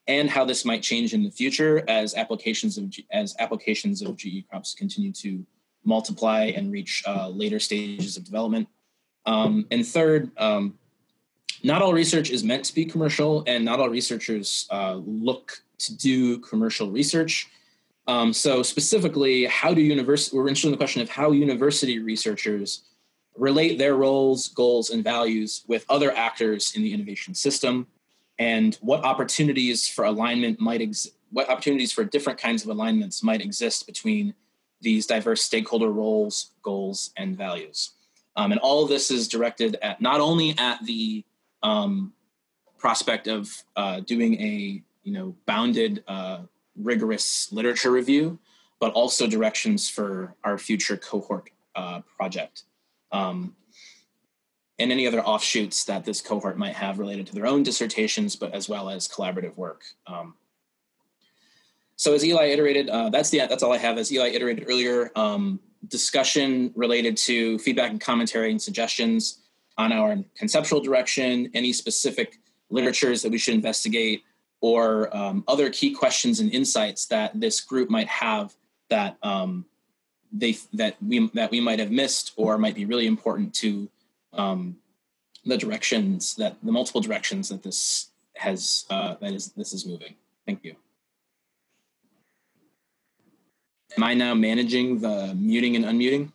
and 0.07 0.29
how 0.29 0.45
this 0.45 0.65
might 0.65 0.81
change 0.81 1.13
in 1.13 1.23
the 1.23 1.29
future 1.29 1.83
as 1.87 2.15
applications 2.15 2.77
of 2.77 2.91
as 3.11 3.35
applications 3.39 4.01
of 4.01 4.15
GE 4.15 4.47
crops 4.49 4.73
continue 4.73 5.11
to 5.11 5.45
multiply 5.83 6.45
and 6.55 6.71
reach 6.71 7.03
uh, 7.07 7.27
later 7.27 7.59
stages 7.59 8.17
of 8.17 8.23
development. 8.23 8.67
Um, 9.25 9.67
and 9.71 9.85
third, 9.85 10.31
um, 10.37 10.77
not 11.63 11.81
all 11.81 11.93
research 11.93 12.29
is 12.29 12.43
meant 12.43 12.65
to 12.65 12.75
be 12.75 12.85
commercial, 12.85 13.43
and 13.47 13.63
not 13.63 13.79
all 13.79 13.89
researchers 13.89 14.67
uh, 14.71 14.99
look 15.05 15.63
to 15.79 15.95
do 15.95 16.39
commercial 16.39 16.89
research. 16.89 17.47
Um, 18.07 18.33
so 18.33 18.63
specifically, 18.63 19.45
how 19.45 19.73
do 19.73 19.81
university? 19.81 20.35
We're 20.35 20.47
interested 20.47 20.67
in 20.67 20.71
the 20.71 20.77
question 20.77 21.01
of 21.01 21.09
how 21.09 21.31
university 21.31 21.99
researchers 21.99 22.83
relate 23.37 23.77
their 23.77 23.95
roles, 23.95 24.49
goals, 24.49 24.89
and 24.89 25.03
values 25.03 25.63
with 25.67 25.85
other 25.89 26.11
actors 26.11 26.75
in 26.75 26.81
the 26.81 26.93
innovation 26.93 27.33
system, 27.33 27.87
and 28.39 28.75
what 28.81 29.03
opportunities 29.05 29.87
for 29.87 30.05
alignment 30.05 30.59
might 30.59 30.81
exist. 30.81 31.15
What 31.31 31.49
opportunities 31.49 31.93
for 31.93 32.03
different 32.03 32.39
kinds 32.39 32.63
of 32.63 32.69
alignments 32.69 33.23
might 33.23 33.39
exist 33.39 33.87
between 33.87 34.33
these 34.81 35.05
diverse 35.05 35.41
stakeholder 35.41 35.89
roles, 35.89 36.51
goals, 36.61 37.11
and 37.15 37.37
values. 37.37 37.91
Um, 38.35 38.51
and 38.51 38.59
all 38.59 38.83
of 38.83 38.89
this 38.89 39.11
is 39.11 39.29
directed 39.29 39.77
at 39.81 40.01
not 40.01 40.19
only 40.19 40.55
at 40.57 40.83
the 40.85 41.23
um, 41.63 42.13
prospect 42.77 43.27
of 43.27 43.49
uh, 43.75 43.99
doing 44.01 44.39
a 44.41 44.81
you 45.03 45.13
know 45.13 45.35
bounded 45.45 46.03
uh, 46.07 46.39
rigorous 46.75 47.51
literature 47.51 47.91
review, 47.91 48.39
but 48.79 48.93
also 48.93 49.27
directions 49.27 49.89
for 49.89 50.35
our 50.43 50.57
future 50.57 50.97
cohort 50.97 51.49
uh, 51.75 52.01
project. 52.17 52.63
Um, 53.11 53.55
and 54.79 54.91
any 54.91 55.05
other 55.05 55.21
offshoots 55.21 55.83
that 55.83 56.05
this 56.05 56.21
cohort 56.21 56.57
might 56.57 56.73
have 56.73 56.97
related 56.97 57.27
to 57.27 57.35
their 57.35 57.45
own 57.45 57.61
dissertations, 57.61 58.35
but 58.35 58.51
as 58.53 58.67
well 58.67 58.89
as 58.89 59.07
collaborative 59.07 59.55
work. 59.55 59.83
Um, 60.07 60.33
so 61.97 62.15
as 62.15 62.25
Eli 62.25 62.45
iterated, 62.45 62.89
uh, 62.89 63.09
that's 63.11 63.29
the 63.29 63.39
that's 63.39 63.61
all 63.61 63.71
I 63.71 63.77
have. 63.77 63.99
As 63.99 64.11
Eli 64.11 64.29
iterated 64.29 64.65
earlier, 64.67 65.11
um, 65.15 65.59
discussion 65.87 66.71
related 66.75 67.15
to 67.17 67.59
feedback 67.59 67.91
and 67.91 68.01
commentary 68.01 68.49
and 68.49 68.59
suggestions 68.59 69.40
on 69.81 69.91
our 69.91 70.15
conceptual 70.35 70.79
direction, 70.79 71.49
any 71.53 71.73
specific 71.73 72.39
literatures 72.69 73.21
that 73.21 73.31
we 73.31 73.37
should 73.37 73.55
investigate, 73.55 74.23
or 74.61 75.15
um, 75.15 75.43
other 75.47 75.69
key 75.71 75.91
questions 75.91 76.39
and 76.39 76.51
insights 76.51 77.07
that 77.07 77.31
this 77.39 77.61
group 77.61 77.89
might 77.89 78.07
have 78.07 78.53
that 78.89 79.17
um, 79.23 79.65
they 80.31 80.55
that 80.73 80.95
we 81.01 81.27
that 81.33 81.49
we 81.49 81.59
might 81.59 81.79
have 81.79 81.91
missed 81.91 82.33
or 82.35 82.57
might 82.57 82.75
be 82.75 82.85
really 82.85 83.07
important 83.07 83.53
to 83.55 83.89
um, 84.33 84.77
the 85.45 85.57
directions 85.57 86.35
that 86.35 86.55
the 86.61 86.71
multiple 86.71 87.01
directions 87.01 87.49
that 87.49 87.63
this 87.63 88.11
has 88.35 88.85
uh, 88.91 89.15
that 89.19 89.33
is 89.33 89.51
this 89.53 89.73
is 89.73 89.85
moving. 89.85 90.13
Thank 90.45 90.63
you. 90.63 90.75
Am 93.97 94.03
I 94.03 94.13
now 94.13 94.33
managing 94.35 94.99
the 94.99 95.33
muting 95.35 95.75
and 95.75 95.85
unmuting? 95.85 96.31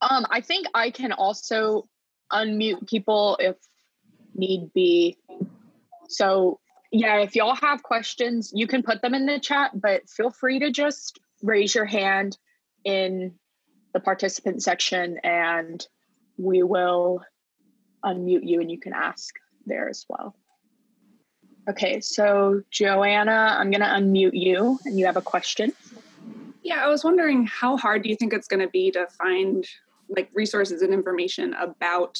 Um, 0.00 0.24
I 0.30 0.40
think 0.40 0.66
I 0.74 0.90
can 0.90 1.12
also 1.12 1.88
unmute 2.32 2.88
people 2.88 3.36
if 3.40 3.56
need 4.34 4.72
be. 4.72 5.16
So 6.08 6.60
yeah, 6.92 7.18
if 7.18 7.34
y'all 7.34 7.56
have 7.56 7.82
questions, 7.82 8.52
you 8.54 8.66
can 8.66 8.82
put 8.82 9.02
them 9.02 9.14
in 9.14 9.26
the 9.26 9.40
chat, 9.40 9.72
but 9.80 10.08
feel 10.08 10.30
free 10.30 10.58
to 10.60 10.70
just 10.70 11.18
raise 11.42 11.74
your 11.74 11.84
hand 11.84 12.38
in 12.84 13.34
the 13.92 14.00
participant 14.00 14.62
section 14.62 15.18
and 15.24 15.86
we 16.38 16.62
will 16.62 17.22
unmute 18.04 18.46
you 18.46 18.60
and 18.60 18.70
you 18.70 18.78
can 18.78 18.92
ask 18.92 19.34
there 19.66 19.88
as 19.88 20.04
well. 20.08 20.36
Okay, 21.68 22.00
so 22.00 22.62
Joanna, 22.70 23.56
I'm 23.58 23.70
going 23.70 23.80
to 23.80 23.86
unmute 23.86 24.38
you 24.38 24.78
and 24.84 24.98
you 24.98 25.06
have 25.06 25.16
a 25.16 25.22
question. 25.22 25.72
Yeah, 26.62 26.84
I 26.84 26.88
was 26.88 27.02
wondering 27.02 27.46
how 27.46 27.76
hard 27.76 28.02
do 28.02 28.08
you 28.08 28.16
think 28.16 28.32
it's 28.32 28.46
going 28.46 28.60
to 28.60 28.68
be 28.68 28.90
to 28.92 29.06
find 29.18 29.66
like 30.08 30.30
resources 30.34 30.82
and 30.82 30.92
information 30.92 31.54
about 31.54 32.18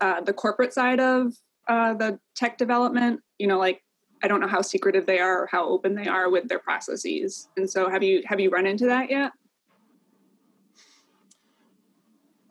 uh, 0.00 0.20
the 0.20 0.32
corporate 0.32 0.72
side 0.72 1.00
of 1.00 1.34
uh, 1.68 1.94
the 1.94 2.18
tech 2.34 2.58
development? 2.58 3.20
You 3.38 3.46
know, 3.46 3.58
like 3.58 3.82
I 4.22 4.28
don't 4.28 4.40
know 4.40 4.48
how 4.48 4.62
secretive 4.62 5.06
they 5.06 5.18
are 5.18 5.44
or 5.44 5.46
how 5.46 5.66
open 5.66 5.94
they 5.94 6.06
are 6.06 6.30
with 6.30 6.48
their 6.48 6.58
processes. 6.58 7.48
And 7.56 7.68
so 7.68 7.88
have 7.88 8.02
you 8.02 8.22
have 8.26 8.40
you 8.40 8.50
run 8.50 8.66
into 8.66 8.86
that 8.86 9.10
yet? 9.10 9.32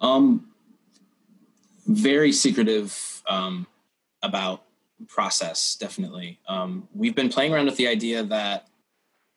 Um 0.02 0.46
very 1.90 2.32
secretive 2.32 3.24
um, 3.28 3.66
about 4.22 4.64
process 5.08 5.76
definitely 5.76 6.40
um, 6.48 6.88
we've 6.94 7.16
been 7.16 7.30
playing 7.30 7.54
around 7.54 7.66
with 7.66 7.78
the 7.78 7.88
idea 7.88 8.22
that 8.24 8.68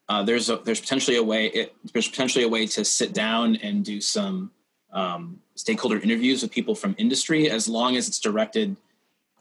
uh, 0.09 0.21
there's 0.21 0.49
a, 0.49 0.57
there's 0.57 0.81
potentially 0.81 1.17
a 1.17 1.23
way 1.23 1.47
it, 1.47 1.73
there's 1.93 2.07
potentially 2.07 2.43
a 2.43 2.49
way 2.49 2.67
to 2.67 2.85
sit 2.85 3.13
down 3.13 3.55
and 3.57 3.83
do 3.83 3.99
some 3.99 4.51
um, 4.93 5.39
stakeholder 5.55 5.99
interviews 5.99 6.41
with 6.41 6.51
people 6.51 6.75
from 6.75 6.95
industry 6.97 7.49
as 7.49 7.67
long 7.67 7.95
as 7.95 8.07
it's 8.07 8.19
directed 8.19 8.75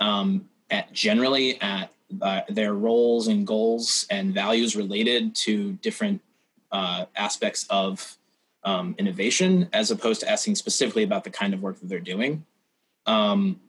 um, 0.01 0.49
at 0.71 0.93
generally 0.93 1.61
at 1.61 1.93
uh, 2.21 2.43
their 2.49 2.75
roles 2.75 3.29
and 3.29 3.47
goals 3.47 4.07
and 4.11 4.35
values 4.35 4.77
related 4.77 5.35
to 5.35 5.73
different 5.75 6.21
uh, 6.71 7.07
aspects 7.17 7.67
of 7.71 8.17
um, 8.65 8.95
innovation, 8.99 9.69
as 9.73 9.91
opposed 9.91 10.21
to 10.21 10.31
asking 10.31 10.55
specifically 10.55 11.03
about 11.03 11.25
the 11.25 11.31
kind 11.31 11.55
of 11.55 11.63
work 11.63 11.79
that 11.81 11.89
they're 11.89 12.01
doing. 12.01 12.45
Um, 13.07 13.61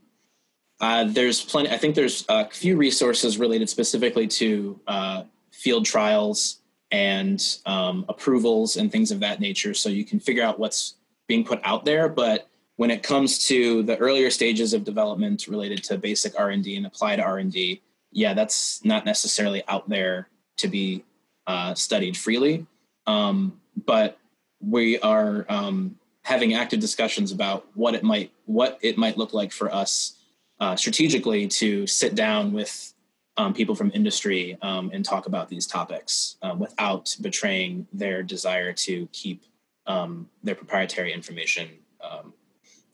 uh, 0.79 1.05
there's 1.05 1.41
plenty. 1.41 1.69
I 1.69 1.77
think 1.77 1.95
there's 1.95 2.25
a 2.29 2.49
few 2.49 2.75
resources 2.75 3.37
related 3.37 3.69
specifically 3.69 4.27
to 4.27 4.79
uh, 4.87 5.23
field 5.51 5.85
trials 5.85 6.59
and 6.91 7.41
um, 7.65 8.05
approvals 8.09 8.75
and 8.77 8.91
things 8.91 9.11
of 9.11 9.19
that 9.21 9.39
nature, 9.39 9.73
so 9.73 9.89
you 9.89 10.05
can 10.05 10.19
figure 10.19 10.43
out 10.43 10.59
what's 10.59 10.95
being 11.27 11.43
put 11.43 11.59
out 11.63 11.85
there. 11.85 12.09
But 12.09 12.47
when 12.75 12.91
it 12.91 13.03
comes 13.03 13.45
to 13.47 13.83
the 13.83 13.97
earlier 13.97 14.29
stages 14.29 14.73
of 14.73 14.83
development 14.83 15.47
related 15.47 15.83
to 15.85 15.97
basic 15.97 16.39
R&D 16.39 16.75
and 16.75 16.85
applied 16.85 17.19
R&D, 17.19 17.81
yeah, 18.11 18.33
that's 18.33 18.83
not 18.83 19.05
necessarily 19.05 19.63
out 19.67 19.89
there 19.89 20.29
to 20.57 20.67
be 20.67 21.03
uh, 21.47 21.73
studied 21.73 22.15
freely. 22.17 22.65
Um, 23.05 23.59
but 23.85 24.17
we 24.61 24.99
are 24.99 25.45
um, 25.49 25.97
having 26.23 26.53
active 26.53 26.79
discussions 26.79 27.31
about 27.31 27.65
what 27.73 27.95
it 27.95 28.03
might 28.03 28.31
what 28.45 28.79
it 28.81 28.97
might 28.97 29.17
look 29.17 29.33
like 29.33 29.51
for 29.51 29.73
us 29.73 30.17
uh, 30.59 30.75
strategically 30.75 31.47
to 31.47 31.85
sit 31.87 32.15
down 32.15 32.53
with 32.53 32.93
um, 33.37 33.53
people 33.53 33.75
from 33.75 33.91
industry 33.93 34.57
um, 34.61 34.91
and 34.93 35.03
talk 35.03 35.25
about 35.25 35.49
these 35.49 35.65
topics 35.65 36.37
uh, 36.41 36.55
without 36.57 37.15
betraying 37.21 37.87
their 37.91 38.21
desire 38.23 38.71
to 38.71 39.07
keep 39.11 39.43
um, 39.85 40.29
their 40.43 40.55
proprietary 40.55 41.13
information 41.13 41.69
um, 42.01 42.33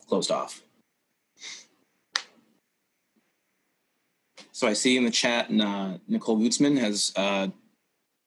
closed 0.08 0.30
off. 0.30 0.62
so 4.60 4.68
I 4.68 4.74
see 4.74 4.98
in 4.98 5.06
the 5.06 5.10
chat, 5.10 5.50
uh, 5.50 5.94
Nicole 6.06 6.36
Wutzman 6.36 6.78
has 6.78 7.14
uh, 7.16 7.48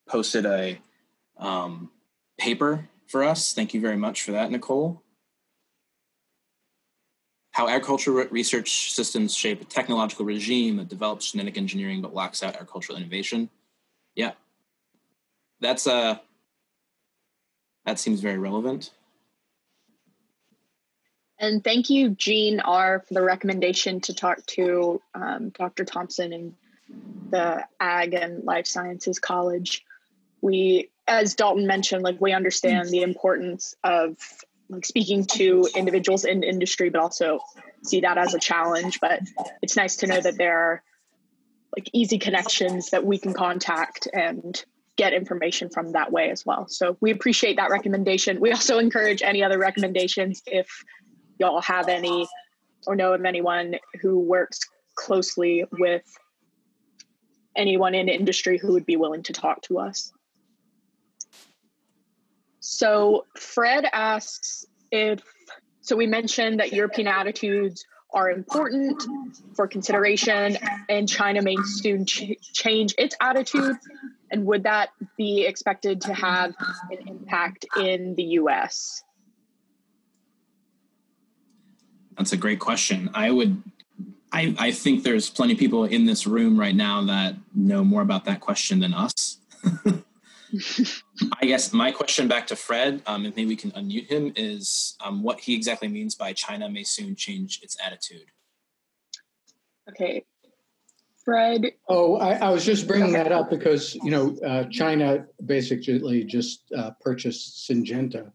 posted 0.09 0.47
a 0.47 0.79
um, 1.37 1.91
paper 2.39 2.89
for 3.05 3.23
us. 3.23 3.53
Thank 3.53 3.75
you 3.75 3.79
very 3.79 3.97
much 3.97 4.23
for 4.23 4.31
that, 4.31 4.49
Nicole. 4.49 5.03
How 7.51 7.67
agricultural 7.67 8.25
research 8.31 8.93
systems 8.93 9.35
shape 9.35 9.61
a 9.61 9.65
technological 9.65 10.25
regime 10.25 10.77
that 10.77 10.89
develops 10.89 11.33
genetic 11.33 11.55
engineering 11.55 12.01
but 12.01 12.15
locks 12.15 12.41
out 12.41 12.55
agricultural 12.55 12.97
innovation. 12.97 13.47
Yeah, 14.15 14.31
that's 15.59 15.85
uh, 15.85 16.17
that 17.85 17.99
seems 17.99 18.21
very 18.21 18.37
relevant. 18.37 18.91
And 21.39 21.63
thank 21.63 21.89
you, 21.89 22.11
Jean 22.11 22.59
R., 22.61 23.03
for 23.05 23.13
the 23.13 23.21
recommendation 23.21 23.99
to 24.01 24.13
talk 24.13 24.45
to 24.47 25.01
um, 25.13 25.49
Dr. 25.49 25.83
Thompson 25.83 26.31
and 26.31 26.55
the 27.29 27.65
Ag 27.79 28.13
and 28.13 28.43
Life 28.43 28.67
Sciences 28.67 29.19
College. 29.19 29.83
We, 30.41 30.89
as 31.07 31.35
Dalton 31.35 31.67
mentioned, 31.67 32.03
like 32.03 32.21
we 32.21 32.31
understand 32.31 32.89
the 32.89 33.01
importance 33.01 33.75
of 33.83 34.17
like 34.69 34.85
speaking 34.85 35.25
to 35.25 35.67
individuals 35.75 36.23
in 36.23 36.43
industry, 36.43 36.89
but 36.89 37.01
also 37.01 37.39
see 37.83 38.01
that 38.01 38.17
as 38.17 38.33
a 38.33 38.39
challenge. 38.39 38.99
But 39.01 39.21
it's 39.61 39.75
nice 39.75 39.97
to 39.97 40.07
know 40.07 40.21
that 40.21 40.37
there 40.37 40.57
are 40.57 40.83
like 41.75 41.89
easy 41.93 42.19
connections 42.19 42.91
that 42.91 43.05
we 43.05 43.17
can 43.17 43.33
contact 43.33 44.07
and 44.13 44.63
get 44.95 45.13
information 45.13 45.69
from 45.69 45.91
that 45.93 46.11
way 46.11 46.29
as 46.29 46.45
well. 46.45 46.67
So 46.67 46.97
we 47.01 47.11
appreciate 47.11 47.55
that 47.57 47.71
recommendation. 47.71 48.39
We 48.39 48.51
also 48.51 48.77
encourage 48.77 49.21
any 49.21 49.43
other 49.43 49.57
recommendations 49.57 50.41
if 50.45 50.67
y'all 51.39 51.61
have 51.61 51.87
any 51.87 52.27
or 52.85 52.95
know 52.95 53.13
of 53.13 53.23
anyone 53.25 53.75
who 54.01 54.19
works 54.19 54.59
closely 54.95 55.65
with 55.71 56.03
anyone 57.55 57.95
in 57.95 58.09
industry 58.09 58.57
who 58.57 58.73
would 58.73 58.85
be 58.85 58.97
willing 58.97 59.23
to 59.23 59.33
talk 59.33 59.61
to 59.63 59.79
us. 59.79 60.11
So 62.59 63.25
Fred 63.37 63.85
asks 63.91 64.65
if, 64.91 65.21
so 65.81 65.95
we 65.95 66.07
mentioned 66.07 66.59
that 66.59 66.71
European 66.71 67.07
attitudes 67.07 67.85
are 68.13 68.29
important 68.29 69.03
for 69.55 69.67
consideration 69.67 70.57
and 70.87 71.09
China 71.09 71.41
may 71.41 71.57
soon 71.63 72.05
ch- 72.05 72.37
change 72.53 72.93
its 72.97 73.15
attitude. 73.19 73.75
And 74.33 74.47
would 74.47 74.63
that 74.63 74.89
be 75.15 75.45
expected 75.45 76.01
to 76.01 76.13
have 76.15 76.55
an 76.89 77.07
impact 77.07 77.67
in 77.77 78.15
the 78.15 78.23
US? 78.41 79.03
That's 82.17 82.33
a 82.33 82.37
great 82.37 82.59
question. 82.59 83.11
I 83.13 83.29
would, 83.29 83.61
I, 84.31 84.55
I 84.57 84.71
think 84.71 85.03
there's 85.03 85.29
plenty 85.29 85.53
of 85.53 85.59
people 85.59 85.85
in 85.85 86.05
this 86.07 86.25
room 86.25 86.59
right 86.59 86.75
now 86.75 87.03
that 87.05 87.35
know 87.53 87.83
more 87.83 88.01
about 88.01 88.25
that 88.25 88.39
question 88.39 88.79
than 88.79 88.95
us. 88.95 89.37
I 91.39 91.45
guess 91.45 91.71
my 91.71 91.91
question 91.91 92.27
back 92.27 92.47
to 92.47 92.55
Fred, 92.55 93.03
um, 93.05 93.21
maybe 93.21 93.45
we 93.45 93.55
can 93.55 93.69
unmute 93.71 94.07
him, 94.07 94.33
is 94.35 94.95
um, 95.05 95.21
what 95.21 95.41
he 95.41 95.55
exactly 95.55 95.87
means 95.87 96.15
by 96.15 96.33
China 96.33 96.67
may 96.69 96.83
soon 96.83 97.15
change 97.15 97.59
its 97.61 97.77
attitude. 97.83 98.31
Okay. 99.89 100.25
Fred? 101.25 101.71
Oh, 101.87 102.17
I, 102.17 102.33
I 102.33 102.49
was 102.49 102.65
just 102.65 102.87
bringing 102.87 103.13
that 103.13 103.31
up 103.31 103.49
because, 103.49 103.95
you 103.95 104.11
know, 104.11 104.35
uh, 104.45 104.65
China 104.65 105.25
basically 105.45 106.23
just 106.23 106.71
uh, 106.75 106.91
purchased 107.01 107.69
Syngenta. 107.69 108.31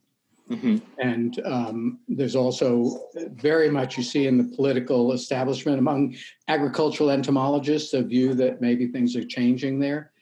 Mm-hmm. 0.51 0.79
And 0.99 1.41
um, 1.45 1.99
there's 2.09 2.35
also 2.35 3.05
very 3.35 3.71
much 3.71 3.99
you 3.99 4.03
see 4.03 4.27
in 4.27 4.39
the 4.39 4.57
political 4.57 5.13
establishment 5.13 5.79
among 5.79 6.17
agricultural 6.49 7.11
entomologists 7.11 7.93
a 7.93 8.03
view 8.03 8.35
that 8.35 8.63
maybe 8.63 8.87
things 8.87 9.15
are 9.15 9.25
changing 9.25 9.79
there. 9.79 10.13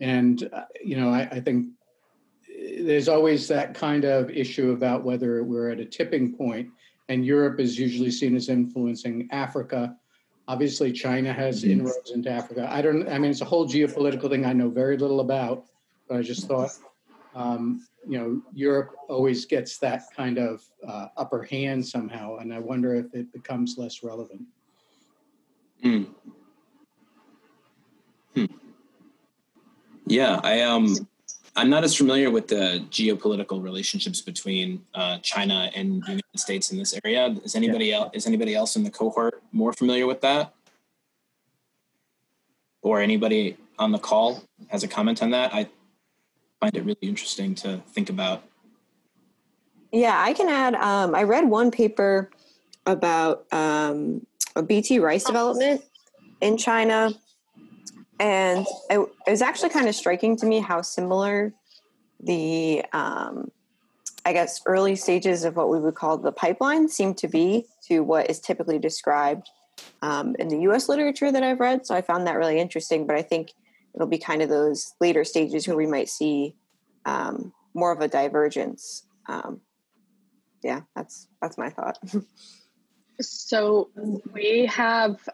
And, 0.00 0.48
uh, 0.52 0.64
you 0.84 0.96
know, 0.96 1.10
I, 1.10 1.28
I, 1.30 1.40
think 1.40 1.68
there's 2.80 3.08
always 3.08 3.48
that 3.48 3.74
kind 3.74 4.04
of 4.04 4.28
issue 4.30 4.72
about 4.72 5.04
whether 5.04 5.42
we're 5.42 5.70
at 5.70 5.80
a 5.80 5.86
tipping 5.86 6.36
point, 6.36 6.68
and 7.08 7.24
Europe 7.24 7.60
is 7.60 7.78
usually 7.78 8.10
seen 8.10 8.36
as 8.36 8.48
influencing 8.48 9.28
Africa. 9.30 9.96
Obviously, 10.48 10.92
China 10.92 11.32
has 11.32 11.62
mm-hmm. 11.62 11.80
inroads 11.80 12.12
into 12.12 12.30
Africa. 12.30 12.68
I 12.70 12.80
don't, 12.80 13.08
I 13.08 13.18
mean, 13.18 13.30
it's 13.30 13.40
a 13.40 13.44
whole 13.46 13.66
geopolitical 13.66 14.30
thing 14.30 14.44
I 14.44 14.52
know 14.52 14.68
very 14.68 14.96
little 14.96 15.20
about, 15.20 15.64
but 16.08 16.18
I 16.18 16.22
just 16.22 16.46
thought, 16.46 16.70
um, 17.34 17.86
you 18.08 18.18
know, 18.18 18.42
Europe 18.54 18.94
always 19.08 19.44
gets 19.44 19.78
that 19.78 20.04
kind 20.16 20.38
of 20.38 20.62
uh, 20.86 21.08
upper 21.16 21.42
hand 21.42 21.84
somehow, 21.84 22.36
and 22.36 22.54
I 22.54 22.60
wonder 22.60 22.94
if 22.94 23.12
it 23.12 23.32
becomes 23.32 23.76
less 23.76 24.02
relevant. 24.02 24.42
Mm. 25.84 26.06
Hmm. 28.34 28.44
Yeah, 30.06 30.40
I 30.42 30.62
um 30.62 31.08
I'm 31.56 31.70
not 31.70 31.84
as 31.84 31.96
familiar 31.96 32.30
with 32.30 32.48
the 32.48 32.84
geopolitical 32.90 33.62
relationships 33.62 34.20
between 34.20 34.84
uh, 34.94 35.18
China 35.18 35.70
and 35.74 36.02
the 36.02 36.10
United 36.10 36.38
States 36.38 36.70
in 36.70 36.78
this 36.78 36.98
area. 37.02 37.34
Is 37.44 37.54
anybody 37.54 37.86
yeah. 37.86 37.96
else 37.96 38.10
is 38.12 38.26
anybody 38.26 38.54
else 38.54 38.76
in 38.76 38.84
the 38.84 38.90
cohort 38.90 39.42
more 39.52 39.72
familiar 39.72 40.06
with 40.06 40.20
that? 40.20 40.52
Or 42.82 43.00
anybody 43.00 43.56
on 43.78 43.90
the 43.90 43.98
call 43.98 44.42
has 44.68 44.84
a 44.84 44.88
comment 44.88 45.22
on 45.22 45.30
that? 45.30 45.54
I 45.54 45.66
find 46.60 46.76
it 46.76 46.84
really 46.84 46.98
interesting 47.00 47.54
to 47.56 47.80
think 47.88 48.10
about. 48.10 48.42
Yeah, 49.92 50.20
I 50.20 50.34
can 50.34 50.50
add. 50.50 50.74
Um, 50.74 51.14
I 51.14 51.22
read 51.22 51.48
one 51.48 51.70
paper 51.70 52.30
about 52.84 53.46
um, 53.50 54.26
a 54.54 54.62
BT 54.62 54.98
rice 54.98 55.24
development 55.24 55.82
in 56.42 56.58
China 56.58 57.14
and 58.18 58.66
it, 58.90 58.98
it 59.26 59.30
was 59.30 59.42
actually 59.42 59.70
kind 59.70 59.88
of 59.88 59.94
striking 59.94 60.36
to 60.36 60.46
me 60.46 60.60
how 60.60 60.82
similar 60.82 61.52
the 62.20 62.84
um, 62.92 63.50
i 64.24 64.32
guess 64.32 64.60
early 64.66 64.96
stages 64.96 65.44
of 65.44 65.56
what 65.56 65.68
we 65.68 65.78
would 65.78 65.94
call 65.94 66.16
the 66.16 66.32
pipeline 66.32 66.88
seem 66.88 67.14
to 67.14 67.28
be 67.28 67.64
to 67.86 68.00
what 68.00 68.30
is 68.30 68.40
typically 68.40 68.78
described 68.78 69.48
um, 70.02 70.34
in 70.38 70.48
the 70.48 70.56
us 70.56 70.88
literature 70.88 71.30
that 71.30 71.42
i've 71.42 71.60
read. 71.60 71.86
So 71.86 71.94
i 71.94 72.00
found 72.00 72.26
that 72.26 72.36
really 72.36 72.58
interesting 72.58 73.06
but 73.06 73.16
i 73.16 73.22
think 73.22 73.52
it'll 73.94 74.06
be 74.06 74.18
kind 74.18 74.42
of 74.42 74.48
those 74.48 74.94
later 75.00 75.24
stages 75.24 75.66
where 75.66 75.76
we 75.76 75.86
might 75.86 76.08
see 76.08 76.54
um, 77.06 77.52
more 77.72 77.92
of 77.92 78.00
a 78.00 78.08
divergence. 78.08 79.04
Um, 79.28 79.60
yeah 80.62 80.82
that's 80.94 81.28
that's 81.40 81.58
my 81.58 81.70
thought. 81.70 81.98
So 83.20 83.88
we 84.32 84.66
have 84.66 85.26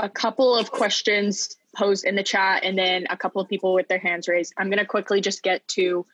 a 0.00 0.08
couple 0.08 0.56
of 0.56 0.70
questions 0.70 1.56
posed 1.76 2.04
in 2.04 2.16
the 2.16 2.22
chat 2.22 2.64
and 2.64 2.76
then 2.76 3.06
a 3.10 3.16
couple 3.16 3.40
of 3.40 3.48
people 3.48 3.74
with 3.74 3.88
their 3.88 3.98
hands 3.98 4.28
raised. 4.28 4.52
I'm 4.58 4.68
going 4.68 4.78
to 4.78 4.86
quickly 4.86 5.20
just 5.20 5.42
get 5.42 5.66
to 5.68 6.04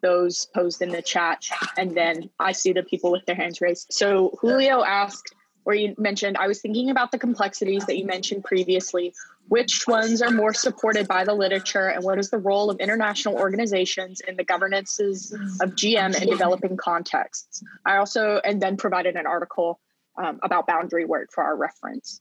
those 0.00 0.46
posed 0.54 0.82
in 0.82 0.90
the 0.90 1.02
chat 1.02 1.44
and 1.76 1.96
then 1.96 2.30
I 2.40 2.52
see 2.52 2.72
the 2.72 2.82
people 2.82 3.12
with 3.12 3.24
their 3.26 3.36
hands 3.36 3.60
raised. 3.60 3.88
So 3.90 4.36
Julio 4.40 4.82
asked, 4.82 5.34
or 5.64 5.74
you 5.74 5.94
mentioned, 5.96 6.36
I 6.38 6.48
was 6.48 6.60
thinking 6.60 6.90
about 6.90 7.12
the 7.12 7.18
complexities 7.18 7.86
that 7.86 7.96
you 7.96 8.04
mentioned 8.04 8.44
previously. 8.44 9.14
Which 9.48 9.86
ones 9.86 10.22
are 10.22 10.30
more 10.30 10.54
supported 10.54 11.06
by 11.06 11.24
the 11.24 11.34
literature, 11.34 11.88
and 11.88 12.02
what 12.02 12.18
is 12.18 12.30
the 12.30 12.38
role 12.38 12.70
of 12.70 12.78
international 12.78 13.36
organizations 13.36 14.20
in 14.20 14.36
the 14.36 14.44
governances 14.44 15.32
of 15.60 15.74
GM 15.74 16.20
in 16.20 16.28
developing 16.28 16.76
contexts? 16.76 17.62
I 17.84 17.96
also, 17.96 18.40
and 18.44 18.62
then 18.62 18.76
provided 18.76 19.16
an 19.16 19.26
article 19.26 19.78
um, 20.16 20.40
about 20.42 20.66
boundary 20.66 21.04
work 21.04 21.30
for 21.32 21.44
our 21.44 21.56
reference. 21.56 22.20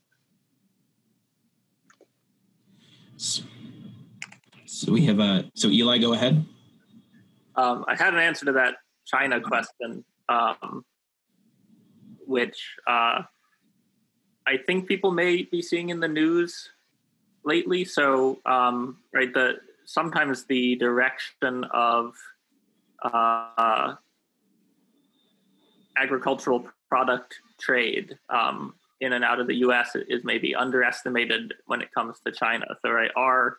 So 3.21 4.91
we 4.91 5.05
have 5.05 5.19
a 5.19 5.45
so 5.53 5.67
Eli, 5.67 5.99
go 5.99 6.13
ahead. 6.13 6.43
Um, 7.55 7.85
I 7.87 7.95
had 7.95 8.15
an 8.15 8.19
answer 8.19 8.45
to 8.45 8.51
that 8.53 8.77
China 9.05 9.39
question, 9.39 10.03
um, 10.27 10.83
which 12.25 12.75
uh, 12.87 13.21
I 14.47 14.57
think 14.65 14.87
people 14.87 15.11
may 15.11 15.43
be 15.43 15.61
seeing 15.61 15.89
in 15.89 15.99
the 15.99 16.07
news 16.07 16.71
lately. 17.45 17.85
So 17.85 18.39
um, 18.43 18.97
right, 19.13 19.31
the 19.31 19.57
sometimes 19.85 20.45
the 20.45 20.75
direction 20.77 21.63
of 21.65 22.15
uh, 23.03 23.93
agricultural 25.95 26.67
product 26.89 27.35
trade 27.59 28.17
um, 28.29 28.73
in 29.01 29.13
and 29.13 29.23
out 29.23 29.39
of 29.39 29.47
the 29.47 29.55
U.S. 29.55 29.95
is 30.07 30.23
maybe 30.23 30.55
underestimated 30.55 31.53
when 31.65 31.81
it 31.81 31.91
comes 31.93 32.19
to 32.25 32.31
China. 32.31 32.65
So, 32.81 32.91
right, 32.91 33.11
our 33.15 33.57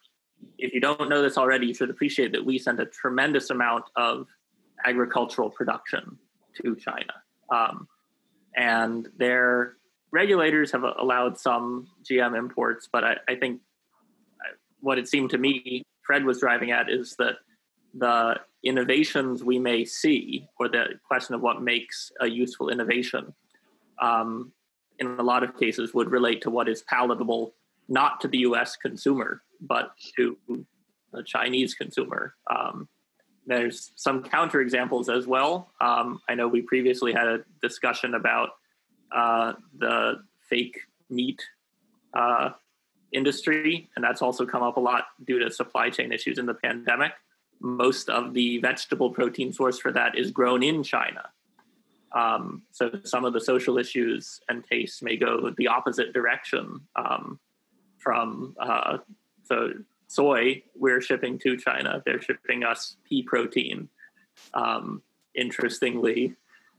if 0.58 0.72
you 0.72 0.80
don't 0.80 1.08
know 1.08 1.22
this 1.22 1.38
already, 1.38 1.66
you 1.66 1.74
should 1.74 1.90
appreciate 1.90 2.32
that 2.32 2.44
we 2.44 2.58
send 2.58 2.80
a 2.80 2.86
tremendous 2.86 3.50
amount 3.50 3.84
of 3.94 4.26
agricultural 4.84 5.50
production 5.50 6.18
to 6.62 6.74
China, 6.76 7.12
um, 7.52 7.86
and 8.56 9.08
their 9.18 9.76
regulators 10.10 10.72
have 10.72 10.82
allowed 10.82 11.38
some 11.38 11.88
GM 12.04 12.36
imports. 12.36 12.88
But 12.90 13.04
I, 13.04 13.16
I 13.28 13.36
think 13.36 13.60
what 14.80 14.98
it 14.98 15.08
seemed 15.08 15.30
to 15.30 15.38
me 15.38 15.84
Fred 16.02 16.24
was 16.24 16.40
driving 16.40 16.70
at 16.70 16.90
is 16.90 17.14
that 17.18 17.36
the 17.94 18.36
innovations 18.64 19.42
we 19.42 19.58
may 19.58 19.84
see, 19.84 20.48
or 20.58 20.68
the 20.68 20.86
question 21.06 21.34
of 21.34 21.40
what 21.40 21.62
makes 21.62 22.10
a 22.20 22.26
useful 22.26 22.68
innovation, 22.68 23.34
um, 24.00 24.52
in 24.98 25.18
a 25.18 25.22
lot 25.22 25.42
of 25.42 25.58
cases 25.58 25.94
would 25.94 26.10
relate 26.10 26.42
to 26.42 26.50
what 26.50 26.68
is 26.68 26.82
palatable 26.82 27.54
not 27.88 28.20
to 28.20 28.28
the 28.28 28.38
US 28.38 28.76
consumer, 28.76 29.42
but 29.60 29.92
to 30.16 30.36
the 31.12 31.22
Chinese 31.22 31.74
consumer. 31.74 32.34
Um, 32.50 32.88
there's 33.46 33.92
some 33.96 34.22
counterexamples 34.22 35.14
as 35.14 35.26
well. 35.26 35.72
Um, 35.80 36.20
I 36.28 36.34
know 36.34 36.48
we 36.48 36.62
previously 36.62 37.12
had 37.12 37.26
a 37.26 37.44
discussion 37.60 38.14
about 38.14 38.50
uh, 39.14 39.54
the 39.76 40.22
fake 40.48 40.78
meat 41.10 41.42
uh, 42.14 42.50
industry, 43.12 43.90
and 43.96 44.04
that's 44.04 44.22
also 44.22 44.46
come 44.46 44.62
up 44.62 44.76
a 44.76 44.80
lot 44.80 45.06
due 45.26 45.38
to 45.40 45.50
supply 45.50 45.90
chain 45.90 46.12
issues 46.12 46.38
in 46.38 46.46
the 46.46 46.54
pandemic. 46.54 47.12
Most 47.60 48.08
of 48.08 48.32
the 48.32 48.58
vegetable 48.58 49.10
protein 49.10 49.52
source 49.52 49.78
for 49.78 49.92
that 49.92 50.16
is 50.16 50.30
grown 50.30 50.62
in 50.62 50.82
China. 50.82 51.30
Um, 52.14 52.62
so 52.72 52.90
some 53.04 53.24
of 53.24 53.32
the 53.32 53.40
social 53.40 53.78
issues 53.78 54.40
and 54.48 54.64
tastes 54.64 55.02
may 55.02 55.16
go 55.16 55.52
the 55.56 55.68
opposite 55.68 56.12
direction 56.12 56.80
um, 56.96 57.38
from 57.98 58.54
uh, 58.60 58.98
so 59.44 59.72
soy 60.08 60.62
we're 60.74 61.00
shipping 61.00 61.38
to 61.38 61.56
China. 61.56 62.02
They're 62.04 62.20
shipping 62.20 62.64
us 62.64 62.96
pea 63.08 63.22
protein. 63.22 63.88
Um, 64.54 65.02
interestingly, 65.34 66.34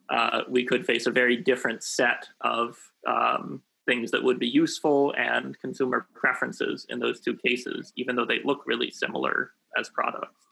uh, 0.10 0.42
we 0.48 0.66
could 0.66 0.86
face 0.86 1.08
a 1.08 1.12
very 1.12 1.38
different 1.38 1.84
set 1.84 2.28
of 2.42 2.78
um, 3.08 3.62
things 3.86 4.12
that 4.12 4.24
would 4.24 4.40
be 4.40 4.48
useful 4.48 5.14
and 5.18 5.60
consumer 5.60 6.08
preferences 6.14 6.86
in 6.90 7.00
those 7.00 7.20
two 7.20 7.36
cases, 7.36 7.92
even 7.96 8.16
though 8.16 8.26
they 8.26 8.40
look 8.44 8.64
really 8.66 8.92
similar 8.92 9.52
as 9.78 9.90
products. 9.90 10.46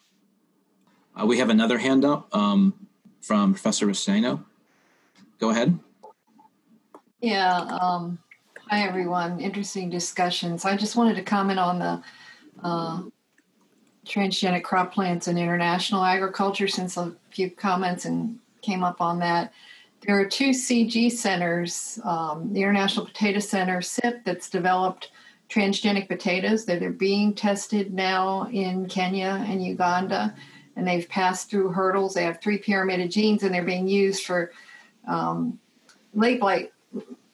Uh, 1.16 1.26
we 1.26 1.38
have 1.38 1.50
another 1.50 1.78
hand 1.78 2.06
up 2.06 2.34
um, 2.36 2.88
from 3.22 3.54
Professor 3.54 3.86
Ristaino. 3.86 4.44
Go 5.42 5.50
ahead. 5.50 5.78
Yeah. 7.20 7.58
Um, 7.58 8.20
hi, 8.70 8.88
everyone. 8.88 9.40
Interesting 9.40 9.90
discussions. 9.90 10.66
I 10.66 10.78
just 10.78 10.96
wanted 10.96 11.16
to 11.16 11.24
comment 11.24 11.58
on 11.58 11.80
the 11.80 12.04
uh, 12.64 13.02
transgenic 14.06 14.62
crop 14.62 14.94
plants 14.94 15.28
and 15.28 15.40
international 15.40 16.04
agriculture 16.04 16.68
since 16.68 16.96
a 16.96 17.16
few 17.32 17.50
comments 17.50 18.06
and 18.06 18.38
came 18.62 18.84
up 18.84 19.02
on 19.02 19.18
that. 19.20 19.52
There 20.06 20.20
are 20.20 20.26
two 20.26 20.50
CG 20.52 21.12
centers, 21.12 22.00
um, 22.04 22.54
the 22.54 22.62
International 22.62 23.08
Potato 23.08 23.40
Center, 23.40 23.82
CIP, 23.82 24.24
that's 24.24 24.48
developed 24.48 25.10
transgenic 25.50 26.08
potatoes 26.08 26.66
that 26.66 26.84
are 26.84 26.92
being 26.92 27.34
tested 27.34 27.96
now 27.96 28.48
in 28.52 28.86
Kenya 28.86 29.44
and 29.48 29.66
Uganda. 29.66 30.36
And 30.76 30.88
they've 30.88 31.10
passed 31.10 31.50
through 31.50 31.70
hurdles. 31.70 32.14
They 32.14 32.26
have 32.26 32.40
three 32.42 32.60
pyramided 32.60 33.10
genes 33.10 33.42
and 33.42 33.52
they're 33.52 33.64
being 33.64 33.88
used 33.88 34.24
for 34.24 34.52
um, 35.08 35.60
late 36.14 36.40
blight 36.40 36.72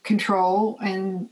control 0.03 0.77
and 0.81 1.29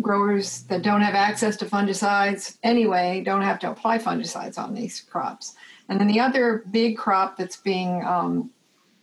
growers 0.00 0.62
that 0.64 0.82
don't 0.82 1.02
have 1.02 1.14
access 1.14 1.56
to 1.56 1.66
fungicides 1.66 2.56
anyway 2.62 3.22
don't 3.24 3.42
have 3.42 3.58
to 3.60 3.70
apply 3.70 3.98
fungicides 3.98 4.58
on 4.58 4.74
these 4.74 5.00
crops. 5.00 5.54
And 5.88 6.00
then 6.00 6.08
the 6.08 6.20
other 6.20 6.64
big 6.70 6.96
crop 6.96 7.36
that's 7.36 7.58
being 7.58 8.02
um, 8.04 8.50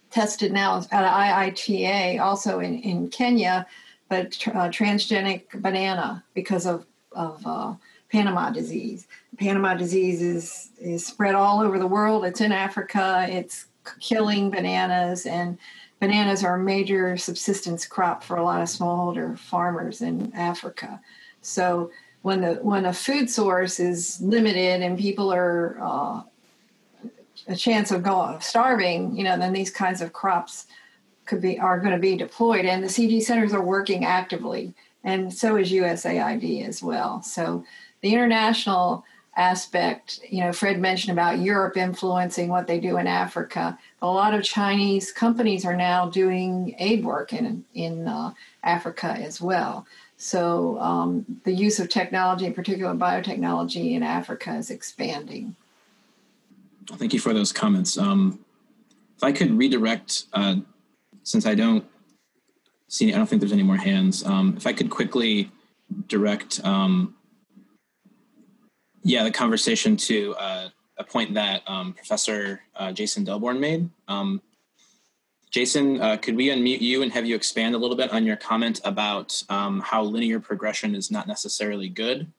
tested 0.10 0.52
now 0.52 0.78
at 0.78 0.90
IITA, 0.92 2.20
also 2.20 2.60
in, 2.60 2.80
in 2.80 3.10
Kenya, 3.10 3.66
but 4.10 4.36
uh, 4.48 4.68
transgenic 4.68 5.44
banana 5.62 6.24
because 6.34 6.66
of, 6.66 6.86
of 7.14 7.42
uh, 7.46 7.74
Panama 8.12 8.50
disease. 8.50 9.08
Panama 9.38 9.74
disease 9.76 10.22
is, 10.22 10.70
is 10.80 11.06
spread 11.06 11.36
all 11.36 11.62
over 11.62 11.80
the 11.80 11.88
world. 11.88 12.26
It's 12.26 12.42
in 12.42 12.52
Africa. 12.52 13.26
It's 13.30 13.68
killing 14.00 14.50
bananas, 14.50 15.26
and 15.26 15.58
bananas 16.02 16.44
are 16.44 16.56
a 16.56 16.60
major 16.60 17.16
subsistence 17.16 17.86
crop 17.86 18.24
for 18.24 18.36
a 18.36 18.44
lot 18.44 18.60
of 18.60 18.68
smallholder 18.68 19.38
farmers 19.38 20.02
in 20.02 20.34
Africa. 20.36 21.00
So 21.42 21.92
when 22.24 22.42
the 22.42 22.56
when 22.56 22.86
a 22.86 22.94
food 22.94 23.30
source 23.30 23.80
is 23.80 24.20
limited 24.20 24.82
and 24.82 25.00
people 25.00 25.32
are 25.32 25.78
uh, 25.80 26.22
a 27.48 27.56
chance 27.56 27.92
of 27.92 28.04
going 28.04 28.42
starving, 28.42 29.16
you 29.16 29.24
know, 29.24 29.38
then 29.38 29.54
these 29.54 29.70
kinds 29.70 30.02
of 30.02 30.12
crops 30.12 30.66
could 31.26 31.40
be 31.40 31.60
are 31.60 31.80
going 31.80 31.94
to 31.94 32.00
be 32.00 32.18
deployed, 32.18 32.66
and 32.66 32.84
the 32.84 32.88
CG 32.88 33.22
centers 33.22 33.54
are 33.54 33.64
working 33.64 34.04
actively, 34.04 34.74
and 35.04 35.32
so 35.32 35.56
is 35.56 35.72
USAID 35.72 36.68
as 36.68 36.82
well. 36.82 37.22
So 37.22 37.64
the 38.02 38.12
international 38.12 39.06
aspect, 39.36 40.20
you 40.30 40.44
know, 40.44 40.52
Fred 40.52 40.80
mentioned 40.80 41.14
about 41.14 41.40
Europe 41.40 41.78
influencing 41.78 42.50
what 42.50 42.68
they 42.68 42.80
do 42.80 42.98
in 42.98 43.08
Africa. 43.08 43.78
A 44.02 44.08
lot 44.08 44.34
of 44.34 44.44
Chinese 44.44 45.12
companies 45.12 45.66
are 45.66 45.76
now 45.76 46.10
doing 46.10 46.76
aid 46.80 47.06
work 47.06 47.32
in 47.32 47.64
in 47.74 48.08
uh, 48.08 48.34
Africa 48.64 49.08
as 49.08 49.40
well. 49.40 49.86
So 50.18 50.78
um, 50.80 51.26
the 51.46 51.52
use 51.52 51.80
of 51.80 51.90
technology, 51.90 52.46
in 52.46 52.54
particular 52.54 52.94
biotechnology, 52.94 53.94
in 53.94 54.04
Africa 54.04 54.54
is 54.56 54.70
expanding. 54.70 55.56
Thank 56.92 57.14
you 57.14 57.20
for 57.20 57.34
those 57.34 57.52
comments. 57.52 57.98
Um, 57.98 58.40
if 59.18 59.24
I 59.24 59.32
could 59.32 59.52
redirect, 59.58 60.26
uh, 60.34 60.58
since 61.24 61.46
I 61.46 61.56
don't 61.56 61.86
see, 62.88 63.14
I 63.14 63.18
don't 63.18 63.28
think 63.28 63.40
there's 63.40 63.52
any 63.54 63.64
more 63.64 63.78
hands. 63.78 64.26
Um, 64.26 64.56
if 64.58 64.68
I 64.68 64.74
could 64.74 64.90
quickly 64.90 65.50
direct, 66.08 66.64
um, 66.66 67.16
yeah, 69.04 69.24
the 69.24 69.32
conversation 69.32 69.98
to 69.98 70.36
uh, 70.36 70.70
a 70.98 71.04
point 71.04 71.34
that 71.34 71.64
um, 71.68 71.94
Professor 71.94 72.62
uh, 72.76 72.92
Jason 72.92 73.26
Delborn 73.26 73.60
made. 73.60 73.90
Um, 74.08 74.42
Jason, 75.50 76.00
uh, 76.00 76.16
could 76.18 76.36
we 76.36 76.48
unmute 76.48 76.80
you 76.80 77.02
and 77.02 77.12
have 77.12 77.26
you 77.26 77.36
expand 77.36 77.76
a 77.76 77.78
little 77.78 77.98
bit 77.98 78.14
on 78.14 78.26
your 78.26 78.38
comment 78.38 78.80
about 78.86 79.44
um, 79.50 79.82
how 79.82 80.02
linear 80.02 80.40
progression 80.40 80.96
is 80.96 81.12
not 81.12 81.28
necessarily 81.28 81.90
good 81.90 82.32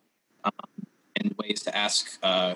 and 1.16 1.34
ways 1.38 1.62
to 1.62 1.76
ask 1.76 2.18
uh, 2.22 2.54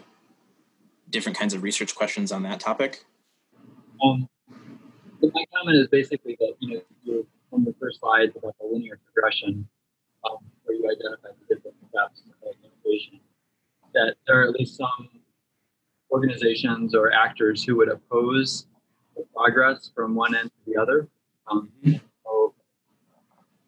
different 1.10 1.36
kinds 1.38 1.52
of 1.52 1.62
research 1.62 1.94
questions 1.94 2.32
on 2.32 2.42
that 2.42 2.60
topic? 2.60 3.04
Um, 4.02 4.28
my 5.22 5.44
comment 5.54 5.78
is 5.78 5.88
basically 5.88 6.36
that 6.40 6.54
you 6.60 6.82
know 7.04 7.24
from 7.50 7.64
the 7.64 7.74
first 7.80 8.00
slides 8.00 8.32
about 8.36 8.54
the 8.60 8.66
linear 8.66 8.98
progression, 9.04 9.66
um, 10.28 10.38
where 10.64 10.76
you 10.76 10.84
identify 10.84 11.28
the 11.28 11.54
different 11.54 11.76
steps 11.88 12.22
of 12.26 12.54
the 12.62 12.68
innovation, 12.68 13.20
that 13.96 14.14
there 14.26 14.40
are 14.40 14.44
at 14.48 14.50
least 14.50 14.76
some 14.76 15.08
organizations 16.12 16.94
or 16.94 17.12
actors 17.12 17.64
who 17.64 17.76
would 17.76 17.88
oppose 17.88 18.66
the 19.16 19.24
progress 19.34 19.90
from 19.94 20.14
one 20.14 20.34
end 20.36 20.50
to 20.50 20.72
the 20.72 20.80
other. 20.80 21.08
Um, 21.50 21.72
so 22.24 22.54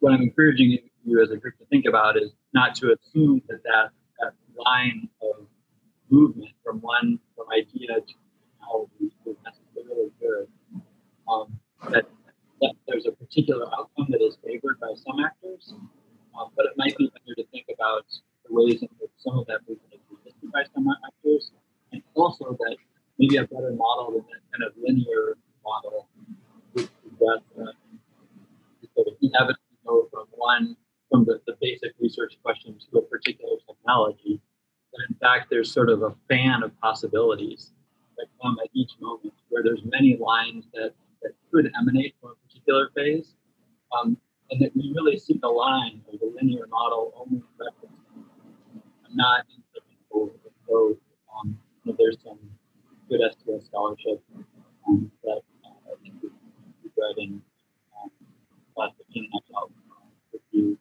what 0.00 0.12
I'm 0.12 0.22
encouraging 0.22 0.78
you 1.04 1.22
as 1.22 1.30
a 1.30 1.36
group 1.36 1.58
to 1.58 1.64
think 1.66 1.86
about 1.86 2.16
is 2.16 2.30
not 2.52 2.74
to 2.76 2.94
assume 2.94 3.42
that 3.48 3.62
that, 3.64 3.90
that 4.20 4.32
line 4.56 5.08
of 5.22 5.46
movement 6.10 6.52
from 6.62 6.80
one 6.80 7.18
from 7.36 7.46
idea 7.50 8.00
to 8.00 8.14
technology 8.60 9.14
is 9.26 9.36
necessarily 9.44 10.10
good. 10.20 10.46
Um, 11.30 11.58
that, 11.90 12.04
that, 12.60 12.74
there's 12.86 13.06
a 13.06 13.12
particular 13.12 13.66
outcome 13.78 14.06
that 14.10 14.22
is 14.22 14.36
favored 14.44 14.80
by 14.80 14.92
some 14.94 15.24
actors, 15.24 15.74
um, 16.38 16.50
but 16.56 16.66
it 16.66 16.72
might 16.76 16.96
be 16.96 17.10
better 17.12 17.34
to 17.36 17.44
think 17.52 17.66
about 17.72 18.04
the 18.46 18.54
ways 18.54 18.82
in 18.82 18.88
which 18.98 19.10
some 19.18 19.38
of 19.38 19.46
that 19.46 19.60
movement 19.68 19.92
is 19.92 20.00
and 21.92 22.02
also 22.14 22.56
that 22.58 22.76
maybe 23.18 23.36
a 23.36 23.46
better 23.46 23.72
model 23.72 24.12
than 24.12 24.24
that 24.26 24.42
kind 24.52 24.64
of 24.64 24.72
linear 24.80 25.36
model 25.64 26.08
that 26.74 27.40
sort 28.94 29.08
of 29.08 29.14
inevitably 29.20 29.76
go 29.86 30.08
from 30.12 30.26
one 30.30 30.76
from 31.10 31.24
the, 31.24 31.40
the 31.46 31.54
basic 31.60 31.92
research 32.00 32.34
question 32.42 32.76
to 32.78 32.98
a 32.98 33.02
particular 33.02 33.56
technology. 33.66 34.40
But 34.92 35.00
in 35.08 35.16
fact, 35.16 35.48
there's 35.50 35.72
sort 35.72 35.88
of 35.88 36.02
a 36.02 36.14
fan 36.28 36.62
of 36.62 36.78
possibilities 36.80 37.72
that 38.16 38.26
come 38.42 38.56
at 38.62 38.70
each 38.74 38.92
moment, 39.00 39.34
where 39.48 39.62
there's 39.62 39.82
many 39.84 40.16
lines 40.16 40.66
that, 40.74 40.92
that 41.22 41.32
could 41.52 41.70
emanate 41.78 42.14
from 42.20 42.32
a 42.32 42.46
particular 42.46 42.90
phase, 42.94 43.34
um, 43.96 44.16
and 44.50 44.60
that 44.60 44.74
we 44.74 44.92
really 44.94 45.18
see 45.18 45.38
the 45.40 45.48
line 45.48 46.02
or 46.06 46.18
the 46.18 46.32
linear 46.36 46.66
model 46.68 47.12
only 47.16 47.42
reference, 47.58 48.00
not 49.14 49.44
in 49.54 49.62
So 50.66 50.96
um, 51.38 51.58
you 51.84 51.92
know, 51.92 51.96
there's 51.98 52.18
some 52.24 52.38
good 53.08 53.20
STS 53.32 53.67
scholarship 53.78 54.22
um, 54.88 55.10
that 55.22 55.40
uh, 55.64 55.92
I 55.92 56.02
think 56.02 56.14
we, 56.22 56.28
we 56.82 56.90
read 56.96 57.18
in 57.18 57.42
um, 58.02 58.10
class 58.74 58.90
15 59.06 59.30
review 60.32 60.78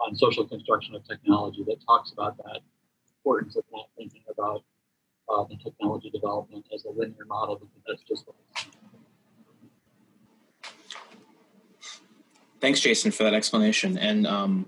on 0.00 0.14
social 0.16 0.46
construction 0.46 0.94
of 0.94 1.06
technology 1.06 1.64
that 1.66 1.76
talks 1.86 2.12
about 2.12 2.36
that 2.38 2.60
importance 3.18 3.56
of 3.56 3.64
not 3.70 3.86
thinking 3.96 4.22
about 4.30 4.64
uh, 5.28 5.44
the 5.44 5.56
technology 5.62 6.10
development 6.10 6.64
as 6.74 6.84
a 6.84 6.90
linear 6.90 7.26
model 7.26 7.56
because 7.56 7.82
that's 7.86 8.02
just 8.08 8.26
what 8.26 8.36
Thanks, 12.60 12.80
Jason, 12.80 13.10
for 13.10 13.22
that 13.22 13.32
explanation. 13.32 13.96
And 13.96 14.26
um, 14.26 14.66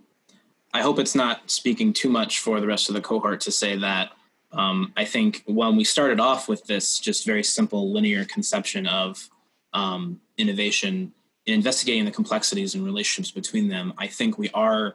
I 0.73 0.81
hope 0.81 0.99
it's 0.99 1.15
not 1.15 1.51
speaking 1.51 1.93
too 1.93 2.09
much 2.09 2.41
for 2.41 2.59
the 2.59 2.67
rest 2.67 2.89
of 2.89 2.95
the 2.95 3.03
cohort 3.03 3.43
to 3.43 3.53
say 3.53 3.77
that 3.77 4.13
um, 4.53 4.93
I 4.97 5.05
think 5.05 5.43
when 5.47 5.77
we 5.77 5.85
started 5.85 6.21
off 6.21 6.49
with 6.49 6.65
this 6.67 6.99
just 6.99 7.25
very 7.25 7.43
simple 7.43 7.91
linear 7.93 8.25
conception 8.25 8.87
of 8.87 9.31
um, 9.73 10.21
innovation 10.37 11.13
in 11.47 11.55
investigating 11.55 12.05
the 12.05 12.11
complexities 12.11 12.75
and 12.75 12.85
relationships 12.85 13.33
between 13.33 13.69
them, 13.69 13.95
I 13.99 14.07
think 14.07 14.39
we 14.39 14.51
are 14.51 14.95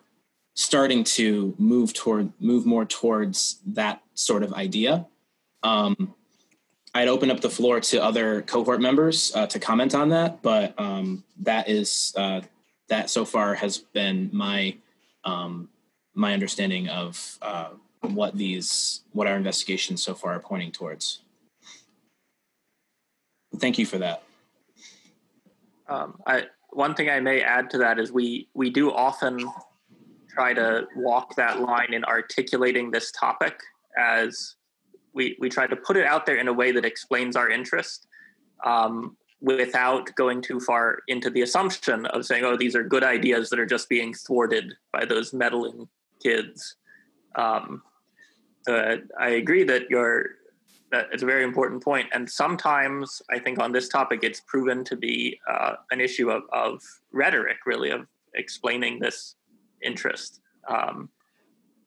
starting 0.53 1.03
to 1.03 1.55
move 1.57 1.93
toward 1.93 2.31
move 2.39 2.65
more 2.65 2.85
towards 2.85 3.59
that 3.65 4.01
sort 4.13 4.43
of 4.43 4.53
idea. 4.53 5.05
Um, 5.63 6.13
I'd 6.93 7.07
open 7.07 7.29
up 7.29 7.41
the 7.41 7.49
floor 7.49 7.79
to 7.79 8.03
other 8.03 8.41
cohort 8.43 8.81
members 8.81 9.31
uh, 9.35 9.45
to 9.47 9.59
comment 9.59 9.93
on 9.93 10.09
that, 10.09 10.41
but 10.41 10.73
um, 10.79 11.23
that 11.41 11.69
is 11.69 12.13
uh, 12.15 12.41
that 12.89 13.09
so 13.09 13.25
far 13.25 13.55
has 13.55 13.77
been 13.77 14.29
my 14.31 14.77
um, 15.23 15.69
my 16.13 16.33
understanding 16.33 16.87
of 16.89 17.37
uh, 17.41 17.69
what 18.15 18.35
these 18.35 19.01
what 19.11 19.27
our 19.27 19.35
investigations 19.35 20.03
so 20.03 20.13
far 20.13 20.33
are 20.33 20.39
pointing 20.39 20.71
towards. 20.71 21.21
Thank 23.57 23.77
you 23.77 23.85
for 23.85 23.97
that. 23.97 24.23
Um, 25.87 26.19
I, 26.25 26.43
one 26.71 26.93
thing 26.93 27.09
I 27.09 27.19
may 27.19 27.41
add 27.41 27.69
to 27.71 27.77
that 27.79 27.99
is 27.99 28.11
we 28.11 28.49
we 28.53 28.69
do 28.69 28.91
often 28.91 29.39
try 30.29 30.53
to 30.53 30.87
walk 30.95 31.35
that 31.35 31.61
line 31.61 31.93
in 31.93 32.03
articulating 32.03 32.91
this 32.91 33.11
topic 33.11 33.59
as 33.97 34.55
we 35.13 35.35
we 35.39 35.49
try 35.49 35.65
to 35.65 35.75
put 35.75 35.97
it 35.97 36.05
out 36.05 36.25
there 36.25 36.35
in 36.35 36.47
a 36.47 36.53
way 36.53 36.71
that 36.71 36.85
explains 36.85 37.35
our 37.35 37.49
interest 37.49 38.07
um, 38.65 39.17
without 39.41 40.13
going 40.15 40.41
too 40.41 40.59
far 40.59 40.99
into 41.07 41.29
the 41.29 41.41
assumption 41.41 42.05
of 42.07 42.25
saying, 42.25 42.43
"Oh, 42.43 42.57
these 42.57 42.75
are 42.75 42.83
good 42.83 43.03
ideas 43.03 43.49
that 43.49 43.59
are 43.59 43.65
just 43.65 43.89
being 43.89 44.13
thwarted 44.13 44.73
by 44.93 45.05
those 45.05 45.33
meddling 45.33 45.87
kids." 46.21 46.75
Um, 47.35 47.81
uh, 48.67 48.97
I 49.19 49.29
agree 49.29 49.63
that 49.63 49.89
you're 49.89 50.31
that 50.91 51.07
it's 51.11 51.23
a 51.23 51.25
very 51.25 51.43
important 51.43 51.83
point, 51.83 52.07
and 52.13 52.29
sometimes 52.29 53.21
I 53.29 53.39
think 53.39 53.59
on 53.59 53.73
this 53.73 53.89
topic 53.89 54.21
it's 54.23 54.39
proven 54.39 54.85
to 54.85 54.95
be 54.95 55.37
uh, 55.49 55.75
an 55.91 55.99
issue 55.99 56.29
of, 56.29 56.43
of 56.53 56.81
rhetoric, 57.11 57.57
really, 57.65 57.89
of 57.89 58.07
explaining 58.35 58.99
this 58.99 59.35
interest. 59.83 60.39
Um, 60.69 61.09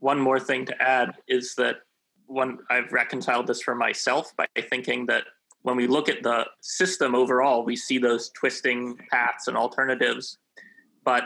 one 0.01 0.21
more 0.21 0.39
thing 0.39 0.67
to 0.67 0.83
add 0.83 1.15
is 1.29 1.55
that 1.55 1.77
one 2.27 2.59
I've 2.71 2.93
reconciled 2.93 3.47
this 3.47 3.63
for 3.63 3.75
myself 3.75 4.35
by 4.37 4.47
thinking 4.69 5.07
that 5.07 5.25
when 5.63 5.77
we 5.77 5.87
look 5.87 6.09
at 6.09 6.23
the 6.23 6.47
system 6.61 7.15
overall, 7.15 7.65
we 7.65 7.77
see 7.77 7.99
those 7.99 8.31
twisting 8.31 8.99
paths 9.11 9.49
and 9.49 9.57
alternatives. 9.57 10.39
But 11.05 11.25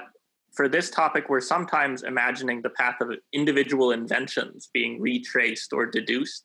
for 0.55 0.69
this 0.69 0.89
topic, 0.89 1.29
we're 1.29 1.41
sometimes 1.41 2.05
imagining 2.05 2.63
the 2.63 2.71
path 2.71 3.01
of 3.01 3.11
individual 3.33 3.91
inventions 3.91 4.71
being 4.73 5.01
retraced 5.01 5.73
or 5.73 5.85
deduced. 5.85 6.45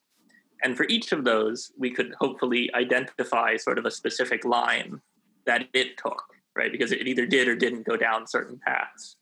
And 0.64 0.76
for 0.76 0.86
each 0.89 1.12
of 1.12 1.24
those, 1.24 1.72
we 1.78 1.91
could 1.91 2.14
hopefully 2.20 2.70
identify 2.74 3.55
sort 3.55 3.78
of 3.78 3.86
a 3.86 3.91
specific 3.91 4.43
line 4.43 4.99
that 5.45 5.68
it 5.74 5.97
took, 5.97 6.22
right? 6.55 6.72
Because 6.72 6.91
it 6.91 7.07
either 7.07 7.26
did 7.26 7.47
or 7.47 7.55
didn't 7.55 7.86
go 7.86 7.95
down 7.95 8.28
certain 8.28 8.60
paths. 8.66 9.16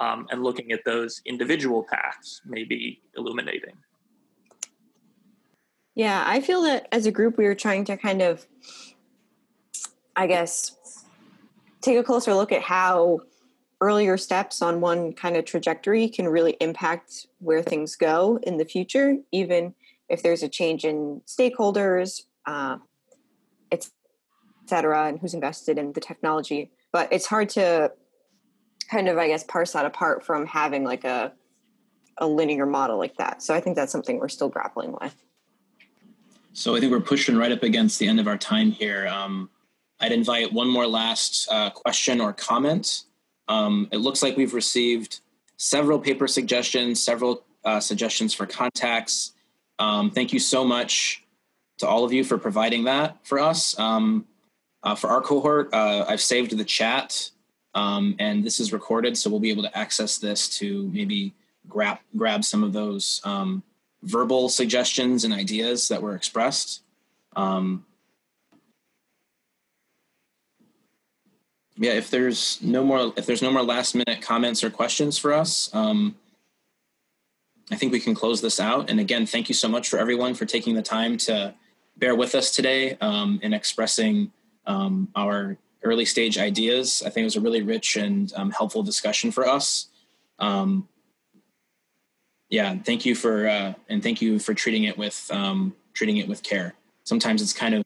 Um, 0.00 0.28
and 0.30 0.44
looking 0.44 0.70
at 0.70 0.84
those 0.84 1.20
individual 1.26 1.84
paths 1.90 2.40
may 2.46 2.62
be 2.62 3.02
illuminating. 3.16 3.76
Yeah, 5.96 6.22
I 6.24 6.40
feel 6.40 6.62
that 6.62 6.86
as 6.92 7.06
a 7.06 7.10
group, 7.10 7.36
we 7.36 7.44
were 7.44 7.56
trying 7.56 7.84
to 7.86 7.96
kind 7.96 8.22
of, 8.22 8.46
I 10.14 10.28
guess, 10.28 10.76
take 11.80 11.98
a 11.98 12.04
closer 12.04 12.34
look 12.34 12.52
at 12.52 12.62
how 12.62 13.22
earlier 13.80 14.16
steps 14.16 14.62
on 14.62 14.80
one 14.80 15.12
kind 15.12 15.36
of 15.36 15.44
trajectory 15.44 16.08
can 16.08 16.28
really 16.28 16.56
impact 16.60 17.26
where 17.38 17.62
things 17.62 17.96
go 17.96 18.38
in 18.42 18.56
the 18.56 18.64
future, 18.64 19.16
even 19.32 19.74
if 20.08 20.22
there's 20.22 20.42
a 20.42 20.48
change 20.48 20.84
in 20.84 21.22
stakeholders, 21.26 22.22
uh, 22.46 22.78
et 23.70 23.88
cetera, 24.66 25.06
and 25.06 25.18
who's 25.20 25.34
invested 25.34 25.78
in 25.78 25.92
the 25.92 26.00
technology. 26.00 26.70
But 26.92 27.12
it's 27.12 27.26
hard 27.26 27.50
to 27.50 27.92
kind 28.90 29.08
of, 29.08 29.18
I 29.18 29.28
guess, 29.28 29.44
parse 29.44 29.72
that 29.72 29.86
apart 29.86 30.24
from 30.24 30.46
having 30.46 30.84
like 30.84 31.04
a 31.04 31.32
a 32.20 32.26
linear 32.26 32.66
model 32.66 32.98
like 32.98 33.16
that. 33.18 33.42
So 33.44 33.54
I 33.54 33.60
think 33.60 33.76
that's 33.76 33.92
something 33.92 34.18
we're 34.18 34.28
still 34.28 34.48
grappling 34.48 34.90
with. 35.00 35.14
So 36.52 36.74
I 36.74 36.80
think 36.80 36.90
we're 36.90 36.98
pushing 36.98 37.36
right 37.36 37.52
up 37.52 37.62
against 37.62 38.00
the 38.00 38.08
end 38.08 38.18
of 38.18 38.26
our 38.26 38.36
time 38.36 38.72
here. 38.72 39.06
Um, 39.06 39.50
I'd 40.00 40.10
invite 40.10 40.52
one 40.52 40.68
more 40.68 40.88
last 40.88 41.46
uh, 41.48 41.70
question 41.70 42.20
or 42.20 42.32
comment. 42.32 43.04
Um, 43.48 43.88
it 43.92 43.98
looks 43.98 44.22
like 44.22 44.36
we've 44.36 44.54
received 44.54 45.20
several 45.56 45.98
paper 45.98 46.28
suggestions, 46.28 47.02
several 47.02 47.44
uh, 47.64 47.80
suggestions 47.80 48.34
for 48.34 48.46
contacts. 48.46 49.32
Um, 49.78 50.10
thank 50.10 50.32
you 50.32 50.38
so 50.38 50.64
much 50.64 51.24
to 51.78 51.86
all 51.86 52.04
of 52.04 52.12
you 52.12 52.24
for 52.24 52.38
providing 52.38 52.84
that 52.84 53.16
for 53.24 53.38
us. 53.38 53.78
Um, 53.78 54.26
uh, 54.82 54.94
for 54.94 55.10
our 55.10 55.20
cohort, 55.20 55.72
uh, 55.72 56.04
I've 56.08 56.20
saved 56.20 56.56
the 56.56 56.64
chat 56.64 57.30
um, 57.74 58.16
and 58.18 58.42
this 58.42 58.60
is 58.60 58.72
recorded, 58.72 59.16
so 59.16 59.30
we'll 59.30 59.40
be 59.40 59.50
able 59.50 59.62
to 59.62 59.78
access 59.78 60.18
this 60.18 60.48
to 60.58 60.90
maybe 60.92 61.34
grab 61.68 61.98
grab 62.16 62.44
some 62.44 62.64
of 62.64 62.72
those 62.72 63.20
um, 63.24 63.62
verbal 64.02 64.48
suggestions 64.48 65.24
and 65.24 65.34
ideas 65.34 65.88
that 65.88 66.02
were 66.02 66.14
expressed. 66.14 66.82
Um, 67.36 67.84
yeah, 71.78 71.92
if 71.92 72.10
there's 72.10 72.60
no 72.60 72.84
more 72.84 73.12
if 73.16 73.24
there's 73.24 73.42
no 73.42 73.50
more 73.50 73.62
last 73.62 73.94
minute 73.94 74.20
comments 74.20 74.64
or 74.64 74.70
questions 74.70 75.16
for 75.16 75.32
us, 75.32 75.70
um, 75.72 76.16
I 77.70 77.76
think 77.76 77.92
we 77.92 78.00
can 78.00 78.14
close 78.14 78.40
this 78.40 78.58
out. 78.58 78.90
And 78.90 78.98
again, 78.98 79.26
thank 79.26 79.48
you 79.48 79.54
so 79.54 79.68
much 79.68 79.88
for 79.88 79.98
everyone 79.98 80.34
for 80.34 80.44
taking 80.44 80.74
the 80.74 80.82
time 80.82 81.16
to 81.18 81.54
bear 81.96 82.16
with 82.16 82.34
us 82.34 82.54
today 82.54 82.96
um, 83.00 83.38
in 83.42 83.52
expressing 83.52 84.32
um, 84.66 85.08
our 85.14 85.56
early 85.84 86.04
stage 86.04 86.36
ideas. 86.36 87.02
I 87.06 87.10
think 87.10 87.22
it 87.22 87.26
was 87.26 87.36
a 87.36 87.40
really 87.40 87.62
rich 87.62 87.96
and 87.96 88.32
um, 88.34 88.50
helpful 88.50 88.82
discussion 88.82 89.30
for 89.30 89.46
us. 89.46 89.86
Um, 90.40 90.88
yeah, 92.48 92.76
thank 92.84 93.04
you 93.06 93.14
for 93.14 93.46
uh, 93.46 93.74
and 93.88 94.02
thank 94.02 94.20
you 94.20 94.40
for 94.40 94.52
treating 94.52 94.84
it 94.84 94.98
with 94.98 95.30
um, 95.32 95.76
treating 95.94 96.16
it 96.16 96.26
with 96.26 96.42
care. 96.42 96.74
Sometimes 97.04 97.40
it's 97.40 97.52
kind 97.52 97.74
of 97.76 97.84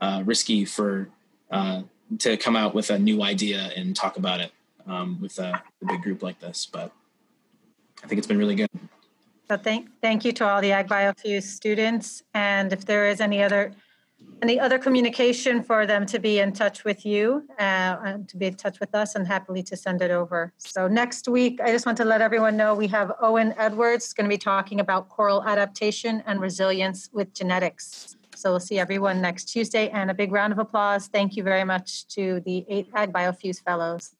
uh, 0.00 0.22
risky 0.24 0.64
for 0.64 1.08
uh, 1.50 1.82
to 2.18 2.36
come 2.36 2.56
out 2.56 2.74
with 2.74 2.90
a 2.90 2.98
new 2.98 3.22
idea 3.22 3.70
and 3.76 3.94
talk 3.94 4.16
about 4.16 4.40
it 4.40 4.52
um, 4.86 5.20
with 5.20 5.38
a, 5.38 5.62
a, 5.82 5.86
big 5.86 6.02
group 6.02 6.22
like 6.22 6.40
this, 6.40 6.66
but 6.70 6.92
I 8.02 8.06
think 8.06 8.18
it's 8.18 8.26
been 8.26 8.38
really 8.38 8.54
good. 8.54 8.68
So 9.48 9.56
thank 9.56 9.88
thank 10.00 10.24
you 10.24 10.32
to 10.32 10.48
all 10.48 10.60
the 10.60 10.70
AgBioFEWS 10.70 11.42
students, 11.42 12.22
and 12.32 12.72
if 12.72 12.84
there 12.86 13.08
is 13.08 13.20
any 13.20 13.42
other 13.42 13.72
any 14.42 14.58
other 14.58 14.78
communication 14.78 15.62
for 15.62 15.86
them 15.86 16.06
to 16.06 16.18
be 16.18 16.38
in 16.38 16.52
touch 16.52 16.84
with 16.84 17.04
you 17.06 17.46
uh, 17.58 18.18
to 18.26 18.36
be 18.36 18.46
in 18.46 18.54
touch 18.54 18.80
with 18.80 18.94
us 18.94 19.14
and 19.14 19.26
happily 19.26 19.62
to 19.62 19.76
send 19.76 20.02
it 20.02 20.10
over. 20.10 20.52
So 20.58 20.88
next 20.88 21.28
week, 21.28 21.60
I 21.62 21.70
just 21.70 21.86
want 21.86 21.98
to 21.98 22.04
let 22.04 22.20
everyone 22.20 22.56
know 22.56 22.74
we 22.74 22.88
have 22.88 23.12
Owen 23.20 23.54
Edwards 23.56 24.12
going 24.12 24.28
to 24.28 24.34
be 24.34 24.38
talking 24.38 24.80
about 24.80 25.08
coral 25.08 25.44
adaptation 25.44 26.22
and 26.26 26.40
resilience 26.40 27.10
with 27.12 27.32
genetics. 27.34 28.16
So 28.44 28.50
we'll 28.50 28.60
see 28.60 28.78
everyone 28.78 29.22
next 29.22 29.46
Tuesday 29.46 29.88
and 29.88 30.10
a 30.10 30.14
big 30.14 30.30
round 30.30 30.52
of 30.52 30.58
applause. 30.58 31.06
Thank 31.06 31.34
you 31.34 31.42
very 31.42 31.64
much 31.64 32.06
to 32.08 32.42
the 32.44 32.66
eight 32.68 32.92
AgBioFEWS 32.92 33.62
Fellows. 33.62 34.14